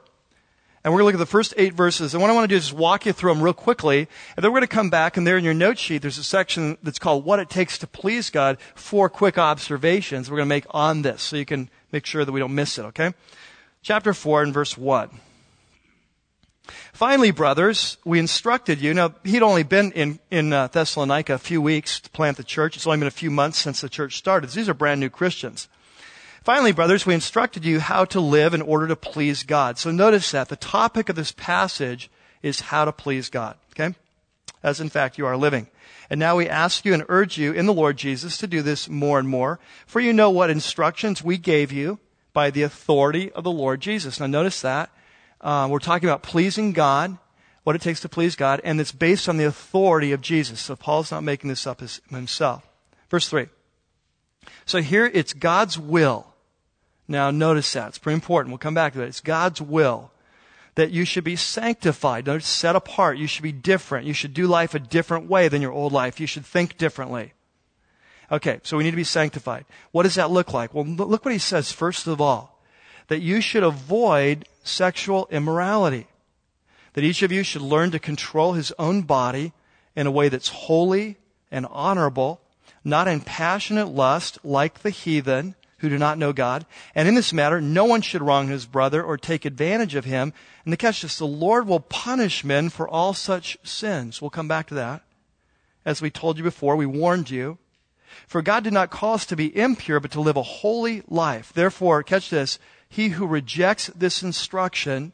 And 0.84 0.92
we're 0.92 1.00
going 1.00 1.12
to 1.12 1.18
look 1.18 1.22
at 1.22 1.26
the 1.26 1.30
first 1.30 1.54
eight 1.56 1.74
verses. 1.74 2.12
And 2.12 2.20
what 2.20 2.30
I 2.30 2.34
want 2.34 2.44
to 2.44 2.48
do 2.48 2.56
is 2.56 2.64
just 2.64 2.76
walk 2.76 3.06
you 3.06 3.12
through 3.12 3.32
them 3.32 3.42
real 3.42 3.52
quickly. 3.52 4.08
And 4.36 4.42
then 4.42 4.50
we're 4.50 4.58
going 4.58 4.68
to 4.68 4.74
come 4.74 4.90
back, 4.90 5.16
and 5.16 5.24
there 5.24 5.38
in 5.38 5.44
your 5.44 5.54
note 5.54 5.78
sheet, 5.78 6.02
there's 6.02 6.18
a 6.18 6.24
section 6.24 6.76
that's 6.82 6.98
called 6.98 7.24
What 7.24 7.38
It 7.38 7.48
Takes 7.48 7.78
to 7.78 7.86
Please 7.86 8.30
God. 8.30 8.58
Four 8.74 9.08
quick 9.08 9.38
observations 9.38 10.28
we're 10.28 10.38
going 10.38 10.48
to 10.48 10.54
make 10.54 10.66
on 10.70 11.02
this 11.02 11.22
so 11.22 11.36
you 11.36 11.44
can 11.44 11.70
make 11.92 12.04
sure 12.04 12.24
that 12.24 12.32
we 12.32 12.40
don't 12.40 12.54
miss 12.54 12.78
it, 12.78 12.82
okay? 12.86 13.14
Chapter 13.82 14.12
4 14.12 14.42
and 14.42 14.54
verse 14.54 14.76
1. 14.76 15.10
Finally, 16.92 17.30
brothers, 17.30 17.98
we 18.04 18.18
instructed 18.18 18.80
you. 18.80 18.94
Now, 18.94 19.14
he'd 19.24 19.42
only 19.42 19.62
been 19.62 19.92
in, 19.92 20.20
in 20.30 20.52
uh, 20.52 20.68
Thessalonica 20.68 21.34
a 21.34 21.38
few 21.38 21.60
weeks 21.60 22.00
to 22.00 22.10
plant 22.10 22.36
the 22.36 22.44
church. 22.44 22.76
It's 22.76 22.86
only 22.86 22.98
been 22.98 23.08
a 23.08 23.10
few 23.10 23.30
months 23.30 23.58
since 23.58 23.80
the 23.80 23.88
church 23.88 24.16
started. 24.16 24.50
These 24.50 24.68
are 24.68 24.74
brand 24.74 25.00
new 25.00 25.10
Christians. 25.10 25.68
Finally, 26.44 26.72
brothers, 26.72 27.06
we 27.06 27.14
instructed 27.14 27.64
you 27.64 27.78
how 27.78 28.04
to 28.04 28.18
live 28.18 28.52
in 28.52 28.62
order 28.62 28.88
to 28.88 28.96
please 28.96 29.44
God. 29.44 29.78
So 29.78 29.92
notice 29.92 30.32
that 30.32 30.48
the 30.48 30.56
topic 30.56 31.08
of 31.08 31.14
this 31.14 31.30
passage 31.30 32.10
is 32.42 32.60
how 32.60 32.84
to 32.84 32.92
please 32.92 33.30
God. 33.30 33.56
Okay? 33.72 33.94
As 34.60 34.80
in 34.80 34.88
fact 34.88 35.18
you 35.18 35.26
are 35.26 35.36
living. 35.36 35.68
And 36.10 36.18
now 36.18 36.36
we 36.36 36.48
ask 36.48 36.84
you 36.84 36.94
and 36.94 37.04
urge 37.08 37.38
you 37.38 37.52
in 37.52 37.66
the 37.66 37.72
Lord 37.72 37.96
Jesus 37.96 38.38
to 38.38 38.48
do 38.48 38.60
this 38.60 38.88
more 38.88 39.20
and 39.20 39.28
more, 39.28 39.60
for 39.86 40.00
you 40.00 40.12
know 40.12 40.30
what 40.30 40.50
instructions 40.50 41.22
we 41.22 41.38
gave 41.38 41.70
you 41.70 42.00
by 42.32 42.50
the 42.50 42.62
authority 42.62 43.30
of 43.32 43.44
the 43.44 43.50
Lord 43.50 43.80
Jesus. 43.80 44.18
Now 44.18 44.26
notice 44.26 44.60
that. 44.62 44.90
Uh, 45.40 45.68
we're 45.70 45.78
talking 45.78 46.08
about 46.08 46.22
pleasing 46.22 46.72
God, 46.72 47.18
what 47.62 47.76
it 47.76 47.82
takes 47.82 48.00
to 48.00 48.08
please 48.08 48.34
God, 48.34 48.60
and 48.64 48.80
it's 48.80 48.92
based 48.92 49.28
on 49.28 49.36
the 49.36 49.44
authority 49.44 50.10
of 50.10 50.20
Jesus. 50.20 50.60
So 50.60 50.74
Paul's 50.74 51.12
not 51.12 51.22
making 51.22 51.48
this 51.48 51.68
up 51.68 51.80
himself. 52.10 52.66
Verse 53.10 53.28
3. 53.28 53.46
So 54.66 54.82
here 54.82 55.06
it's 55.06 55.32
God's 55.32 55.78
will 55.78 56.31
now, 57.08 57.30
notice 57.30 57.72
that. 57.72 57.88
It's 57.88 57.98
pretty 57.98 58.14
important. 58.14 58.52
We'll 58.52 58.58
come 58.58 58.74
back 58.74 58.92
to 58.92 59.00
that. 59.00 59.08
It's 59.08 59.20
God's 59.20 59.60
will 59.60 60.10
that 60.74 60.90
you 60.90 61.04
should 61.04 61.24
be 61.24 61.36
sanctified, 61.36 62.42
set 62.42 62.76
apart. 62.76 63.18
You 63.18 63.26
should 63.26 63.42
be 63.42 63.52
different. 63.52 64.06
You 64.06 64.14
should 64.14 64.32
do 64.32 64.46
life 64.46 64.74
a 64.74 64.78
different 64.78 65.28
way 65.28 65.48
than 65.48 65.60
your 65.60 65.72
old 65.72 65.92
life. 65.92 66.20
You 66.20 66.26
should 66.26 66.46
think 66.46 66.78
differently. 66.78 67.34
Okay, 68.30 68.60
so 68.62 68.78
we 68.78 68.84
need 68.84 68.92
to 68.92 68.96
be 68.96 69.04
sanctified. 69.04 69.66
What 69.90 70.04
does 70.04 70.14
that 70.14 70.30
look 70.30 70.54
like? 70.54 70.72
Well, 70.72 70.86
look 70.86 71.24
what 71.24 71.34
he 71.34 71.38
says 71.38 71.70
first 71.70 72.06
of 72.06 72.20
all. 72.20 72.62
That 73.08 73.20
you 73.20 73.42
should 73.42 73.62
avoid 73.62 74.46
sexual 74.64 75.28
immorality. 75.30 76.06
That 76.94 77.04
each 77.04 77.22
of 77.22 77.32
you 77.32 77.42
should 77.42 77.62
learn 77.62 77.90
to 77.90 77.98
control 77.98 78.54
his 78.54 78.72
own 78.78 79.02
body 79.02 79.52
in 79.94 80.06
a 80.06 80.10
way 80.10 80.30
that's 80.30 80.48
holy 80.48 81.18
and 81.50 81.66
honorable, 81.66 82.40
not 82.84 83.08
in 83.08 83.20
passionate 83.20 83.88
lust 83.88 84.38
like 84.42 84.78
the 84.78 84.90
heathen 84.90 85.54
who 85.82 85.88
do 85.88 85.98
not 85.98 86.16
know 86.16 86.32
God. 86.32 86.64
And 86.94 87.08
in 87.08 87.16
this 87.16 87.32
matter, 87.32 87.60
no 87.60 87.84
one 87.84 88.02
should 88.02 88.22
wrong 88.22 88.46
his 88.46 88.66
brother 88.66 89.02
or 89.02 89.18
take 89.18 89.44
advantage 89.44 89.96
of 89.96 90.04
him. 90.04 90.32
And 90.64 90.72
the 90.72 90.76
catch 90.76 91.02
is 91.02 91.18
the 91.18 91.26
Lord 91.26 91.66
will 91.66 91.80
punish 91.80 92.44
men 92.44 92.68
for 92.70 92.88
all 92.88 93.12
such 93.14 93.58
sins. 93.64 94.22
We'll 94.22 94.30
come 94.30 94.46
back 94.46 94.68
to 94.68 94.74
that. 94.74 95.02
As 95.84 96.00
we 96.00 96.08
told 96.08 96.38
you 96.38 96.44
before, 96.44 96.76
we 96.76 96.86
warned 96.86 97.30
you. 97.30 97.58
For 98.28 98.42
God 98.42 98.62
did 98.62 98.72
not 98.72 98.92
call 98.92 99.14
us 99.14 99.26
to 99.26 99.36
be 99.36 99.56
impure, 99.56 99.98
but 99.98 100.12
to 100.12 100.20
live 100.20 100.36
a 100.36 100.42
holy 100.42 101.02
life. 101.08 101.52
Therefore, 101.52 102.04
catch 102.04 102.30
this, 102.30 102.60
he 102.88 103.08
who 103.08 103.26
rejects 103.26 103.88
this 103.88 104.22
instruction 104.22 105.12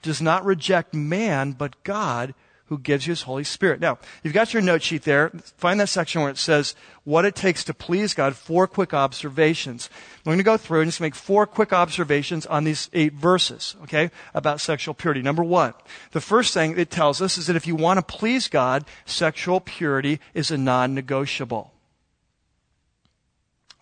does 0.00 0.22
not 0.22 0.44
reject 0.44 0.94
man, 0.94 1.52
but 1.52 1.82
God, 1.82 2.34
who 2.66 2.78
gives 2.78 3.06
you 3.06 3.12
his 3.12 3.22
Holy 3.22 3.44
Spirit. 3.44 3.78
Now, 3.78 3.98
you've 4.22 4.32
got 4.32 4.54
your 4.54 4.62
note 4.62 4.82
sheet 4.82 5.02
there. 5.02 5.30
Find 5.58 5.78
that 5.80 5.90
section 5.90 6.22
where 6.22 6.30
it 6.30 6.38
says 6.38 6.74
what 7.04 7.26
it 7.26 7.34
takes 7.34 7.62
to 7.64 7.74
please 7.74 8.14
God. 8.14 8.34
Four 8.34 8.66
quick 8.66 8.94
observations. 8.94 9.90
I'm 10.18 10.30
going 10.30 10.38
to 10.38 10.44
go 10.44 10.56
through 10.56 10.80
and 10.80 10.88
just 10.88 11.00
make 11.00 11.14
four 11.14 11.46
quick 11.46 11.74
observations 11.74 12.46
on 12.46 12.64
these 12.64 12.88
eight 12.94 13.12
verses, 13.12 13.76
okay, 13.82 14.10
about 14.32 14.60
sexual 14.62 14.94
purity. 14.94 15.20
Number 15.20 15.44
one, 15.44 15.74
the 16.12 16.22
first 16.22 16.54
thing 16.54 16.78
it 16.78 16.90
tells 16.90 17.20
us 17.20 17.36
is 17.36 17.48
that 17.48 17.56
if 17.56 17.66
you 17.66 17.76
want 17.76 17.98
to 17.98 18.02
please 18.02 18.48
God, 18.48 18.86
sexual 19.04 19.60
purity 19.60 20.18
is 20.32 20.50
a 20.50 20.56
non-negotiable. 20.56 21.70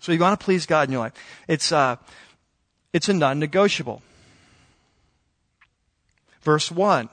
So 0.00 0.10
you 0.10 0.18
want 0.18 0.38
to 0.38 0.44
please 0.44 0.66
God 0.66 0.88
in 0.88 0.92
your 0.92 1.02
life. 1.02 1.12
It's, 1.46 1.70
uh, 1.70 1.96
it's 2.92 3.08
a 3.08 3.14
non-negotiable. 3.14 4.02
Verse 6.42 6.72
1. 6.72 7.08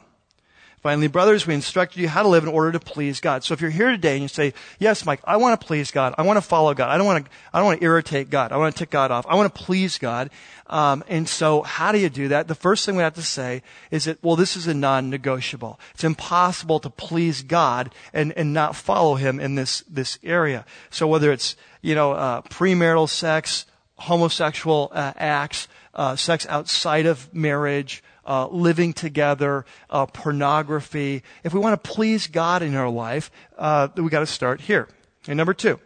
Finally, 0.82 1.08
brothers, 1.08 1.46
we 1.46 1.54
instructed 1.54 2.00
you 2.00 2.08
how 2.08 2.24
to 2.24 2.30
live 2.30 2.44
in 2.44 2.50
order 2.50 2.72
to 2.72 2.80
please 2.80 3.20
God. 3.20 3.44
So 3.44 3.54
if 3.54 3.60
you're 3.60 3.70
here 3.70 3.92
today 3.92 4.13
and 4.13 4.22
you 4.22 4.30
say, 4.30 4.54
yes, 4.80 5.06
Mike, 5.06 5.20
I 5.26 5.36
want 5.36 5.60
to 5.60 5.68
please 5.68 5.92
God. 5.92 6.15
I 6.18 6.22
want 6.22 6.38
to 6.38 6.42
follow 6.42 6.74
God. 6.74 6.89
I 6.89 6.98
don't 6.98 7.06
want 7.06 7.26
to, 7.26 7.32
I 7.54 7.60
don't 7.60 7.65
want 7.65 7.80
to 7.80 7.86
irritate 7.86 8.30
God. 8.30 8.54
I 8.54 8.58
want 8.58 8.74
to 8.74 8.80
tick 8.80 8.89
God 8.89 9.12
off. 9.12 9.26
I 9.28 9.36
want 9.36 9.54
to 9.54 9.62
please 9.62 9.98
God. 9.98 10.30
Um, 10.68 11.04
and 11.10 11.28
so 11.28 11.63
how 11.63 11.92
do 11.92 11.98
you 11.98 12.10
do 12.10 12.30
that? 12.30 12.48
The 12.48 12.56
first 12.56 12.86
thing 12.86 12.96
we 12.96 13.04
have 13.04 13.15
to 13.15 13.22
say 13.22 13.62
is 13.92 14.06
that, 14.06 14.24
well, 14.24 14.38
this 14.38 14.56
is 14.56 14.68
a 14.68 14.74
non-negotiable. 14.74 15.80
It's 15.96 16.04
impossible 16.06 16.80
to 16.80 16.89
please 16.89 17.42
God 17.42 17.94
and, 18.13 18.32
and 18.34 18.54
not 18.54 18.76
follow 18.76 19.15
Him 19.15 19.39
in 19.39 19.56
this, 19.56 19.84
this 19.89 20.18
area. 20.24 20.65
So 20.89 21.08
whether 21.08 21.32
it's, 21.32 21.58
you 21.82 21.96
know, 21.96 22.13
uh, 22.13 22.42
premarital 22.44 23.10
sex, 23.10 23.65
homosexual 23.96 24.92
uh, 24.94 25.12
acts, 25.18 25.68
uh, 25.94 26.15
sex 26.15 26.46
outside 26.48 27.06
of 27.06 27.34
marriage, 27.34 28.02
uh, 28.30 28.48
living 28.48 28.94
together, 28.94 29.65
uh, 29.89 30.06
pornography. 30.06 31.24
If 31.44 31.54
we 31.54 31.60
want 31.60 31.84
to 31.84 31.89
please 31.89 32.28
God 32.28 32.62
in 32.62 32.76
our 32.76 32.89
life, 32.89 33.32
uh, 33.58 33.88
we 33.96 34.10
got 34.10 34.20
to 34.20 34.28
start 34.28 34.62
here. 34.62 34.88
And 35.28 35.36
number 35.36 35.56
two, 35.56 35.80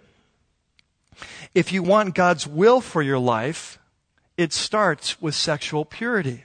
if 1.55 1.71
you 1.71 1.81
want 1.81 2.15
God's 2.15 2.45
will 2.45 2.81
for 2.81 3.01
your 3.01 3.17
life, 3.17 3.79
it 4.35 4.51
starts 4.51 5.21
with 5.21 5.35
sexual 5.35 5.85
purity. 5.85 6.43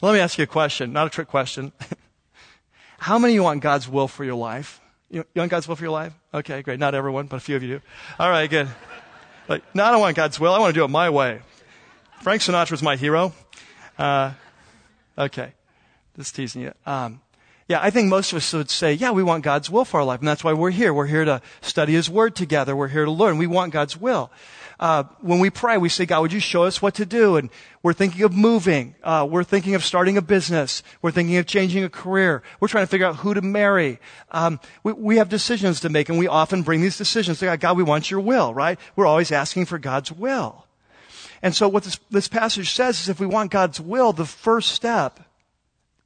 Let 0.00 0.14
me 0.14 0.20
ask 0.20 0.38
you 0.38 0.44
a 0.44 0.46
question, 0.46 0.92
not 0.92 1.08
a 1.08 1.10
trick 1.10 1.28
question. 1.28 1.72
How 2.98 3.18
many 3.18 3.32
of 3.32 3.34
you 3.34 3.42
want 3.42 3.62
God's 3.62 3.88
will 3.88 4.08
for 4.08 4.24
your 4.24 4.36
life? 4.36 4.80
You, 5.10 5.24
want 5.34 5.50
God's 5.50 5.66
will 5.66 5.76
for 5.76 5.84
your 5.84 5.92
life? 5.92 6.12
Okay, 6.32 6.62
great. 6.62 6.78
Not 6.78 6.94
everyone, 6.94 7.26
but 7.26 7.36
a 7.36 7.40
few 7.40 7.56
of 7.56 7.62
you 7.62 7.78
do. 7.78 7.80
All 8.18 8.30
right, 8.30 8.48
good. 8.48 8.68
Like, 9.48 9.62
no, 9.74 9.84
I 9.84 9.90
don't 9.90 10.00
want 10.00 10.16
God's 10.16 10.38
will. 10.38 10.52
I 10.52 10.58
want 10.58 10.74
to 10.74 10.78
do 10.78 10.84
it 10.84 10.88
my 10.88 11.08
way. 11.10 11.40
Frank 12.20 12.42
Sinatra's 12.42 12.82
my 12.82 12.96
hero. 12.96 13.32
Uh, 13.98 14.32
okay. 15.16 15.54
Just 16.16 16.34
teasing 16.34 16.62
you. 16.62 16.72
Um, 16.84 17.20
yeah, 17.68 17.80
I 17.82 17.90
think 17.90 18.08
most 18.08 18.32
of 18.32 18.38
us 18.38 18.52
would 18.52 18.70
say, 18.70 18.92
yeah, 18.94 19.10
we 19.10 19.22
want 19.22 19.44
God's 19.44 19.70
will 19.70 19.84
for 19.84 20.00
our 20.00 20.06
life. 20.06 20.20
And 20.20 20.28
that's 20.28 20.42
why 20.42 20.52
we're 20.52 20.70
here. 20.70 20.92
We're 20.92 21.06
here 21.06 21.24
to 21.24 21.40
study 21.60 21.92
His 21.92 22.08
Word 22.10 22.34
together. 22.34 22.74
We're 22.74 22.88
here 22.88 23.04
to 23.04 23.10
learn. 23.10 23.38
We 23.38 23.46
want 23.46 23.72
God's 23.72 23.96
will. 23.96 24.30
Uh, 24.80 25.04
when 25.20 25.40
we 25.40 25.50
pray, 25.50 25.76
we 25.76 25.88
say, 25.88 26.06
God, 26.06 26.20
would 26.20 26.32
you 26.32 26.38
show 26.38 26.62
us 26.62 26.80
what 26.80 26.94
to 26.94 27.06
do? 27.06 27.36
And 27.36 27.50
we're 27.82 27.92
thinking 27.92 28.22
of 28.22 28.32
moving. 28.32 28.94
Uh, 29.02 29.26
we're 29.28 29.42
thinking 29.42 29.74
of 29.74 29.84
starting 29.84 30.16
a 30.16 30.22
business. 30.22 30.84
We're 31.02 31.10
thinking 31.10 31.36
of 31.36 31.46
changing 31.46 31.82
a 31.82 31.88
career. 31.88 32.42
We're 32.60 32.68
trying 32.68 32.84
to 32.84 32.90
figure 32.90 33.06
out 33.06 33.16
who 33.16 33.34
to 33.34 33.42
marry. 33.42 33.98
Um, 34.30 34.60
we, 34.84 34.92
we 34.92 35.16
have 35.16 35.28
decisions 35.28 35.80
to 35.80 35.88
make, 35.88 36.08
and 36.08 36.18
we 36.18 36.28
often 36.28 36.62
bring 36.62 36.80
these 36.80 36.96
decisions 36.96 37.40
to 37.40 37.46
God. 37.46 37.60
God, 37.60 37.76
we 37.76 37.82
want 37.82 38.10
your 38.10 38.20
will, 38.20 38.54
right? 38.54 38.78
We're 38.94 39.06
always 39.06 39.32
asking 39.32 39.66
for 39.66 39.78
God's 39.78 40.12
will. 40.12 40.64
And 41.42 41.54
so 41.54 41.68
what 41.68 41.82
this, 41.82 41.98
this 42.10 42.28
passage 42.28 42.72
says 42.72 43.00
is 43.00 43.08
if 43.08 43.18
we 43.18 43.26
want 43.26 43.50
God's 43.50 43.80
will, 43.80 44.12
the 44.12 44.24
first 44.24 44.72
step 44.72 45.20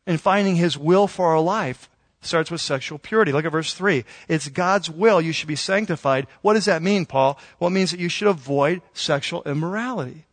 in 0.06 0.16
finding 0.16 0.56
his 0.56 0.78
will 0.78 1.06
for 1.06 1.26
our 1.28 1.40
life 1.40 1.88
starts 2.22 2.50
with 2.50 2.60
sexual 2.60 2.98
purity. 2.98 3.32
Look 3.32 3.44
at 3.44 3.52
verse 3.52 3.74
3. 3.74 4.04
It's 4.28 4.48
God's 4.48 4.88
will 4.88 5.20
you 5.20 5.32
should 5.32 5.48
be 5.48 5.56
sanctified. 5.56 6.26
What 6.40 6.54
does 6.54 6.64
that 6.64 6.82
mean, 6.82 7.04
Paul? 7.04 7.38
Well, 7.60 7.68
it 7.68 7.74
means 7.74 7.90
that 7.90 8.00
you 8.00 8.08
should 8.08 8.28
avoid 8.28 8.80
sexual 8.94 9.42
immorality. 9.44 10.24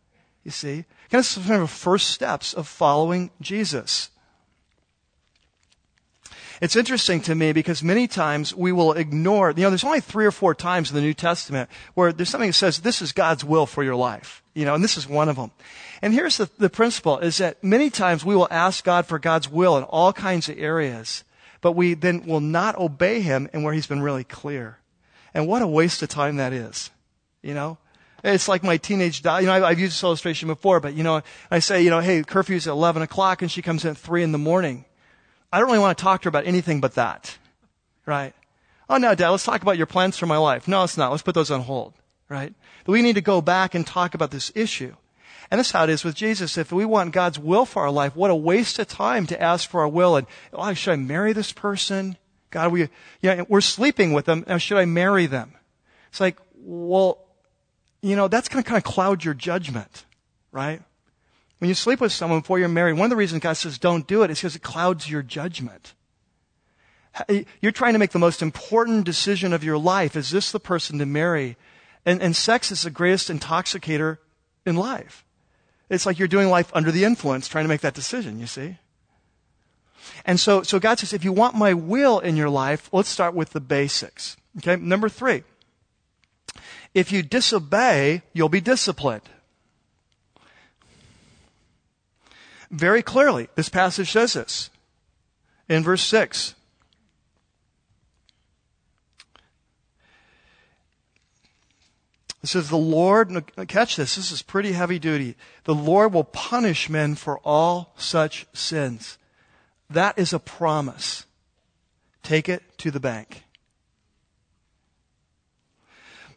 You 0.44 0.50
see? 0.50 0.84
Kind 1.10 1.20
of 1.20 1.26
some 1.26 1.50
of 1.50 1.60
the 1.60 1.66
first 1.66 2.08
steps 2.08 2.54
of 2.54 2.66
following 2.66 3.30
Jesus. 3.40 4.10
It's 6.60 6.76
interesting 6.76 7.22
to 7.22 7.34
me 7.34 7.52
because 7.52 7.82
many 7.82 8.06
times 8.06 8.54
we 8.54 8.70
will 8.70 8.92
ignore, 8.92 9.50
you 9.50 9.62
know, 9.62 9.70
there's 9.70 9.84
only 9.84 10.00
three 10.00 10.26
or 10.26 10.30
four 10.30 10.54
times 10.54 10.90
in 10.90 10.94
the 10.94 11.00
New 11.00 11.14
Testament 11.14 11.70
where 11.94 12.12
there's 12.12 12.28
something 12.28 12.50
that 12.50 12.54
says 12.54 12.80
this 12.80 13.00
is 13.00 13.12
God's 13.12 13.42
will 13.42 13.64
for 13.64 13.82
your 13.82 13.96
life, 13.96 14.42
you 14.54 14.66
know, 14.66 14.74
and 14.74 14.84
this 14.84 14.98
is 14.98 15.08
one 15.08 15.30
of 15.30 15.36
them. 15.36 15.52
And 16.02 16.12
here's 16.12 16.36
the, 16.36 16.50
the 16.58 16.68
principle 16.68 17.18
is 17.18 17.38
that 17.38 17.64
many 17.64 17.88
times 17.88 18.26
we 18.26 18.36
will 18.36 18.48
ask 18.50 18.84
God 18.84 19.06
for 19.06 19.18
God's 19.18 19.48
will 19.48 19.78
in 19.78 19.84
all 19.84 20.12
kinds 20.12 20.50
of 20.50 20.58
areas, 20.58 21.24
but 21.60 21.72
we 21.72 21.94
then 21.94 22.26
will 22.26 22.40
not 22.40 22.76
obey 22.78 23.20
Him 23.20 23.48
in 23.52 23.62
where 23.62 23.74
He's 23.74 23.86
been 23.86 24.02
really 24.02 24.24
clear. 24.24 24.78
And 25.32 25.46
what 25.46 25.62
a 25.62 25.66
waste 25.66 26.02
of 26.02 26.08
time 26.08 26.36
that 26.36 26.52
is, 26.52 26.90
you 27.42 27.54
know? 27.54 27.78
It's 28.22 28.48
like 28.48 28.62
my 28.62 28.76
teenage 28.76 29.22
daughter. 29.22 29.42
You 29.42 29.46
know, 29.46 29.64
I've 29.64 29.78
used 29.78 29.94
this 29.94 30.02
illustration 30.02 30.48
before, 30.48 30.80
but 30.80 30.94
you 30.94 31.02
know, 31.02 31.22
I 31.50 31.60
say, 31.60 31.82
you 31.82 31.90
know, 31.90 32.00
hey, 32.00 32.22
curfew's 32.22 32.66
at 32.66 32.72
11 32.72 33.02
o'clock 33.02 33.40
and 33.40 33.50
she 33.50 33.62
comes 33.62 33.84
in 33.84 33.92
at 33.92 33.96
3 33.96 34.22
in 34.22 34.32
the 34.32 34.38
morning. 34.38 34.84
I 35.52 35.58
don't 35.58 35.68
really 35.68 35.78
want 35.78 35.96
to 35.96 36.02
talk 36.02 36.20
to 36.22 36.26
her 36.26 36.28
about 36.28 36.46
anything 36.46 36.80
but 36.80 36.94
that. 36.94 37.38
Right? 38.04 38.34
Oh, 38.88 38.98
no, 38.98 39.14
Dad, 39.14 39.30
let's 39.30 39.44
talk 39.44 39.62
about 39.62 39.78
your 39.78 39.86
plans 39.86 40.18
for 40.18 40.26
my 40.26 40.36
life. 40.36 40.68
No, 40.68 40.84
it's 40.84 40.98
not. 40.98 41.10
Let's 41.10 41.22
put 41.22 41.34
those 41.34 41.50
on 41.50 41.62
hold. 41.62 41.94
Right? 42.28 42.52
But 42.84 42.92
we 42.92 43.02
need 43.02 43.14
to 43.14 43.20
go 43.20 43.40
back 43.40 43.74
and 43.74 43.86
talk 43.86 44.14
about 44.14 44.30
this 44.30 44.52
issue. 44.54 44.94
And 45.50 45.58
that's 45.58 45.72
how 45.72 45.84
it 45.84 45.90
is 45.90 46.04
with 46.04 46.14
Jesus. 46.14 46.56
If 46.56 46.70
we 46.70 46.84
want 46.84 47.12
God's 47.12 47.38
will 47.38 47.64
for 47.64 47.82
our 47.82 47.90
life, 47.90 48.14
what 48.14 48.30
a 48.30 48.36
waste 48.36 48.78
of 48.78 48.86
time 48.86 49.26
to 49.26 49.42
ask 49.42 49.68
for 49.68 49.80
our 49.80 49.88
will. 49.88 50.16
And, 50.16 50.26
oh, 50.52 50.72
should 50.74 50.92
I 50.92 50.96
marry 50.96 51.32
this 51.32 51.52
person? 51.52 52.16
God, 52.50 52.72
we, 52.72 52.82
you 52.82 52.88
know, 53.22 53.46
we're 53.48 53.60
sleeping 53.60 54.12
with 54.12 54.26
them. 54.26 54.44
Now, 54.46 54.58
should 54.58 54.78
I 54.78 54.84
marry 54.84 55.26
them? 55.26 55.54
It's 56.10 56.20
like, 56.20 56.38
well, 56.54 57.24
you 58.00 58.14
know, 58.14 58.28
that's 58.28 58.48
going 58.48 58.62
to 58.62 58.68
kind 58.68 58.78
of 58.78 58.84
cloud 58.84 59.24
your 59.24 59.34
judgment, 59.34 60.04
right? 60.52 60.82
When 61.58 61.68
you 61.68 61.74
sleep 61.74 62.00
with 62.00 62.12
someone 62.12 62.40
before 62.40 62.58
you're 62.58 62.68
married, 62.68 62.94
one 62.94 63.06
of 63.06 63.10
the 63.10 63.16
reasons 63.16 63.42
God 63.42 63.54
says 63.54 63.78
don't 63.78 64.06
do 64.06 64.22
it 64.22 64.30
is 64.30 64.38
because 64.38 64.56
it 64.56 64.62
clouds 64.62 65.10
your 65.10 65.22
judgment. 65.22 65.94
You're 67.60 67.72
trying 67.72 67.94
to 67.94 67.98
make 67.98 68.12
the 68.12 68.20
most 68.20 68.40
important 68.40 69.04
decision 69.04 69.52
of 69.52 69.64
your 69.64 69.76
life. 69.78 70.14
Is 70.14 70.30
this 70.30 70.52
the 70.52 70.60
person 70.60 70.98
to 71.00 71.06
marry? 71.06 71.56
And, 72.06 72.22
and 72.22 72.36
sex 72.36 72.70
is 72.70 72.82
the 72.82 72.90
greatest 72.90 73.28
intoxicator 73.28 74.18
in 74.64 74.76
life. 74.76 75.24
It's 75.90 76.06
like 76.06 76.18
you're 76.18 76.28
doing 76.28 76.48
life 76.48 76.70
under 76.72 76.90
the 76.90 77.04
influence, 77.04 77.48
trying 77.48 77.64
to 77.64 77.68
make 77.68 77.82
that 77.82 77.94
decision, 77.94 78.40
you 78.40 78.46
see? 78.46 78.78
And 80.24 80.40
so, 80.40 80.62
so 80.62 80.78
God 80.78 80.98
says, 80.98 81.12
if 81.12 81.24
you 81.24 81.32
want 81.32 81.54
my 81.54 81.74
will 81.74 82.20
in 82.20 82.36
your 82.36 82.48
life, 82.48 82.88
let's 82.92 83.08
start 83.08 83.34
with 83.34 83.50
the 83.50 83.60
basics. 83.60 84.36
Okay? 84.58 84.76
Number 84.76 85.08
three. 85.08 85.42
If 86.94 87.12
you 87.12 87.22
disobey, 87.22 88.22
you'll 88.32 88.48
be 88.48 88.60
disciplined. 88.60 89.28
very 92.70 93.02
clearly. 93.02 93.48
This 93.56 93.68
passage 93.68 94.10
says 94.10 94.34
this 94.34 94.70
in 95.68 95.82
verse 95.82 96.04
6. 96.04 96.54
It 102.42 102.48
says, 102.48 102.70
The 102.70 102.76
Lord, 102.76 103.52
catch 103.68 103.96
this, 103.96 104.16
this 104.16 104.32
is 104.32 104.42
pretty 104.42 104.72
heavy 104.72 104.98
duty. 104.98 105.36
The 105.64 105.74
Lord 105.74 106.12
will 106.12 106.24
punish 106.24 106.88
men 106.88 107.14
for 107.14 107.38
all 107.40 107.92
such 107.96 108.46
sins. 108.52 109.18
That 109.88 110.18
is 110.18 110.32
a 110.32 110.38
promise. 110.38 111.26
Take 112.22 112.48
it 112.48 112.62
to 112.78 112.90
the 112.90 113.00
bank. 113.00 113.44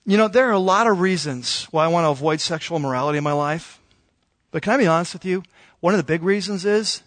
You 0.06 0.18
know, 0.18 0.28
there 0.28 0.50
are 0.50 0.54
a 0.54 0.60
lot 0.60 0.88
of 0.88 1.00
reasons 1.00 1.66
why 1.72 1.86
I 1.86 1.88
want 1.88 2.06
to 2.06 2.10
avoid 2.10 2.42
sexual 2.42 2.78
immorality 2.78 3.18
in 3.18 3.24
my 3.24 3.32
life. 3.32 3.80
But 4.52 4.62
can 4.62 4.74
I 4.74 4.78
be 4.78 4.88
honest 4.88 5.14
with 5.14 5.24
you? 5.24 5.44
One 5.80 5.94
of 5.94 5.98
the 5.98 6.04
big 6.04 6.24
reasons 6.24 6.66
is 6.66 7.02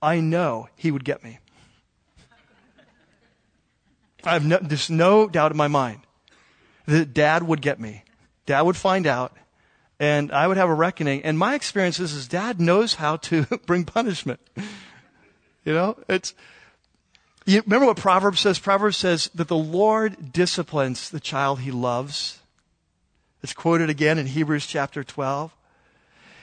I 0.00 0.18
know 0.18 0.68
he 0.76 0.90
would 0.90 1.04
get 1.04 1.22
me. 1.22 1.38
I 4.24 4.32
have 4.32 4.44
no, 4.44 4.58
there's 4.60 4.90
no 4.90 5.28
doubt 5.28 5.52
in 5.52 5.56
my 5.56 5.68
mind 5.68 6.00
that 6.86 7.14
dad 7.14 7.44
would 7.44 7.60
get 7.60 7.80
me. 7.80 8.04
Dad 8.46 8.62
would 8.62 8.76
find 8.76 9.06
out 9.06 9.36
and 10.02 10.32
I 10.32 10.48
would 10.48 10.56
have 10.56 10.68
a 10.68 10.74
reckoning. 10.74 11.22
And 11.22 11.38
my 11.38 11.54
experience 11.54 12.00
is, 12.00 12.12
is 12.12 12.26
dad 12.26 12.60
knows 12.60 12.94
how 12.94 13.16
to 13.18 13.44
bring 13.66 13.84
punishment. 13.84 14.40
You 15.64 15.74
know, 15.74 15.96
it's, 16.08 16.34
you 17.46 17.62
remember 17.62 17.86
what 17.86 17.96
Proverbs 17.96 18.40
says? 18.40 18.58
Proverbs 18.58 18.96
says 18.96 19.30
that 19.34 19.46
the 19.46 19.56
Lord 19.56 20.32
disciplines 20.32 21.08
the 21.08 21.20
child 21.20 21.60
he 21.60 21.70
loves. 21.70 22.40
It's 23.44 23.52
quoted 23.52 23.90
again 23.90 24.18
in 24.18 24.26
Hebrews 24.26 24.66
chapter 24.66 25.04
12 25.04 25.54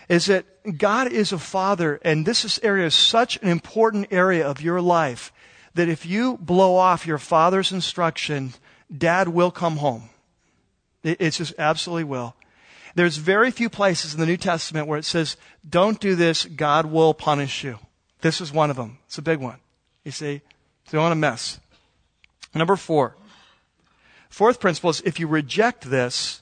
is 0.07 0.25
that 0.25 0.45
God 0.77 1.11
is 1.11 1.31
a 1.31 1.37
father, 1.37 1.99
and 2.03 2.25
this 2.25 2.43
is 2.43 2.59
area 2.63 2.87
is 2.87 2.95
such 2.95 3.37
an 3.43 3.47
important 3.47 4.07
area 4.09 4.45
of 4.45 4.59
your 4.59 4.81
life 4.81 5.31
that 5.75 5.87
if 5.87 6.05
you 6.05 6.37
blow 6.37 6.75
off 6.75 7.05
your 7.05 7.19
father's 7.19 7.71
instruction, 7.71 8.53
dad 8.95 9.27
will 9.27 9.51
come 9.51 9.77
home. 9.77 10.09
It, 11.03 11.17
it's 11.19 11.37
just 11.37 11.53
absolutely 11.57 12.05
will. 12.05 12.35
There's 12.95 13.17
very 13.17 13.51
few 13.51 13.69
places 13.69 14.13
in 14.13 14.19
the 14.19 14.25
New 14.25 14.37
Testament 14.37 14.87
where 14.87 14.97
it 14.97 15.05
says, 15.05 15.37
don't 15.67 15.99
do 15.99 16.15
this, 16.15 16.45
God 16.45 16.87
will 16.87 17.13
punish 17.13 17.63
you. 17.63 17.79
This 18.21 18.41
is 18.41 18.51
one 18.51 18.69
of 18.69 18.75
them. 18.75 18.97
It's 19.05 19.17
a 19.17 19.21
big 19.21 19.39
one. 19.39 19.59
You 20.03 20.11
see? 20.11 20.41
So 20.85 20.91
you 20.91 20.97
don't 20.97 21.03
want 21.03 21.11
to 21.11 21.15
mess. 21.15 21.59
Number 22.53 22.75
four. 22.75 23.15
Fourth 24.29 24.59
principle 24.59 24.89
is 24.89 25.01
if 25.01 25.19
you 25.19 25.27
reject 25.27 25.89
this, 25.89 26.41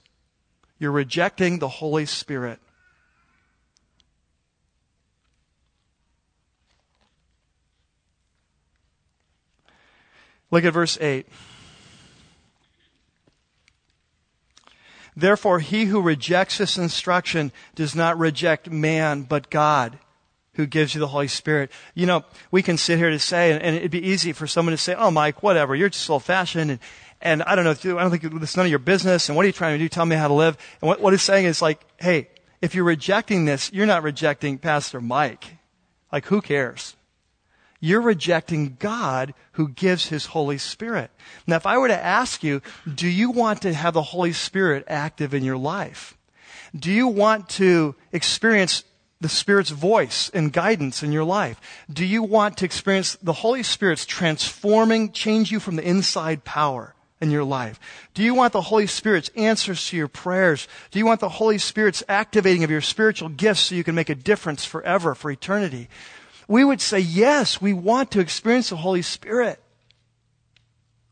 you're 0.79 0.91
rejecting 0.91 1.59
the 1.59 1.67
Holy 1.67 2.05
Spirit. 2.05 2.59
Look 10.49 10.63
at 10.63 10.73
verse 10.73 10.97
8. 11.01 11.27
Therefore, 15.17 15.59
he 15.59 15.85
who 15.85 15.99
rejects 15.99 16.59
this 16.59 16.77
instruction 16.77 17.51
does 17.73 17.95
not 17.95 18.19
reject 18.19 18.69
man, 18.69 19.23
but 19.23 19.49
God, 19.49 19.97
who 20.53 20.67
gives 20.67 20.93
you 20.93 20.99
the 20.99 21.07
Holy 21.07 21.27
Spirit. 21.27 21.71
You 21.95 22.05
know, 22.05 22.23
we 22.51 22.61
can 22.61 22.77
sit 22.77 22.99
here 22.99 23.09
to 23.09 23.17
say, 23.17 23.51
and, 23.51 23.75
it'd 23.75 23.89
be 23.89 24.07
easy 24.07 24.31
for 24.31 24.45
someone 24.45 24.73
to 24.73 24.77
say, 24.77 24.93
oh, 24.93 25.09
Mike, 25.09 25.41
whatever, 25.41 25.75
you're 25.75 25.89
just 25.89 26.07
old 26.07 26.23
fashioned, 26.23 26.69
and, 26.69 26.79
and 27.19 27.41
I 27.41 27.55
don't 27.55 27.65
know, 27.65 27.97
I 27.97 28.03
don't 28.03 28.11
think 28.11 28.43
it's 28.43 28.55
none 28.55 28.67
of 28.67 28.69
your 28.69 28.77
business, 28.77 29.27
and 29.27 29.35
what 29.35 29.43
are 29.43 29.47
you 29.47 29.53
trying 29.53 29.79
to 29.79 29.83
do? 29.83 29.89
Tell 29.89 30.05
me 30.05 30.15
how 30.15 30.27
to 30.27 30.35
live. 30.35 30.55
And 30.81 30.87
what, 30.87 31.01
what 31.01 31.19
saying 31.19 31.45
is 31.45 31.63
like, 31.63 31.83
hey, 31.97 32.29
if 32.61 32.75
you're 32.75 32.83
rejecting 32.83 33.45
this, 33.45 33.73
you're 33.73 33.87
not 33.87 34.03
rejecting 34.03 34.59
Pastor 34.59 35.01
Mike. 35.01 35.45
Like, 36.11 36.25
who 36.25 36.41
cares? 36.41 36.95
You're 37.79 38.01
rejecting 38.01 38.77
God 38.79 39.33
who 39.53 39.69
gives 39.69 40.07
his 40.07 40.27
Holy 40.27 40.57
Spirit. 40.57 41.11
Now, 41.45 41.57
if 41.57 41.65
I 41.65 41.77
were 41.77 41.87
to 41.87 42.05
ask 42.05 42.43
you, 42.43 42.61
do 42.91 43.07
you 43.07 43.29
want 43.29 43.61
to 43.61 43.73
have 43.73 43.93
the 43.93 44.01
Holy 44.01 44.33
Spirit 44.33 44.83
active 44.87 45.33
in 45.33 45.43
your 45.43 45.57
life? 45.57 46.17
Do 46.75 46.91
you 46.91 47.07
want 47.07 47.49
to 47.49 47.95
experience 48.11 48.83
the 49.21 49.29
Spirit's 49.29 49.69
voice 49.69 50.29
and 50.33 50.53
guidance 50.53 51.03
in 51.03 51.11
your 51.11 51.23
life? 51.23 51.59
Do 51.91 52.05
you 52.05 52.23
want 52.23 52.57
to 52.57 52.65
experience 52.65 53.15
the 53.21 53.33
Holy 53.33 53.63
Spirit's 53.63 54.05
transforming, 54.05 55.11
change 55.11 55.51
you 55.51 55.59
from 55.59 55.75
the 55.75 55.87
inside 55.87 56.43
power 56.43 56.93
in 57.19 57.31
your 57.31 57.43
life? 57.43 57.79
Do 58.13 58.23
you 58.23 58.33
want 58.33 58.53
the 58.53 58.61
Holy 58.61 58.87
Spirit's 58.87 59.29
answers 59.35 59.87
to 59.87 59.97
your 59.97 60.07
prayers? 60.07 60.67
Do 60.91 60.99
you 60.99 61.05
want 61.05 61.19
the 61.19 61.29
Holy 61.29 61.57
Spirit's 61.57 62.03
activating 62.07 62.63
of 62.63 62.71
your 62.71 62.81
spiritual 62.81 63.29
gifts 63.29 63.61
so 63.61 63.75
you 63.75 63.83
can 63.83 63.95
make 63.95 64.09
a 64.09 64.15
difference 64.15 64.65
forever, 64.65 65.15
for 65.15 65.31
eternity? 65.31 65.89
We 66.47 66.63
would 66.63 66.81
say, 66.81 66.99
yes, 66.99 67.61
we 67.61 67.73
want 67.73 68.11
to 68.11 68.19
experience 68.19 68.69
the 68.69 68.77
Holy 68.77 69.01
Spirit. 69.01 69.61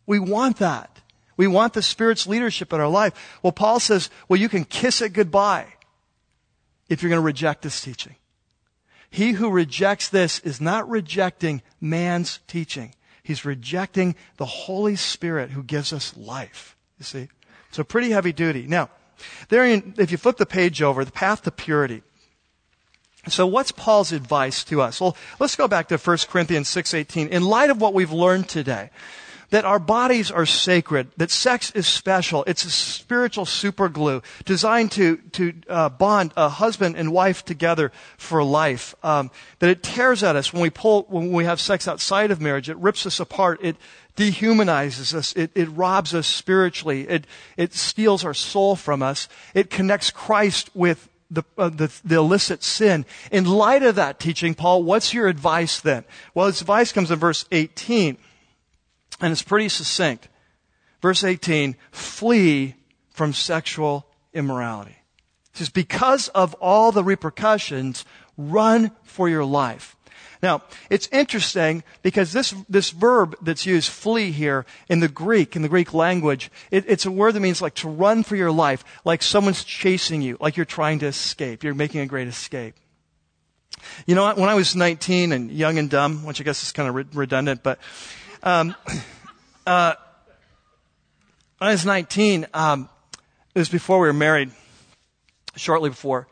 We 0.05 0.19
want 0.19 0.57
that. 0.57 1.01
We 1.37 1.47
want 1.47 1.73
the 1.73 1.81
Spirit's 1.81 2.27
leadership 2.27 2.71
in 2.71 2.79
our 2.79 2.87
life. 2.87 3.39
Well, 3.43 3.51
Paul 3.51 3.79
says, 3.79 4.09
well, 4.29 4.39
you 4.39 4.47
can 4.47 4.63
kiss 4.63 5.01
it 5.01 5.13
goodbye 5.13 5.67
if 6.87 7.01
you're 7.01 7.09
going 7.09 7.21
to 7.21 7.25
reject 7.25 7.61
this 7.61 7.81
teaching. 7.81 8.15
He 9.09 9.33
who 9.33 9.49
rejects 9.49 10.09
this 10.09 10.39
is 10.39 10.61
not 10.61 10.89
rejecting 10.89 11.61
man's 11.81 12.39
teaching. 12.47 12.93
He's 13.23 13.43
rejecting 13.43 14.15
the 14.37 14.45
Holy 14.45 14.95
Spirit 14.95 15.51
who 15.51 15.63
gives 15.63 15.91
us 15.91 16.15
life. 16.15 16.77
You 16.99 17.05
see? 17.05 17.27
So 17.71 17.83
pretty 17.83 18.11
heavy 18.11 18.31
duty. 18.31 18.67
Now, 18.67 18.89
there 19.49 19.65
in, 19.65 19.95
if 19.97 20.11
you 20.11 20.17
flip 20.17 20.37
the 20.37 20.45
page 20.45 20.81
over, 20.81 21.03
the 21.03 21.11
path 21.11 21.41
to 21.43 21.51
purity. 21.51 22.03
So 23.27 23.47
what's 23.47 23.71
Paul's 23.71 24.11
advice 24.11 24.63
to 24.65 24.81
us? 24.81 25.01
Well, 25.01 25.17
let's 25.39 25.55
go 25.55 25.67
back 25.67 25.87
to 25.87 25.97
1 25.97 26.17
Corinthians 26.29 26.69
6:18. 26.69 27.29
In 27.29 27.43
light 27.43 27.69
of 27.69 27.81
what 27.81 27.93
we've 27.93 28.11
learned 28.11 28.47
today, 28.47 28.91
that 29.49 29.65
our 29.65 29.79
bodies 29.79 30.31
are 30.31 30.45
sacred, 30.45 31.11
that 31.17 31.31
sex 31.31 31.71
is 31.71 31.87
special. 31.87 32.43
It's 32.45 32.65
a 32.65 32.69
spiritual 32.69 33.45
superglue 33.45 34.23
designed 34.43 34.91
to, 34.93 35.17
to 35.33 35.53
uh, 35.69 35.89
bond 35.89 36.33
a 36.35 36.49
husband 36.49 36.95
and 36.97 37.11
wife 37.11 37.45
together 37.45 37.91
for 38.17 38.43
life. 38.43 38.95
Um, 39.03 39.31
that 39.59 39.69
it 39.69 39.83
tears 39.83 40.23
at 40.23 40.35
us 40.35 40.51
when 40.51 40.61
we 40.61 40.69
pull, 40.69 41.03
when 41.09 41.31
we 41.31 41.45
have 41.45 41.59
sex 41.59 41.87
outside 41.87 42.31
of 42.31 42.41
marriage. 42.41 42.69
It 42.69 42.77
rips 42.77 43.05
us 43.05 43.19
apart. 43.19 43.59
It 43.61 43.77
dehumanizes 44.15 45.13
us. 45.13 45.33
It, 45.33 45.51
it 45.55 45.69
robs 45.69 46.13
us 46.13 46.27
spiritually. 46.27 47.07
It, 47.07 47.27
it 47.57 47.73
steals 47.73 48.25
our 48.25 48.33
soul 48.33 48.75
from 48.75 49.01
us. 49.01 49.27
It 49.53 49.69
connects 49.69 50.09
Christ 50.09 50.69
with 50.73 51.09
the, 51.29 51.43
uh, 51.57 51.69
the, 51.69 51.91
the, 52.03 52.15
illicit 52.15 52.63
sin. 52.63 53.05
In 53.31 53.45
light 53.45 53.83
of 53.83 53.95
that 53.95 54.19
teaching, 54.19 54.53
Paul, 54.53 54.83
what's 54.83 55.13
your 55.13 55.27
advice 55.27 55.79
then? 55.79 56.05
Well, 56.33 56.47
his 56.47 56.61
advice 56.61 56.91
comes 56.91 57.11
in 57.11 57.19
verse 57.19 57.45
18. 57.51 58.17
And 59.21 59.31
it's 59.31 59.41
pretty 59.41 59.69
succinct. 59.69 60.27
Verse 61.01 61.23
18, 61.23 61.75
flee 61.91 62.75
from 63.09 63.33
sexual 63.33 64.07
immorality. 64.33 64.97
It 65.53 65.57
says, 65.57 65.69
because 65.69 66.27
of 66.29 66.53
all 66.55 66.91
the 66.91 67.03
repercussions, 67.03 68.05
run 68.37 68.91
for 69.03 69.29
your 69.29 69.45
life. 69.45 69.94
Now, 70.41 70.63
it's 70.89 71.07
interesting 71.11 71.83
because 72.01 72.33
this, 72.33 72.53
this 72.69 72.89
verb 72.89 73.35
that's 73.41 73.65
used, 73.65 73.89
flee 73.89 74.31
here, 74.31 74.65
in 74.89 74.99
the 74.99 75.07
Greek, 75.07 75.55
in 75.55 75.61
the 75.61 75.69
Greek 75.69 75.93
language, 75.93 76.51
it, 76.71 76.85
it's 76.87 77.05
a 77.05 77.11
word 77.11 77.33
that 77.33 77.39
means 77.39 77.61
like 77.61 77.75
to 77.75 77.89
run 77.89 78.23
for 78.23 78.35
your 78.35 78.51
life, 78.51 78.83
like 79.03 79.23
someone's 79.23 79.63
chasing 79.63 80.21
you, 80.21 80.37
like 80.39 80.57
you're 80.57 80.65
trying 80.65 80.99
to 80.99 81.07
escape. 81.07 81.63
You're 81.63 81.73
making 81.73 82.01
a 82.01 82.05
great 82.05 82.27
escape. 82.27 82.75
You 84.05 84.15
know, 84.15 84.33
when 84.33 84.49
I 84.49 84.55
was 84.55 84.75
19 84.75 85.31
and 85.31 85.51
young 85.51 85.77
and 85.77 85.89
dumb, 85.89 86.25
which 86.25 86.39
I 86.41 86.43
guess 86.43 86.63
is 86.63 86.71
kind 86.71 86.89
of 86.89 87.15
redundant, 87.15 87.63
but 87.63 87.79
um, 88.43 88.75
uh, 89.67 89.93
when 91.57 91.69
I 91.69 91.71
was 91.71 91.85
19, 91.85 92.47
um, 92.53 92.89
it 93.53 93.59
was 93.59 93.69
before 93.69 93.99
we 93.99 94.07
were 94.07 94.13
married, 94.13 94.51
shortly 95.55 95.89
before. 95.89 96.27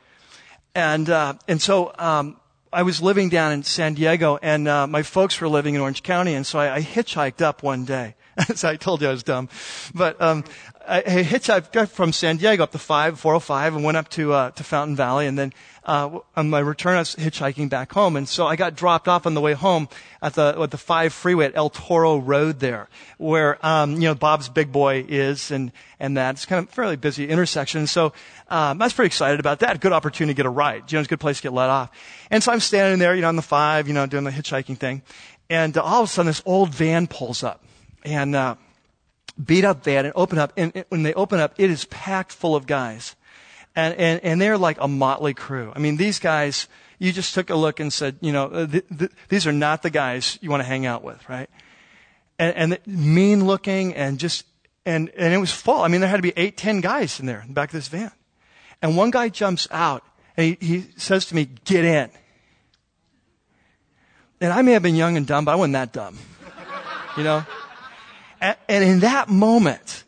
And, 0.75 1.09
uh, 1.09 1.35
and 1.47 1.61
so, 1.61 1.93
um, 1.97 2.37
I 2.73 2.83
was 2.83 3.01
living 3.01 3.29
down 3.29 3.51
in 3.51 3.63
San 3.63 3.93
Diego 3.93 4.39
and, 4.41 4.67
uh, 4.67 4.87
my 4.87 5.03
folks 5.03 5.39
were 5.39 5.47
living 5.47 5.75
in 5.75 5.81
Orange 5.81 6.03
County. 6.03 6.33
And 6.33 6.45
so 6.45 6.59
I, 6.59 6.75
I 6.75 6.81
hitchhiked 6.81 7.41
up 7.41 7.61
one 7.61 7.85
day. 7.85 8.15
As 8.49 8.63
I 8.63 8.75
told 8.75 9.01
you 9.01 9.07
I 9.07 9.11
was 9.11 9.23
dumb. 9.23 9.49
But, 9.93 10.21
um, 10.21 10.43
I, 10.87 10.99
I 10.99 11.23
hitchhiked 11.23 11.89
from 11.89 12.11
San 12.11 12.37
Diego 12.37 12.63
up 12.63 12.71
to 12.71 12.77
5, 12.77 13.19
405 13.19 13.75
and 13.75 13.83
went 13.83 13.97
up 13.97 14.09
to, 14.09 14.33
uh, 14.33 14.51
to 14.51 14.63
Fountain 14.63 14.95
Valley 14.95 15.27
and 15.27 15.37
then 15.37 15.53
uh, 15.85 16.19
on 16.35 16.49
my 16.49 16.59
return, 16.59 16.95
I 16.95 16.99
was 16.99 17.15
hitchhiking 17.15 17.69
back 17.69 17.91
home, 17.91 18.15
and 18.15 18.27
so 18.27 18.47
I 18.47 18.55
got 18.55 18.75
dropped 18.75 19.07
off 19.07 19.25
on 19.25 19.33
the 19.33 19.41
way 19.41 19.53
home 19.53 19.89
at 20.21 20.33
the 20.33 20.55
at 20.57 20.71
the 20.71 20.77
five 20.77 21.11
freeway 21.11 21.45
at 21.45 21.57
El 21.57 21.69
Toro 21.69 22.17
Road 22.17 22.59
there, 22.59 22.87
where 23.17 23.63
um, 23.65 23.93
you 23.95 24.07
know 24.07 24.15
Bob's 24.15 24.47
Big 24.47 24.71
Boy 24.71 25.05
is, 25.07 25.51
and 25.51 25.71
and 25.99 26.15
that 26.15 26.35
it's 26.35 26.45
kind 26.45 26.63
of 26.63 26.69
a 26.69 26.71
fairly 26.71 26.95
busy 26.95 27.27
intersection. 27.27 27.85
So 27.87 28.13
um, 28.47 28.81
I 28.81 28.85
was 28.85 28.93
pretty 28.93 29.07
excited 29.07 29.41
about 29.41 29.59
that. 29.59 29.81
Good 29.81 29.91
opportunity 29.91 30.33
to 30.33 30.37
get 30.37 30.45
a 30.45 30.49
ride. 30.49 30.89
You 30.89 30.95
know, 30.95 31.01
it's 31.01 31.07
a 31.07 31.09
good 31.09 31.19
place 31.19 31.37
to 31.37 31.43
get 31.43 31.53
let 31.53 31.69
off. 31.69 31.89
And 32.31 32.41
so 32.41 32.53
I'm 32.53 32.61
standing 32.61 32.99
there, 32.99 33.13
you 33.13 33.21
know, 33.21 33.27
on 33.29 33.35
the 33.35 33.41
five, 33.41 33.87
you 33.87 33.93
know, 33.93 34.05
doing 34.05 34.23
the 34.23 34.31
hitchhiking 34.31 34.77
thing, 34.77 35.01
and 35.49 35.77
all 35.77 36.03
of 36.03 36.09
a 36.09 36.11
sudden 36.11 36.27
this 36.27 36.41
old 36.45 36.69
van 36.69 37.07
pulls 37.07 37.43
up, 37.43 37.61
and 38.03 38.35
uh, 38.35 38.55
beat 39.43 39.65
up 39.65 39.83
van 39.83 40.05
and 40.05 40.13
open 40.15 40.37
up, 40.37 40.53
and, 40.57 40.71
and 40.75 40.85
when 40.89 41.03
they 41.03 41.13
open 41.13 41.39
up, 41.39 41.53
it 41.57 41.69
is 41.69 41.85
packed 41.85 42.31
full 42.31 42.55
of 42.55 42.67
guys 42.67 43.15
and, 43.75 43.95
and, 43.95 44.23
and 44.23 44.41
they're 44.41 44.57
like 44.57 44.77
a 44.79 44.87
motley 44.87 45.33
crew. 45.33 45.71
I 45.75 45.79
mean, 45.79 45.97
these 45.97 46.19
guys, 46.19 46.67
you 46.99 47.11
just 47.11 47.33
took 47.33 47.49
a 47.49 47.55
look 47.55 47.79
and 47.79 47.91
said, 47.91 48.17
you 48.21 48.31
know, 48.31 48.67
th- 48.67 48.85
th- 48.97 49.11
these 49.29 49.47
are 49.47 49.51
not 49.51 49.81
the 49.81 49.89
guys 49.89 50.37
you 50.41 50.49
want 50.49 50.61
to 50.61 50.67
hang 50.67 50.85
out 50.85 51.03
with, 51.03 51.27
right? 51.27 51.49
And, 52.37 52.55
and 52.55 52.79
mean 52.85 53.45
looking 53.45 53.95
and 53.95 54.19
just, 54.19 54.45
and, 54.85 55.09
and 55.17 55.33
it 55.33 55.37
was 55.37 55.51
full. 55.51 55.81
I 55.81 55.87
mean, 55.87 56.01
there 56.01 56.09
had 56.09 56.17
to 56.17 56.23
be 56.23 56.33
eight, 56.37 56.57
ten 56.57 56.81
guys 56.81 57.19
in 57.19 57.25
there 57.25 57.41
in 57.41 57.47
the 57.47 57.53
back 57.53 57.69
of 57.69 57.73
this 57.73 57.87
van. 57.87 58.11
And 58.81 58.97
one 58.97 59.11
guy 59.11 59.29
jumps 59.29 59.67
out 59.71 60.03
and 60.37 60.57
he, 60.59 60.65
he 60.65 60.85
says 60.97 61.25
to 61.27 61.35
me, 61.35 61.49
get 61.65 61.85
in. 61.85 62.09
And 64.41 64.51
I 64.51 64.61
may 64.61 64.73
have 64.73 64.83
been 64.83 64.95
young 64.95 65.15
and 65.15 65.25
dumb, 65.25 65.45
but 65.45 65.51
I 65.51 65.55
wasn't 65.55 65.73
that 65.73 65.93
dumb. 65.93 66.17
You 67.17 67.23
know? 67.23 67.45
And, 68.43 68.83
in 68.83 68.99
that 68.99 69.29
moment, 69.29 70.03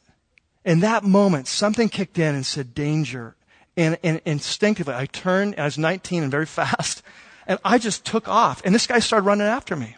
in 0.65 0.81
that 0.81 1.03
moment, 1.03 1.47
something 1.47 1.87
kicked 1.87 2.19
in 2.19 2.35
and 2.35 2.45
said, 2.45 2.73
danger. 2.73 3.35
And, 3.77 3.97
and 4.03 4.21
instinctively, 4.25 4.93
I 4.93 5.05
turned, 5.05 5.55
I 5.57 5.63
was 5.63 5.77
19 5.77 6.23
and 6.23 6.31
very 6.31 6.45
fast, 6.45 7.01
and 7.47 7.59
I 7.63 7.77
just 7.77 8.05
took 8.05 8.27
off. 8.27 8.61
And 8.65 8.75
this 8.75 8.87
guy 8.87 8.99
started 8.99 9.25
running 9.25 9.47
after 9.47 9.75
me. 9.75 9.95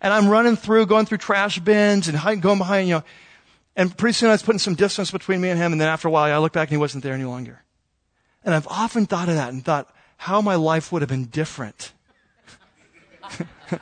And 0.00 0.12
I'm 0.12 0.28
running 0.28 0.56
through, 0.56 0.86
going 0.86 1.06
through 1.06 1.18
trash 1.18 1.58
bins 1.58 2.06
and 2.06 2.16
hiding, 2.16 2.40
going 2.40 2.58
behind, 2.58 2.86
you 2.86 2.94
know. 2.96 3.04
And 3.74 3.94
pretty 3.96 4.12
soon 4.12 4.28
I 4.28 4.32
was 4.32 4.42
putting 4.42 4.58
some 4.58 4.74
distance 4.74 5.10
between 5.10 5.40
me 5.40 5.48
and 5.48 5.58
him. 5.58 5.72
And 5.72 5.80
then 5.80 5.88
after 5.88 6.06
a 6.06 6.10
while, 6.10 6.32
I 6.32 6.38
looked 6.38 6.54
back 6.54 6.68
and 6.68 6.72
he 6.72 6.76
wasn't 6.76 7.02
there 7.02 7.14
any 7.14 7.24
longer. 7.24 7.62
And 8.44 8.54
I've 8.54 8.68
often 8.68 9.06
thought 9.06 9.28
of 9.28 9.34
that 9.34 9.52
and 9.52 9.64
thought 9.64 9.92
how 10.16 10.40
my 10.40 10.54
life 10.54 10.92
would 10.92 11.02
have 11.02 11.08
been 11.08 11.24
different. 11.24 11.92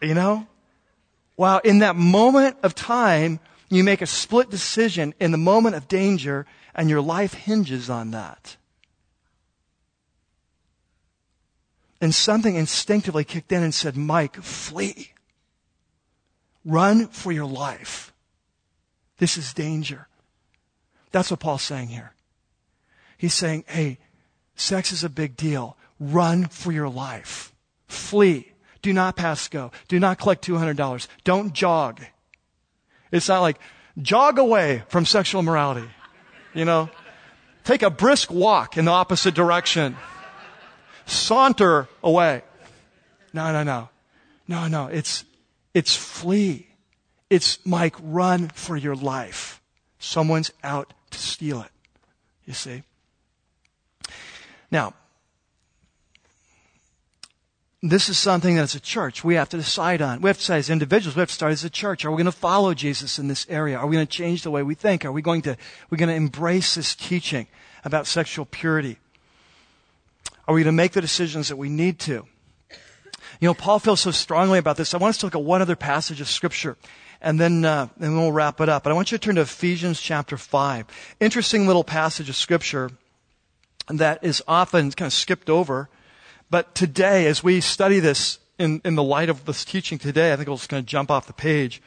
you 0.00 0.14
know? 0.14 0.46
Wow, 1.36 1.58
in 1.58 1.80
that 1.80 1.96
moment 1.96 2.56
of 2.62 2.74
time, 2.74 3.40
you 3.68 3.84
make 3.84 4.02
a 4.02 4.06
split 4.06 4.50
decision 4.50 5.14
in 5.20 5.30
the 5.30 5.38
moment 5.38 5.76
of 5.76 5.88
danger, 5.88 6.46
and 6.74 6.88
your 6.88 7.00
life 7.00 7.34
hinges 7.34 7.90
on 7.90 8.10
that. 8.12 8.56
And 12.00 12.14
something 12.14 12.54
instinctively 12.54 13.24
kicked 13.24 13.52
in 13.52 13.62
and 13.62 13.74
said, 13.74 13.96
Mike, 13.96 14.36
flee. 14.36 15.12
Run 16.64 17.08
for 17.08 17.32
your 17.32 17.46
life. 17.46 18.12
This 19.18 19.36
is 19.36 19.52
danger. 19.52 20.06
That's 21.10 21.30
what 21.30 21.40
Paul's 21.40 21.62
saying 21.62 21.88
here. 21.88 22.12
He's 23.16 23.34
saying, 23.34 23.64
hey, 23.66 23.98
sex 24.54 24.92
is 24.92 25.02
a 25.02 25.08
big 25.08 25.36
deal. 25.36 25.76
Run 25.98 26.46
for 26.46 26.70
your 26.70 26.88
life. 26.88 27.52
Flee. 27.88 28.52
Do 28.88 28.94
not 28.94 29.16
pass 29.16 29.48
go. 29.48 29.70
Do 29.88 30.00
not 30.00 30.18
collect 30.18 30.48
$200. 30.48 31.08
Don't 31.22 31.52
jog. 31.52 32.00
It's 33.12 33.28
not 33.28 33.42
like 33.42 33.58
jog 34.00 34.38
away 34.38 34.82
from 34.88 35.04
sexual 35.04 35.42
morality. 35.42 35.86
You 36.54 36.64
know, 36.64 36.88
take 37.64 37.82
a 37.82 37.90
brisk 37.90 38.30
walk 38.30 38.78
in 38.78 38.86
the 38.86 38.90
opposite 38.90 39.34
direction. 39.34 39.94
Saunter 41.04 41.86
away. 42.02 42.40
No, 43.34 43.52
no, 43.52 43.62
no. 43.62 43.90
No, 44.46 44.68
no. 44.68 44.86
It's, 44.86 45.26
it's 45.74 45.94
flee. 45.94 46.68
It's 47.28 47.58
Mike, 47.66 47.96
run 48.00 48.48
for 48.48 48.74
your 48.74 48.94
life. 48.94 49.60
Someone's 49.98 50.50
out 50.64 50.94
to 51.10 51.18
steal 51.18 51.60
it. 51.60 51.70
You 52.46 52.54
see? 52.54 52.84
Now, 54.70 54.94
this 57.82 58.08
is 58.08 58.18
something 58.18 58.56
that 58.56 58.62
as 58.62 58.74
a 58.74 58.80
church 58.80 59.22
we 59.22 59.36
have 59.36 59.48
to 59.50 59.56
decide 59.56 60.02
on. 60.02 60.20
We 60.20 60.28
have 60.28 60.36
to 60.36 60.40
decide 60.40 60.58
as 60.58 60.70
individuals, 60.70 61.14
we 61.14 61.20
have 61.20 61.28
to 61.28 61.34
start 61.34 61.52
as 61.52 61.64
a 61.64 61.70
church. 61.70 62.04
Are 62.04 62.10
we 62.10 62.16
going 62.16 62.26
to 62.26 62.32
follow 62.32 62.74
Jesus 62.74 63.18
in 63.18 63.28
this 63.28 63.46
area? 63.48 63.78
Are 63.78 63.86
we 63.86 63.94
going 63.94 64.06
to 64.06 64.12
change 64.12 64.42
the 64.42 64.50
way 64.50 64.62
we 64.62 64.74
think? 64.74 65.04
Are 65.04 65.12
we 65.12 65.22
going 65.22 65.42
to, 65.42 65.56
we're 65.88 65.98
going 65.98 66.08
to 66.08 66.14
embrace 66.14 66.74
this 66.74 66.96
teaching 66.96 67.46
about 67.84 68.06
sexual 68.06 68.44
purity? 68.44 68.98
Are 70.48 70.54
we 70.54 70.62
going 70.62 70.74
to 70.74 70.76
make 70.76 70.92
the 70.92 71.00
decisions 71.00 71.48
that 71.48 71.56
we 71.56 71.68
need 71.68 71.98
to? 72.00 72.26
You 73.40 73.46
know, 73.46 73.54
Paul 73.54 73.78
feels 73.78 74.00
so 74.00 74.10
strongly 74.10 74.58
about 74.58 74.76
this. 74.76 74.94
I 74.94 74.96
want 74.96 75.10
us 75.10 75.18
to 75.18 75.26
look 75.26 75.36
at 75.36 75.42
one 75.42 75.62
other 75.62 75.76
passage 75.76 76.20
of 76.20 76.28
scripture 76.28 76.76
and 77.20 77.38
then, 77.38 77.64
uh, 77.64 77.88
and 78.00 78.16
we'll 78.16 78.32
wrap 78.32 78.60
it 78.60 78.68
up. 78.68 78.82
But 78.82 78.90
I 78.90 78.94
want 78.94 79.12
you 79.12 79.18
to 79.18 79.24
turn 79.24 79.36
to 79.36 79.42
Ephesians 79.42 80.00
chapter 80.00 80.36
5. 80.36 80.86
Interesting 81.20 81.66
little 81.66 81.84
passage 81.84 82.28
of 82.28 82.34
scripture 82.34 82.90
that 83.88 84.24
is 84.24 84.42
often 84.48 84.90
kind 84.92 85.06
of 85.06 85.12
skipped 85.12 85.48
over 85.48 85.88
but 86.50 86.74
today, 86.74 87.26
as 87.26 87.44
we 87.44 87.60
study 87.60 88.00
this 88.00 88.38
in, 88.58 88.80
in 88.84 88.94
the 88.94 89.02
light 89.02 89.28
of 89.28 89.44
this 89.44 89.64
teaching 89.64 89.98
today, 89.98 90.32
I 90.32 90.36
think 90.36 90.48
it's 90.48 90.66
going 90.66 90.82
to 90.82 90.86
jump 90.88 91.10
off 91.10 91.26
the 91.26 91.32
page. 91.32 91.82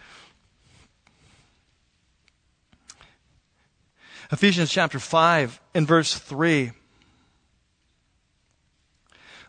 Ephesians 4.31 4.71
chapter 4.71 4.99
5 4.99 5.59
in 5.73 5.85
verse 5.85 6.15
3. 6.17 6.71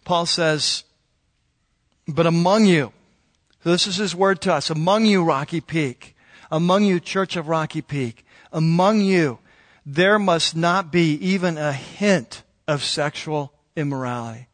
Paul 0.04 0.26
says, 0.26 0.82
but 2.08 2.26
among 2.26 2.66
you, 2.66 2.92
this 3.62 3.86
is 3.86 3.96
his 3.96 4.14
word 4.14 4.40
to 4.40 4.52
us, 4.52 4.70
among 4.70 5.06
you, 5.06 5.22
Rocky 5.22 5.60
Peak, 5.60 6.16
among 6.50 6.84
you, 6.84 6.98
Church 6.98 7.36
of 7.36 7.48
Rocky 7.48 7.80
Peak, 7.80 8.26
among 8.52 9.02
you, 9.02 9.38
there 9.86 10.18
must 10.18 10.56
not 10.56 10.90
be 10.90 11.14
even 11.14 11.56
a 11.58 11.72
hint 11.72 12.42
of 12.66 12.82
sexual 12.82 13.52
immorality 13.76 14.48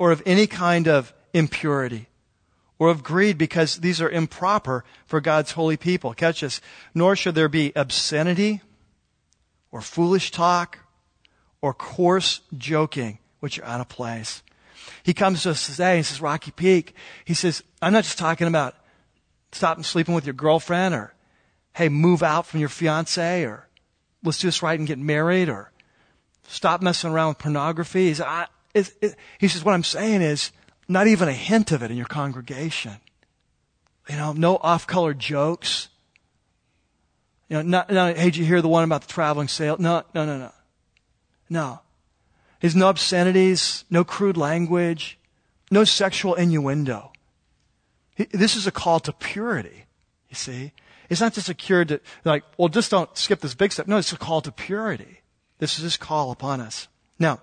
or 0.00 0.10
of 0.10 0.22
any 0.24 0.46
kind 0.46 0.88
of 0.88 1.12
impurity 1.34 2.08
or 2.78 2.88
of 2.88 3.02
greed 3.02 3.36
because 3.36 3.76
these 3.76 4.00
are 4.00 4.08
improper 4.08 4.82
for 5.04 5.20
God's 5.20 5.52
holy 5.52 5.76
people. 5.76 6.14
Catch 6.14 6.40
this. 6.40 6.62
Nor 6.94 7.14
should 7.14 7.34
there 7.34 7.50
be 7.50 7.70
obscenity 7.76 8.62
or 9.70 9.82
foolish 9.82 10.30
talk 10.30 10.78
or 11.60 11.74
coarse 11.74 12.40
joking, 12.56 13.18
which 13.40 13.58
are 13.58 13.64
out 13.66 13.82
of 13.82 13.90
place. 13.90 14.42
He 15.02 15.12
comes 15.12 15.42
to 15.42 15.50
us 15.50 15.66
today 15.66 15.98
and 15.98 16.06
says, 16.06 16.22
Rocky 16.22 16.50
Peak, 16.50 16.94
he 17.26 17.34
says, 17.34 17.62
I'm 17.82 17.92
not 17.92 18.04
just 18.04 18.16
talking 18.16 18.46
about 18.46 18.74
stopping 19.52 19.84
sleeping 19.84 20.14
with 20.14 20.24
your 20.24 20.32
girlfriend 20.32 20.94
or, 20.94 21.12
hey, 21.74 21.90
move 21.90 22.22
out 22.22 22.46
from 22.46 22.60
your 22.60 22.70
fiance 22.70 23.44
or 23.44 23.68
let's 24.24 24.38
do 24.38 24.48
this 24.48 24.62
right 24.62 24.78
and 24.78 24.88
get 24.88 24.98
married 24.98 25.50
or 25.50 25.70
stop 26.48 26.80
messing 26.80 27.10
around 27.10 27.28
with 27.28 27.38
pornography. 27.38 28.06
He 28.06 28.14
says, 28.14 28.26
I, 28.26 28.46
it, 28.74 29.16
he 29.38 29.48
says, 29.48 29.64
what 29.64 29.74
I'm 29.74 29.84
saying 29.84 30.22
is 30.22 30.52
not 30.88 31.06
even 31.06 31.28
a 31.28 31.32
hint 31.32 31.72
of 31.72 31.82
it 31.82 31.90
in 31.90 31.96
your 31.96 32.06
congregation. 32.06 32.92
You 34.08 34.16
know, 34.16 34.32
no 34.32 34.56
off-color 34.56 35.14
jokes. 35.14 35.88
You 37.48 37.56
know, 37.56 37.62
not, 37.62 37.90
not, 37.90 38.16
hey, 38.16 38.24
did 38.24 38.36
you 38.36 38.44
hear 38.44 38.62
the 38.62 38.68
one 38.68 38.84
about 38.84 39.02
the 39.02 39.12
traveling 39.12 39.48
sale? 39.48 39.76
No, 39.78 40.04
no, 40.14 40.24
no, 40.24 40.38
no. 40.38 40.52
No. 41.48 41.80
There's 42.60 42.76
no 42.76 42.88
obscenities, 42.88 43.84
no 43.90 44.04
crude 44.04 44.36
language, 44.36 45.18
no 45.70 45.84
sexual 45.84 46.34
innuendo. 46.34 47.12
This 48.32 48.54
is 48.54 48.66
a 48.66 48.70
call 48.70 49.00
to 49.00 49.12
purity, 49.12 49.86
you 50.28 50.34
see. 50.34 50.72
It's 51.08 51.20
not 51.20 51.32
just 51.32 51.48
a 51.48 51.54
cure 51.54 51.84
to, 51.86 52.00
like, 52.24 52.44
well, 52.56 52.68
just 52.68 52.90
don't 52.90 53.16
skip 53.16 53.40
this 53.40 53.54
big 53.54 53.72
step. 53.72 53.88
No, 53.88 53.96
it's 53.96 54.12
a 54.12 54.18
call 54.18 54.40
to 54.42 54.52
purity. 54.52 55.22
This 55.58 55.78
is 55.78 55.82
his 55.82 55.96
call 55.96 56.30
upon 56.30 56.60
us. 56.60 56.86
Now, 57.18 57.40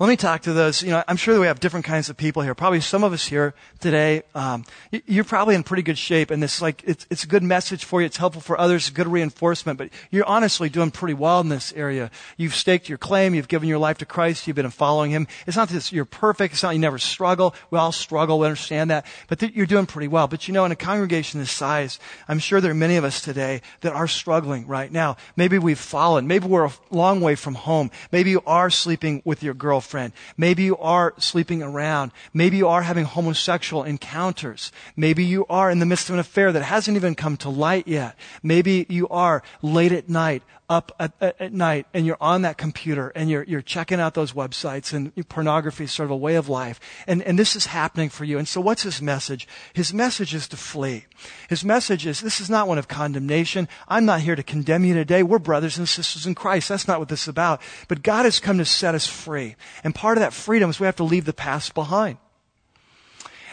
let 0.00 0.08
me 0.08 0.16
talk 0.16 0.42
to 0.42 0.52
those. 0.52 0.82
You 0.82 0.90
know, 0.90 1.04
I'm 1.06 1.16
sure 1.16 1.34
that 1.34 1.40
we 1.40 1.46
have 1.46 1.60
different 1.60 1.86
kinds 1.86 2.08
of 2.08 2.16
people 2.16 2.42
here. 2.42 2.54
Probably 2.54 2.80
some 2.80 3.04
of 3.04 3.12
us 3.12 3.26
here 3.26 3.54
today, 3.80 4.22
um, 4.34 4.64
you're 4.90 5.24
probably 5.24 5.54
in 5.54 5.62
pretty 5.62 5.82
good 5.82 5.98
shape, 5.98 6.30
and 6.30 6.42
it's 6.42 6.60
like 6.60 6.82
it's, 6.84 7.06
it's 7.10 7.24
a 7.24 7.28
good 7.28 7.42
message 7.42 7.84
for 7.84 8.00
you. 8.00 8.06
It's 8.06 8.16
helpful 8.16 8.42
for 8.42 8.58
others, 8.58 8.90
good 8.90 9.06
reinforcement. 9.06 9.78
But 9.78 9.90
you're 10.10 10.24
honestly 10.26 10.68
doing 10.68 10.90
pretty 10.90 11.14
well 11.14 11.40
in 11.40 11.48
this 11.48 11.72
area. 11.74 12.10
You've 12.36 12.54
staked 12.54 12.88
your 12.88 12.98
claim. 12.98 13.34
You've 13.34 13.48
given 13.48 13.68
your 13.68 13.78
life 13.78 13.98
to 13.98 14.06
Christ. 14.06 14.46
You've 14.46 14.56
been 14.56 14.70
following 14.70 15.12
Him. 15.12 15.28
It's 15.46 15.56
not 15.56 15.68
that 15.68 15.92
you're 15.92 16.04
perfect. 16.04 16.54
It's 16.54 16.62
not 16.62 16.74
you 16.74 16.80
never 16.80 16.98
struggle. 16.98 17.54
We 17.70 17.78
all 17.78 17.92
struggle. 17.92 18.40
We 18.40 18.46
understand 18.46 18.90
that, 18.90 19.06
but 19.28 19.38
th- 19.38 19.54
you're 19.54 19.66
doing 19.66 19.86
pretty 19.86 20.08
well. 20.08 20.26
But 20.26 20.48
you 20.48 20.54
know, 20.54 20.64
in 20.64 20.72
a 20.72 20.76
congregation 20.76 21.38
this 21.38 21.52
size, 21.52 22.00
I'm 22.26 22.40
sure 22.40 22.60
there 22.60 22.72
are 22.72 22.74
many 22.74 22.96
of 22.96 23.04
us 23.04 23.20
today 23.20 23.62
that 23.82 23.92
are 23.92 24.08
struggling 24.08 24.66
right 24.66 24.90
now. 24.90 25.16
Maybe 25.36 25.58
we've 25.58 25.78
fallen. 25.78 26.26
Maybe 26.26 26.48
we're 26.48 26.66
a 26.66 26.72
long 26.90 27.20
way 27.20 27.36
from 27.36 27.54
home. 27.54 27.92
Maybe 28.10 28.30
you 28.30 28.42
are 28.44 28.70
sleeping 28.70 29.22
with 29.24 29.42
your 29.42 29.54
girlfriend 29.54 29.83
girlfriend. 29.84 30.14
Maybe 30.38 30.62
you 30.62 30.78
are 30.78 31.12
sleeping 31.18 31.62
around. 31.62 32.12
Maybe 32.32 32.56
you 32.56 32.68
are 32.68 32.82
having 32.82 33.04
homosexual 33.04 33.84
encounters. 33.84 34.72
Maybe 34.96 35.24
you 35.24 35.44
are 35.50 35.70
in 35.70 35.78
the 35.78 35.86
midst 35.86 36.08
of 36.08 36.14
an 36.14 36.20
affair 36.20 36.52
that 36.52 36.62
hasn't 36.62 36.96
even 36.96 37.14
come 37.14 37.36
to 37.38 37.50
light 37.50 37.86
yet. 37.86 38.16
Maybe 38.42 38.86
you 38.88 39.06
are 39.08 39.42
late 39.60 39.92
at 39.92 40.08
night 40.08 40.42
up 40.68 40.92
at, 40.98 41.12
at, 41.20 41.40
at, 41.40 41.52
night 41.52 41.86
and 41.92 42.06
you're 42.06 42.16
on 42.20 42.42
that 42.42 42.56
computer 42.56 43.10
and 43.14 43.28
you're, 43.28 43.44
you're 43.44 43.62
checking 43.62 44.00
out 44.00 44.14
those 44.14 44.32
websites 44.32 44.92
and 44.92 45.12
pornography 45.28 45.84
is 45.84 45.92
sort 45.92 46.06
of 46.06 46.10
a 46.10 46.16
way 46.16 46.36
of 46.36 46.48
life. 46.48 46.80
And, 47.06 47.22
and 47.22 47.38
this 47.38 47.54
is 47.54 47.66
happening 47.66 48.08
for 48.08 48.24
you. 48.24 48.38
And 48.38 48.48
so 48.48 48.60
what's 48.60 48.82
his 48.82 49.02
message? 49.02 49.46
His 49.74 49.92
message 49.92 50.34
is 50.34 50.48
to 50.48 50.56
flee. 50.56 51.04
His 51.48 51.64
message 51.64 52.06
is 52.06 52.20
this 52.20 52.40
is 52.40 52.48
not 52.48 52.66
one 52.66 52.78
of 52.78 52.88
condemnation. 52.88 53.68
I'm 53.88 54.06
not 54.06 54.20
here 54.20 54.36
to 54.36 54.42
condemn 54.42 54.84
you 54.84 54.94
today. 54.94 55.22
We're 55.22 55.38
brothers 55.38 55.76
and 55.76 55.88
sisters 55.88 56.26
in 56.26 56.34
Christ. 56.34 56.68
That's 56.68 56.88
not 56.88 56.98
what 56.98 57.08
this 57.08 57.22
is 57.22 57.28
about. 57.28 57.60
But 57.88 58.02
God 58.02 58.24
has 58.24 58.40
come 58.40 58.58
to 58.58 58.64
set 58.64 58.94
us 58.94 59.06
free. 59.06 59.56
And 59.82 59.94
part 59.94 60.16
of 60.16 60.22
that 60.22 60.32
freedom 60.32 60.70
is 60.70 60.80
we 60.80 60.86
have 60.86 60.96
to 60.96 61.04
leave 61.04 61.26
the 61.26 61.32
past 61.32 61.74
behind. 61.74 62.18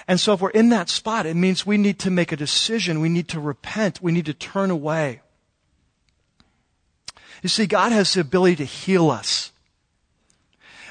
And 0.07 0.20
so 0.20 0.34
if 0.34 0.41
we're 0.41 0.49
in 0.49 0.70
that 0.70 0.89
spot, 0.89 1.26
it 1.26 1.36
means 1.36 1.66
we 1.66 1.78
need 1.78 1.99
to 1.99 2.12
make 2.12 2.32
a 2.32 2.38
decision. 2.38 3.01
We 3.01 3.09
need 3.09 3.28
to 3.30 3.39
repent. 3.39 4.01
We 4.01 4.12
need 4.12 4.26
to 4.26 4.34
turn 4.34 4.72
away. 4.72 5.22
You 7.42 7.50
see, 7.50 7.66
God 7.66 7.92
has 7.92 8.14
the 8.14 8.22
ability 8.22 8.58
to 8.58 8.66
heal 8.66 9.10
us. 9.10 9.52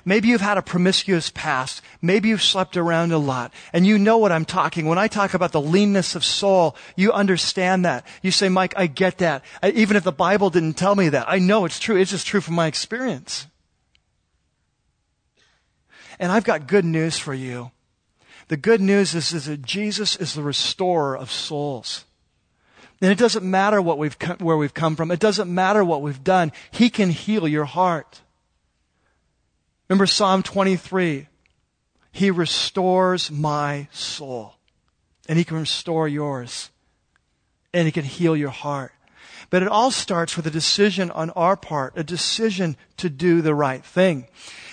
Maybe 0.04 0.28
you've 0.28 0.40
had 0.40 0.58
a 0.58 0.62
promiscuous 0.62 1.30
past. 1.30 1.82
Maybe 2.00 2.30
you've 2.30 2.42
slept 2.42 2.76
around 2.76 3.12
a 3.12 3.18
lot. 3.18 3.52
And 3.72 3.86
you 3.86 3.98
know 3.98 4.16
what 4.18 4.32
I'm 4.32 4.44
talking. 4.44 4.86
When 4.86 4.98
I 4.98 5.08
talk 5.08 5.34
about 5.34 5.52
the 5.52 5.60
leanness 5.60 6.14
of 6.14 6.24
soul, 6.24 6.74
you 6.96 7.12
understand 7.12 7.84
that. 7.84 8.06
You 8.22 8.30
say, 8.30 8.48
Mike, 8.48 8.74
I 8.76 8.86
get 8.86 9.18
that. 9.18 9.44
I, 9.62 9.70
even 9.70 9.96
if 9.96 10.04
the 10.04 10.12
Bible 10.12 10.50
didn't 10.50 10.74
tell 10.74 10.94
me 10.94 11.10
that, 11.10 11.28
I 11.28 11.38
know 11.38 11.64
it's 11.64 11.78
true. 11.78 11.96
It's 11.96 12.10
just 12.10 12.26
true 12.26 12.40
from 12.40 12.54
my 12.54 12.66
experience. 12.66 13.46
And 16.18 16.32
I've 16.32 16.44
got 16.44 16.66
good 16.66 16.84
news 16.84 17.18
for 17.18 17.34
you. 17.34 17.70
The 18.48 18.56
good 18.56 18.80
news 18.80 19.14
is, 19.14 19.32
is 19.32 19.46
that 19.46 19.62
Jesus 19.62 20.16
is 20.16 20.34
the 20.34 20.42
restorer 20.42 21.16
of 21.16 21.30
souls. 21.30 22.04
And 23.00 23.10
it 23.10 23.18
doesn't 23.18 23.48
matter 23.48 23.80
what 23.80 23.98
we've, 23.98 24.16
where 24.38 24.56
we've 24.56 24.74
come 24.74 24.94
from. 24.94 25.10
It 25.10 25.20
doesn't 25.20 25.52
matter 25.52 25.84
what 25.84 26.02
we've 26.02 26.22
done. 26.22 26.52
He 26.70 26.90
can 26.90 27.10
heal 27.10 27.48
your 27.48 27.64
heart. 27.64 28.20
Remember 29.88 30.06
Psalm 30.06 30.42
23. 30.42 31.26
He 32.12 32.30
restores 32.30 33.30
my 33.30 33.88
soul. 33.90 34.56
And 35.28 35.38
he 35.38 35.44
can 35.44 35.58
restore 35.58 36.08
yours. 36.08 36.70
And 37.72 37.86
he 37.86 37.92
can 37.92 38.04
heal 38.04 38.36
your 38.36 38.50
heart. 38.50 38.92
But 39.48 39.62
it 39.62 39.68
all 39.68 39.90
starts 39.90 40.36
with 40.36 40.46
a 40.46 40.50
decision 40.50 41.10
on 41.10 41.30
our 41.30 41.56
part, 41.56 41.94
a 41.96 42.04
decision 42.04 42.76
to 42.98 43.08
do 43.08 43.40
the 43.40 43.54
right 43.54 43.84
thing. 43.84 44.28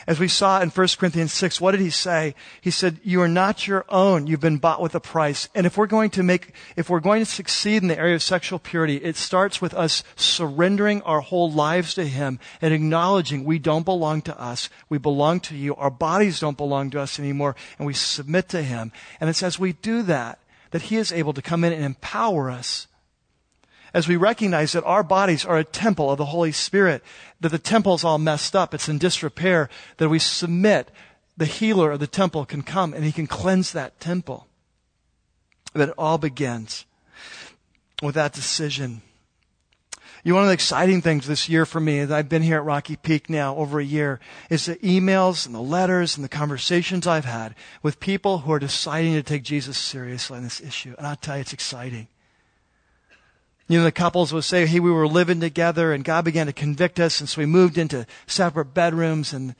As 0.08 0.22
we 0.22 0.30
saw 0.30 0.62
in 0.62 0.70
1 0.70 0.88
Corinthians 0.98 1.34
6, 1.34 1.60
what 1.60 1.72
did 1.72 1.82
he 1.82 1.90
say? 1.90 2.34
He 2.62 2.72
said, 2.72 3.02
you 3.04 3.22
are 3.22 3.28
not 3.28 3.68
your 3.68 3.84
own. 3.90 4.26
You've 4.26 4.40
been 4.40 4.58
bought 4.58 4.82
with 4.82 4.96
a 4.96 5.02
price. 5.02 5.50
And 5.54 5.66
if 5.66 5.76
we're 5.76 5.86
going 5.86 6.12
to 6.12 6.24
make, 6.24 6.54
if 6.78 6.90
we're 6.90 7.02
going 7.02 7.20
to 7.20 7.30
succeed 7.30 7.82
in 7.82 7.90
the 7.90 8.00
area 8.00 8.16
of 8.16 8.24
sexual 8.24 8.58
purity, 8.58 8.96
it 8.98 9.18
starts 9.18 9.62
with 9.62 9.74
us 9.74 10.06
surrendering 10.16 11.02
our 11.02 11.20
whole 11.20 11.52
lives 11.52 11.94
to 11.96 12.08
him 12.08 12.40
and 12.62 12.74
acknowledging 12.74 13.44
we 13.44 13.60
don't 13.60 13.84
belong 13.84 14.22
to 14.22 14.40
us. 14.40 14.70
We 14.88 14.98
belong 14.98 15.42
to 15.42 15.58
you. 15.58 15.76
Our 15.76 15.92
bodies 15.92 16.40
don't 16.40 16.58
belong 16.58 16.90
to 16.92 17.02
us 17.02 17.20
anymore. 17.20 17.58
And 17.78 17.86
we 17.86 17.94
submit 17.94 18.48
to 18.50 18.64
him. 18.64 18.94
And 19.20 19.30
it's 19.30 19.44
as 19.44 19.60
we 19.60 19.74
do 19.74 20.04
that, 20.04 20.40
that 20.72 20.84
he 20.84 20.96
is 20.96 21.12
able 21.12 21.34
to 21.34 21.42
come 21.42 21.66
in 21.66 21.74
and 21.74 21.84
empower 21.84 22.50
us 22.50 22.88
as 23.94 24.08
we 24.08 24.16
recognize 24.16 24.74
that 24.74 24.84
our 24.84 25.04
bodies 25.04 25.46
are 25.46 25.58
a 25.58 25.64
temple 25.64 26.12
of 26.12 26.18
the 26.18 26.26
Holy 26.26 26.52
Spirit, 26.52 27.04
that 27.40 27.50
the 27.50 27.60
temple's 27.60 28.04
all 28.04 28.18
messed 28.18 28.56
up, 28.56 28.74
it's 28.74 28.90
in 28.90 28.98
disrepair, 28.98 29.70
that 29.98 30.10
we 30.10 30.20
submit, 30.20 30.92
the 31.36 31.46
healer 31.46 31.92
of 31.92 32.00
the 32.00 32.08
temple 32.08 32.46
can 32.46 32.64
come 32.64 32.94
and 32.94 33.04
he 33.04 33.12
can 33.12 33.28
cleanse 33.28 33.72
that 33.72 34.00
temple. 34.00 34.48
That 35.74 35.90
it 35.90 35.96
all 35.98 36.18
begins 36.18 36.86
with 38.02 38.16
that 38.16 38.34
decision. 38.34 39.02
You 40.24 40.34
know, 40.34 40.38
one 40.38 40.44
of 40.44 40.50
the 40.50 40.56
exciting 40.56 41.02
things 41.02 41.28
this 41.28 41.48
year 41.48 41.66
for 41.66 41.80
me, 41.80 42.00
as 42.00 42.12
I've 42.12 42.28
been 42.28 42.42
here 42.42 42.58
at 42.58 42.66
Rocky 42.66 42.96
Peak 42.96 43.30
now 43.30 43.56
over 43.56 43.80
a 43.80 43.86
year, 43.86 44.20
is 44.50 44.66
the 44.66 44.76
emails 44.78 45.46
and 45.46 45.54
the 45.54 45.62
letters 45.62 46.18
and 46.18 46.24
the 46.24 46.30
conversations 46.30 47.08
I've 47.08 47.26
had 47.26 47.56
with 47.84 48.00
people 48.00 48.40
who 48.40 48.52
are 48.52 48.60
deciding 48.60 49.14
to 49.14 49.24
take 49.24 49.44
Jesus 49.44 49.78
seriously 49.78 50.38
on 50.38 50.44
this 50.44 50.60
issue. 50.60 50.96
And 50.98 51.06
I'll 51.06 51.16
tell 51.16 51.38
you, 51.38 51.42
it's 51.42 51.54
exciting. 51.54 52.08
You 53.68 53.80
know, 53.80 53.84
the 53.84 53.92
couples 53.92 54.32
would 54.34 54.44
say, 54.44 54.66
hey, 54.66 54.80
we 54.80 54.92
were 54.92 55.08
living 55.08 55.42
together 55.42 55.92
and 55.92 56.04
God 56.04 56.24
began 56.24 56.46
to 56.48 56.54
convict 56.54 57.00
us. 57.00 57.20
And 57.20 57.28
so 57.28 57.42
we 57.42 57.46
moved 57.46 57.78
into 57.78 58.06
separate 58.26 58.74
bedrooms 58.74 59.34
and, 59.34 59.56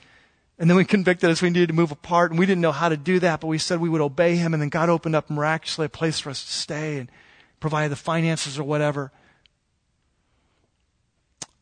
and 0.58 0.70
then 0.70 0.78
we 0.78 0.86
convicted 0.96 1.30
us 1.30 1.42
we 1.42 1.50
needed 1.50 1.68
to 1.68 1.74
move 1.74 1.92
apart 1.92 2.32
and 2.32 2.40
we 2.40 2.46
didn't 2.46 2.62
know 2.62 2.72
how 2.72 2.90
to 2.90 2.98
do 2.98 3.20
that, 3.20 3.42
but 3.42 3.48
we 3.48 3.58
said 3.58 3.82
we 3.82 3.90
would 3.90 4.02
obey 4.02 4.36
him. 4.36 4.54
And 4.54 4.62
then 4.62 4.70
God 4.70 4.90
opened 4.90 5.16
up 5.16 5.30
miraculously 5.30 5.88
a 5.88 5.90
place 5.90 6.20
for 6.20 6.30
us 6.30 6.44
to 6.44 6.52
stay 6.52 7.00
and 7.00 7.12
provide 7.60 7.90
the 7.90 7.96
finances 7.96 8.58
or 8.58 8.64
whatever 8.64 9.12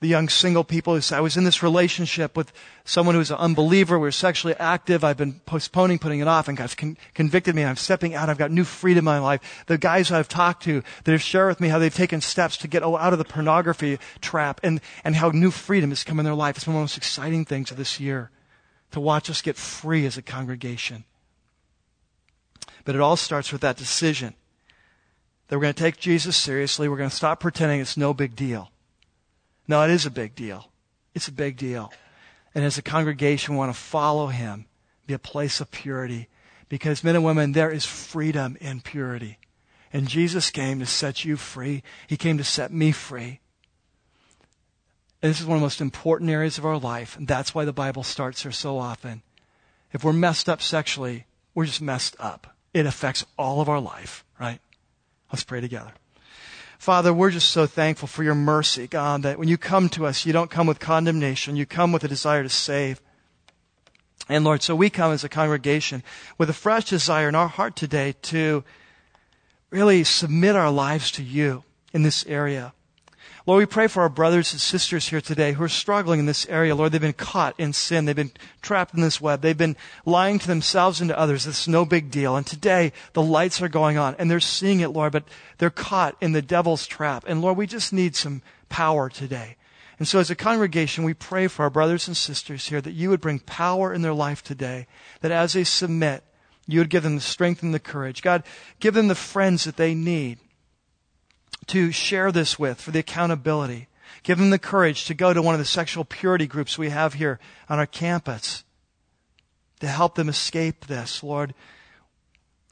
the 0.06 0.10
young 0.12 0.30
single 0.30 0.64
people 0.64 0.94
who 0.94 1.02
say, 1.02 1.18
I 1.18 1.20
was 1.20 1.36
in 1.36 1.46
this 1.46 1.64
relationship 1.64 2.38
with 2.38 2.54
someone 2.84 3.16
who's 3.16 3.32
an 3.32 3.38
unbeliever. 3.38 3.98
We 3.98 4.04
were 4.04 4.12
sexually 4.12 4.54
active. 4.60 5.04
I've 5.04 5.18
been 5.18 5.40
postponing, 5.48 5.98
putting 5.98 6.20
it 6.20 6.28
off, 6.28 6.48
and 6.48 6.56
God's 6.56 6.76
con- 6.76 6.96
convicted 7.16 7.56
me. 7.56 7.66
I'm 7.66 7.76
stepping 7.76 8.14
out. 8.14 8.30
I've 8.30 8.38
got 8.38 8.52
new 8.52 8.66
freedom 8.66 9.00
in 9.00 9.06
my 9.06 9.18
life. 9.18 9.64
The 9.66 9.80
guys 9.80 10.12
I've 10.12 10.28
talked 10.28 10.62
to 10.66 10.84
that 11.04 11.12
have 11.12 11.24
shared 11.24 11.48
with 11.48 11.60
me 11.60 11.70
how 11.70 11.80
they've 11.80 11.94
taken 11.94 12.22
steps 12.22 12.56
to 12.58 12.68
get 12.68 12.84
out 12.84 13.14
of 13.14 13.18
the 13.18 13.26
pornography 13.26 13.98
trap 14.22 14.60
and, 14.62 14.80
and 15.04 15.16
how 15.16 15.30
new 15.30 15.50
freedom 15.50 15.90
has 15.90 16.04
come 16.04 16.20
in 16.20 16.26
their 16.26 16.36
life. 16.36 16.58
It's 16.58 16.68
one 16.68 16.76
of 16.76 16.80
the 16.80 16.84
most 16.84 16.98
exciting 16.98 17.44
things 17.44 17.72
of 17.72 17.78
this 17.78 18.00
year 18.00 18.30
to 18.92 19.00
watch 19.00 19.28
us 19.32 19.42
get 19.42 19.56
free 19.56 20.06
as 20.06 20.18
a 20.18 20.22
congregation. 20.22 21.04
But 22.84 22.94
it 22.94 23.02
all 23.02 23.18
starts 23.18 23.52
with 23.52 23.62
that 23.62 23.76
decision 23.76 24.36
that 25.48 25.58
we're 25.58 25.64
going 25.64 25.74
to 25.74 25.84
take 25.84 25.98
Jesus 25.98 26.38
seriously. 26.38 26.88
We're 26.88 26.98
going 26.98 27.10
to 27.10 27.16
stop 27.16 27.40
pretending 27.40 27.82
it's 27.82 27.98
no 27.98 28.14
big 28.14 28.36
deal. 28.36 28.70
No, 29.68 29.84
it 29.84 29.90
is 29.90 30.06
a 30.06 30.12
big 30.12 30.36
deal. 30.36 30.72
It's 31.14 31.28
a 31.28 31.34
big 31.34 31.58
deal. 31.58 31.92
And 32.54 32.64
as 32.64 32.78
a 32.78 32.82
congregation, 32.82 33.54
we 33.54 33.58
want 33.58 33.74
to 33.74 33.80
follow 33.80 34.28
him, 34.28 34.66
be 35.08 35.14
a 35.14 35.20
place 35.20 35.60
of 35.60 35.72
purity. 35.72 36.28
Because 36.70 37.04
men 37.04 37.16
and 37.16 37.26
women, 37.26 37.52
there 37.52 37.72
is 37.72 37.86
freedom 37.86 38.58
in 38.60 38.82
purity. 38.82 39.38
And 39.94 40.08
Jesus 40.08 40.50
came 40.50 40.80
to 40.80 40.86
set 40.86 41.24
you 41.24 41.38
free. 41.38 41.84
He 42.08 42.18
came 42.18 42.38
to 42.38 42.44
set 42.44 42.72
me 42.72 42.92
free. 42.92 43.40
And 45.22 45.30
this 45.30 45.40
is 45.40 45.46
one 45.46 45.58
of 45.58 45.62
the 45.62 45.66
most 45.66 45.82
important 45.82 46.30
areas 46.30 46.58
of 46.58 46.66
our 46.66 46.78
life. 46.78 47.18
And 47.18 47.28
that's 47.28 47.56
why 47.56 47.66
the 47.66 47.74
Bible 47.74 48.04
starts 48.04 48.44
here 48.44 48.52
so 48.52 48.78
often. 48.78 49.22
If 49.92 50.04
we're 50.04 50.14
messed 50.14 50.50
up 50.50 50.62
sexually, 50.62 51.26
we're 51.54 51.66
just 51.66 51.82
messed 51.82 52.16
up. 52.20 52.56
It 52.74 52.86
affects 52.86 53.26
all 53.38 53.62
of 53.62 53.70
our 53.70 53.80
life, 53.80 54.26
right? 54.40 54.60
Let's 55.32 55.44
pray 55.44 55.62
together. 55.62 55.94
Father, 56.78 57.14
we're 57.14 57.32
just 57.32 57.52
so 57.52 57.66
thankful 57.66 58.08
for 58.08 58.24
your 58.24 58.36
mercy, 58.36 58.88
God, 58.88 59.24
that 59.24 59.40
when 59.40 59.48
you 59.48 59.58
come 59.58 59.90
to 59.90 60.06
us, 60.06 60.26
you 60.26 60.34
don't 60.34 60.52
come 60.52 60.68
with 60.68 60.80
condemnation. 60.80 61.56
You 61.56 61.66
come 61.66 61.92
with 61.92 62.04
a 62.04 62.08
desire 62.08 62.44
to 62.44 62.50
save. 62.50 63.02
And 64.28 64.44
Lord, 64.44 64.64
so 64.64 64.76
we 64.76 64.90
come 64.90 65.12
as 65.12 65.24
a 65.24 65.30
congregation 65.30 66.04
with 66.38 66.50
a 66.50 66.54
fresh 66.54 66.86
desire 66.86 67.30
in 67.30 67.36
our 67.36 67.48
heart 67.48 67.76
today 67.76 68.16
to 68.24 68.64
really 69.70 70.04
submit 70.04 70.56
our 70.56 70.72
lives 70.72 71.12
to 71.12 71.24
you 71.24 71.64
in 71.94 72.04
this 72.04 72.26
area. 72.26 72.74
Lord, 73.48 73.60
we 73.60 73.68
pray 73.68 73.86
for 73.86 74.02
our 74.02 74.10
brothers 74.10 74.54
and 74.54 74.60
sisters 74.60 75.08
here 75.10 75.22
today 75.22 75.52
who 75.52 75.64
are 75.64 75.70
struggling 75.70 76.20
in 76.20 76.26
this 76.26 76.48
area. 76.50 76.74
Lord, 76.74 76.92
they've 76.92 77.00
been 77.00 77.14
caught 77.14 77.54
in 77.60 77.74
sin. 77.74 78.06
They've 78.06 78.16
been 78.16 78.32
trapped 78.64 78.96
in 78.96 79.02
this 79.02 79.22
web. 79.22 79.42
They've 79.42 79.56
been 79.56 79.76
lying 80.04 80.40
to 80.40 80.48
themselves 80.48 81.00
and 81.00 81.10
to 81.10 81.20
others. 81.20 81.46
It's 81.46 81.68
no 81.68 81.86
big 81.86 82.10
deal. 82.10 82.36
And 82.36 82.48
today, 82.48 82.92
the 83.14 83.22
lights 83.22 83.62
are 83.62 83.70
going 83.70 84.00
on 84.00 84.16
and 84.18 84.32
they're 84.32 84.40
seeing 84.40 84.80
it, 84.80 84.90
Lord, 84.90 85.12
but 85.12 85.28
they're 85.60 85.70
caught 85.70 86.16
in 86.22 86.32
the 86.32 86.42
devil's 86.42 86.88
trap. 86.88 87.24
And 87.28 87.40
Lord, 87.40 87.56
we 87.56 87.68
just 87.68 87.94
need 87.94 88.16
some 88.16 88.42
power 88.70 89.10
today. 89.10 89.58
And 90.00 90.08
so 90.08 90.18
as 90.18 90.32
a 90.32 90.36
congregation, 90.36 91.04
we 91.04 91.14
pray 91.14 91.48
for 91.48 91.64
our 91.64 91.70
brothers 91.70 92.08
and 92.08 92.18
sisters 92.18 92.68
here 92.68 92.82
that 92.82 92.94
you 92.94 93.12
would 93.12 93.22
bring 93.22 93.38
power 93.40 93.94
in 93.94 94.02
their 94.02 94.14
life 94.14 94.44
today, 94.44 94.88
that 95.22 95.32
as 95.32 95.54
they 95.54 95.64
submit, 95.64 96.24
you 96.66 96.80
would 96.80 96.90
give 96.90 97.04
them 97.04 97.16
the 97.16 97.22
strength 97.22 97.62
and 97.62 97.76
the 97.76 97.80
courage. 97.80 98.24
God, 98.24 98.42
give 98.80 98.96
them 98.96 99.08
the 99.08 99.14
friends 99.14 99.66
that 99.66 99.78
they 99.78 99.94
need 99.94 100.40
to 101.68 101.92
share 101.92 102.32
this 102.32 102.60
with 102.60 102.82
for 102.82 102.92
the 102.92 103.00
accountability. 103.00 103.88
Give 104.24 104.38
them 104.38 104.50
the 104.50 104.60
courage 104.60 105.06
to 105.06 105.14
go 105.14 105.34
to 105.34 105.42
one 105.42 105.56
of 105.56 105.60
the 105.60 105.66
sexual 105.66 106.06
purity 106.06 106.48
groups 106.48 106.78
we 106.78 106.90
have 106.90 107.14
here 107.14 107.40
on 107.70 107.80
our 107.80 107.86
campus 107.86 108.64
to 109.80 109.88
help 109.88 110.16
them 110.16 110.30
escape 110.30 110.88
this, 110.88 111.22
Lord. 111.22 111.54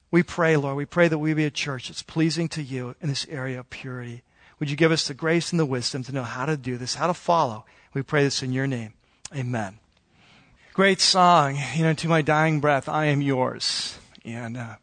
We 0.09 0.23
pray, 0.23 0.57
Lord, 0.57 0.77
we 0.77 0.85
pray 0.85 1.07
that 1.07 1.17
we 1.17 1.33
be 1.33 1.45
a 1.45 1.51
church 1.51 1.87
that's 1.87 2.03
pleasing 2.03 2.47
to 2.49 2.63
you 2.63 2.95
in 3.01 3.09
this 3.09 3.27
area 3.29 3.59
of 3.59 3.69
purity. 3.69 4.23
Would 4.59 4.69
you 4.69 4.77
give 4.77 4.91
us 4.91 5.07
the 5.07 5.13
grace 5.13 5.51
and 5.51 5.59
the 5.59 5.65
wisdom 5.65 6.03
to 6.03 6.11
know 6.11 6.23
how 6.23 6.45
to 6.45 6.55
do 6.55 6.77
this, 6.77 6.95
how 6.95 7.07
to 7.07 7.13
follow? 7.13 7.65
We 7.93 8.01
pray 8.01 8.23
this 8.23 8.41
in 8.41 8.53
your 8.53 8.67
name. 8.67 8.93
Amen. 9.35 9.79
Great 10.73 11.01
song, 11.01 11.57
you 11.75 11.83
know, 11.83 11.93
to 11.93 12.07
my 12.07 12.21
dying 12.21 12.59
breath, 12.59 12.89
I 12.89 13.05
am 13.05 13.21
yours. 13.21 13.97
And 14.25 14.57
uh, 14.57 14.75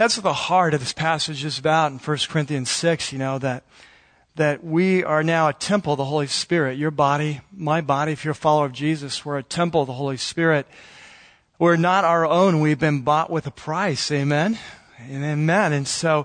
that's 0.00 0.16
what 0.16 0.22
the 0.22 0.32
heart 0.32 0.72
of 0.72 0.80
this 0.80 0.94
passage 0.94 1.44
is 1.44 1.58
about 1.58 1.92
in 1.92 1.98
1 1.98 2.18
Corinthians 2.30 2.70
6, 2.70 3.12
you 3.12 3.18
know, 3.18 3.38
that, 3.38 3.64
that 4.36 4.64
we 4.64 5.04
are 5.04 5.22
now 5.22 5.48
a 5.48 5.52
temple 5.52 5.92
of 5.92 5.98
the 5.98 6.06
Holy 6.06 6.26
Spirit. 6.26 6.78
Your 6.78 6.90
body, 6.90 7.42
my 7.54 7.82
body, 7.82 8.12
if 8.12 8.24
you're 8.24 8.32
a 8.32 8.34
follower 8.34 8.64
of 8.64 8.72
Jesus, 8.72 9.26
we're 9.26 9.36
a 9.36 9.42
temple 9.42 9.82
of 9.82 9.88
the 9.88 9.92
Holy 9.92 10.16
Spirit. 10.16 10.66
We're 11.58 11.76
not 11.76 12.06
our 12.06 12.24
own. 12.24 12.60
We've 12.60 12.78
been 12.78 13.02
bought 13.02 13.28
with 13.28 13.46
a 13.46 13.50
price. 13.50 14.10
Amen? 14.10 14.58
And 15.00 15.22
amen. 15.22 15.74
And 15.74 15.86
so 15.86 16.24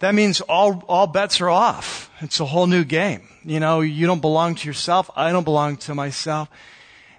that 0.00 0.14
means 0.14 0.42
all, 0.42 0.84
all 0.86 1.06
bets 1.06 1.40
are 1.40 1.48
off. 1.48 2.10
It's 2.20 2.40
a 2.40 2.44
whole 2.44 2.66
new 2.66 2.84
game. 2.84 3.26
You 3.42 3.58
know, 3.58 3.80
you 3.80 4.06
don't 4.06 4.20
belong 4.20 4.54
to 4.56 4.66
yourself. 4.68 5.10
I 5.16 5.32
don't 5.32 5.44
belong 5.44 5.78
to 5.78 5.94
myself. 5.94 6.50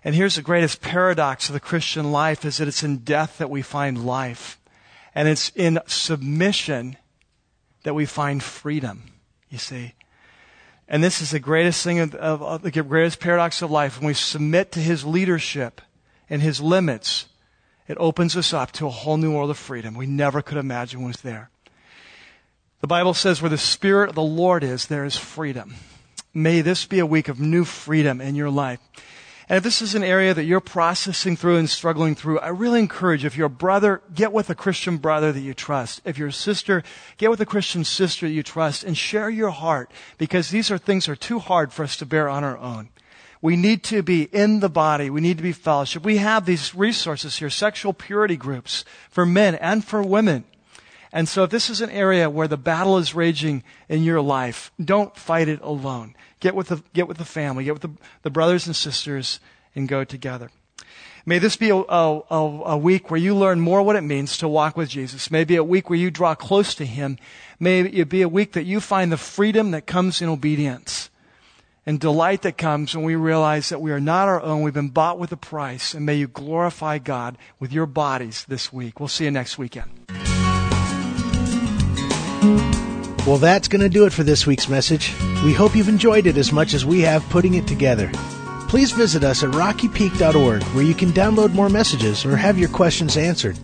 And 0.03 0.13
here's 0.13 0.35
the 0.35 0.43
greatest 0.43 0.81
paradox 0.83 1.49
of 1.49 1.53
the 1.53 1.59
Christian 1.59 2.11
life 2.11 2.45
is 2.45 2.57
that 2.57 2.67
it's 2.67 2.83
in 2.83 2.97
death 2.97 3.39
that 3.39 3.49
we 3.49 3.63
find 3.63 4.05
life. 4.05 4.59
And 5.15 5.27
it's 5.29 5.49
in 5.55 5.79
submission 5.87 6.97
that 7.83 7.95
we 7.95 8.05
find 8.05 8.43
freedom, 8.43 9.03
you 9.49 9.57
see. 9.57 9.93
And 10.87 11.03
this 11.03 11.21
is 11.21 11.31
the 11.31 11.39
greatest 11.39 11.83
thing 11.83 11.99
of, 11.99 12.13
of, 12.15 12.43
of, 12.43 12.61
the 12.61 12.71
greatest 12.71 13.19
paradox 13.19 13.61
of 13.61 13.71
life. 13.71 13.97
When 13.97 14.07
we 14.07 14.13
submit 14.13 14.71
to 14.73 14.79
his 14.79 15.05
leadership 15.05 15.81
and 16.29 16.41
his 16.41 16.61
limits, 16.61 17.27
it 17.87 17.97
opens 17.99 18.35
us 18.35 18.53
up 18.53 18.71
to 18.73 18.87
a 18.87 18.91
whole 18.91 19.17
new 19.17 19.33
world 19.33 19.49
of 19.49 19.57
freedom 19.57 19.95
we 19.95 20.05
never 20.05 20.41
could 20.41 20.57
imagine 20.57 21.03
was 21.03 21.21
there. 21.21 21.49
The 22.81 22.87
Bible 22.87 23.13
says 23.13 23.41
where 23.41 23.49
the 23.49 23.57
Spirit 23.57 24.09
of 24.09 24.15
the 24.15 24.21
Lord 24.21 24.63
is, 24.63 24.87
there 24.87 25.05
is 25.05 25.17
freedom. 25.17 25.75
May 26.33 26.61
this 26.61 26.85
be 26.85 26.99
a 26.99 27.05
week 27.05 27.29
of 27.29 27.39
new 27.39 27.63
freedom 27.63 28.19
in 28.19 28.35
your 28.35 28.49
life. 28.49 28.79
And 29.47 29.57
if 29.57 29.63
this 29.63 29.81
is 29.81 29.93
an 29.93 30.03
area 30.03 30.33
that 30.33 30.45
you're 30.45 30.59
processing 30.59 31.35
through 31.35 31.57
and 31.57 31.69
struggling 31.69 32.15
through, 32.15 32.39
I 32.39 32.47
really 32.47 32.79
encourage 32.79 33.23
if 33.23 33.37
you're 33.37 33.45
a 33.45 33.49
brother, 33.49 34.01
get 34.13 34.33
with 34.33 34.49
a 34.49 34.55
Christian 34.55 34.97
brother 34.97 35.31
that 35.31 35.39
you 35.39 35.53
trust. 35.53 36.01
If 36.03 36.17
you're 36.17 36.29
a 36.29 36.33
sister, 36.33 36.81
get 37.17 37.29
with 37.29 37.41
a 37.41 37.45
Christian 37.45 37.83
sister 37.83 38.27
that 38.27 38.33
you 38.33 38.41
trust 38.41 38.83
and 38.83 38.97
share 38.97 39.29
your 39.29 39.51
heart 39.51 39.91
because 40.17 40.49
these 40.49 40.71
are 40.71 40.79
things 40.79 41.07
are 41.07 41.15
too 41.15 41.37
hard 41.37 41.71
for 41.71 41.83
us 41.83 41.95
to 41.97 42.05
bear 42.07 42.27
on 42.27 42.43
our 42.43 42.57
own. 42.57 42.89
We 43.39 43.55
need 43.55 43.83
to 43.83 44.01
be 44.01 44.23
in 44.23 44.61
the 44.61 44.69
body. 44.69 45.11
We 45.11 45.21
need 45.21 45.37
to 45.37 45.43
be 45.43 45.51
fellowship. 45.51 46.03
We 46.03 46.17
have 46.17 46.47
these 46.47 46.73
resources 46.73 47.37
here, 47.37 47.51
sexual 47.51 47.93
purity 47.93 48.37
groups 48.37 48.83
for 49.11 49.27
men 49.27 49.53
and 49.53 49.85
for 49.85 50.01
women. 50.01 50.45
And 51.15 51.29
so 51.29 51.45
if 51.45 51.49
this 51.49 51.69
is 51.69 51.79
an 51.79 51.89
area 51.91 52.29
where 52.29 52.49
the 52.49 52.57
battle 52.57 52.97
is 52.97 53.15
raging 53.15 53.63
in 53.87 54.03
your 54.03 54.19
life, 54.19 54.69
don't 54.83 55.15
fight 55.15 55.47
it 55.47 55.61
alone. 55.61 56.13
Get 56.41 56.55
with 56.55 56.67
the, 56.67 56.83
get 56.93 57.07
with 57.07 57.17
the 57.17 57.23
family, 57.23 57.63
get 57.63 57.71
with 57.71 57.83
the, 57.83 57.91
the 58.23 58.29
brothers 58.29 58.67
and 58.67 58.75
sisters, 58.75 59.39
and 59.73 59.87
go 59.87 60.03
together. 60.03 60.51
May 61.25 61.39
this 61.39 61.55
be 61.55 61.69
a, 61.69 61.77
a, 61.77 62.21
a, 62.29 62.77
week 62.77 63.09
where 63.09 63.19
you 63.19 63.33
learn 63.33 63.61
more 63.61 63.81
what 63.81 63.95
it 63.95 64.01
means 64.01 64.37
to 64.39 64.49
walk 64.49 64.75
with 64.75 64.89
Jesus. 64.89 65.31
Maybe 65.31 65.55
a 65.55 65.63
week 65.63 65.89
where 65.89 65.97
you 65.97 66.11
draw 66.11 66.35
close 66.35 66.75
to 66.75 66.85
Him. 66.85 67.17
May 67.61 67.79
it 67.79 68.09
be 68.09 68.21
a 68.21 68.29
week 68.29 68.51
that 68.51 68.65
you 68.65 68.81
find 68.81 69.09
the 69.09 69.17
freedom 69.17 69.71
that 69.71 69.87
comes 69.87 70.21
in 70.21 70.27
obedience 70.27 71.09
and 71.85 71.97
delight 71.97 72.41
that 72.41 72.57
comes 72.57 72.93
when 72.93 73.05
we 73.05 73.15
realize 73.15 73.69
that 73.69 73.79
we 73.79 73.93
are 73.93 74.01
not 74.01 74.27
our 74.27 74.41
own. 74.41 74.63
We've 74.63 74.73
been 74.73 74.89
bought 74.89 75.17
with 75.17 75.31
a 75.31 75.37
price. 75.37 75.93
And 75.93 76.05
may 76.05 76.15
you 76.15 76.27
glorify 76.27 76.97
God 76.97 77.37
with 77.57 77.71
your 77.71 77.85
bodies 77.85 78.43
this 78.49 78.73
week. 78.73 78.99
We'll 78.99 79.07
see 79.07 79.23
you 79.23 79.31
next 79.31 79.57
weekend. 79.57 80.24
Well, 83.25 83.37
that's 83.37 83.67
going 83.67 83.81
to 83.81 83.89
do 83.89 84.05
it 84.05 84.13
for 84.13 84.23
this 84.23 84.45
week's 84.45 84.69
message. 84.69 85.11
We 85.43 85.51
hope 85.51 85.75
you've 85.75 85.89
enjoyed 85.89 86.27
it 86.27 86.37
as 86.37 86.51
much 86.51 86.75
as 86.75 86.85
we 86.85 87.01
have 87.01 87.27
putting 87.29 87.55
it 87.55 87.65
together. 87.65 88.11
Please 88.67 88.91
visit 88.91 89.23
us 89.23 89.43
at 89.43 89.49
rockypeak.org 89.49 90.61
where 90.63 90.83
you 90.83 90.93
can 90.93 91.09
download 91.09 91.53
more 91.53 91.69
messages 91.69 92.23
or 92.23 92.35
have 92.35 92.59
your 92.59 92.69
questions 92.69 93.17
answered. 93.17 93.57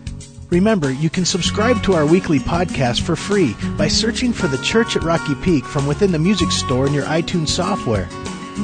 Remember, 0.49 0.91
you 0.91 1.11
can 1.11 1.25
subscribe 1.25 1.81
to 1.83 1.93
our 1.93 2.07
weekly 2.07 2.39
podcast 2.39 3.01
for 3.01 3.15
free 3.15 3.55
by 3.77 3.87
searching 3.87 4.33
for 4.33 4.47
the 4.47 4.57
Church 4.63 4.95
at 4.95 5.03
Rocky 5.03 5.35
Peak 5.35 5.63
from 5.63 5.85
within 5.85 6.11
the 6.11 6.19
music 6.19 6.51
store 6.51 6.87
in 6.87 6.93
your 6.93 7.05
iTunes 7.05 7.49
software. 7.49 8.07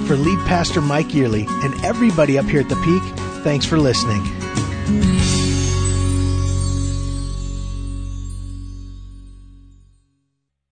For 0.07 0.15
lead 0.15 0.39
pastor 0.47 0.81
Mike 0.81 1.09
Yearley 1.09 1.45
and 1.63 1.85
everybody 1.85 2.39
up 2.39 2.45
here 2.45 2.61
at 2.61 2.69
the 2.69 2.75
Peak, 2.77 3.03
thanks 3.43 3.65
for 3.65 3.77
listening. 3.77 4.46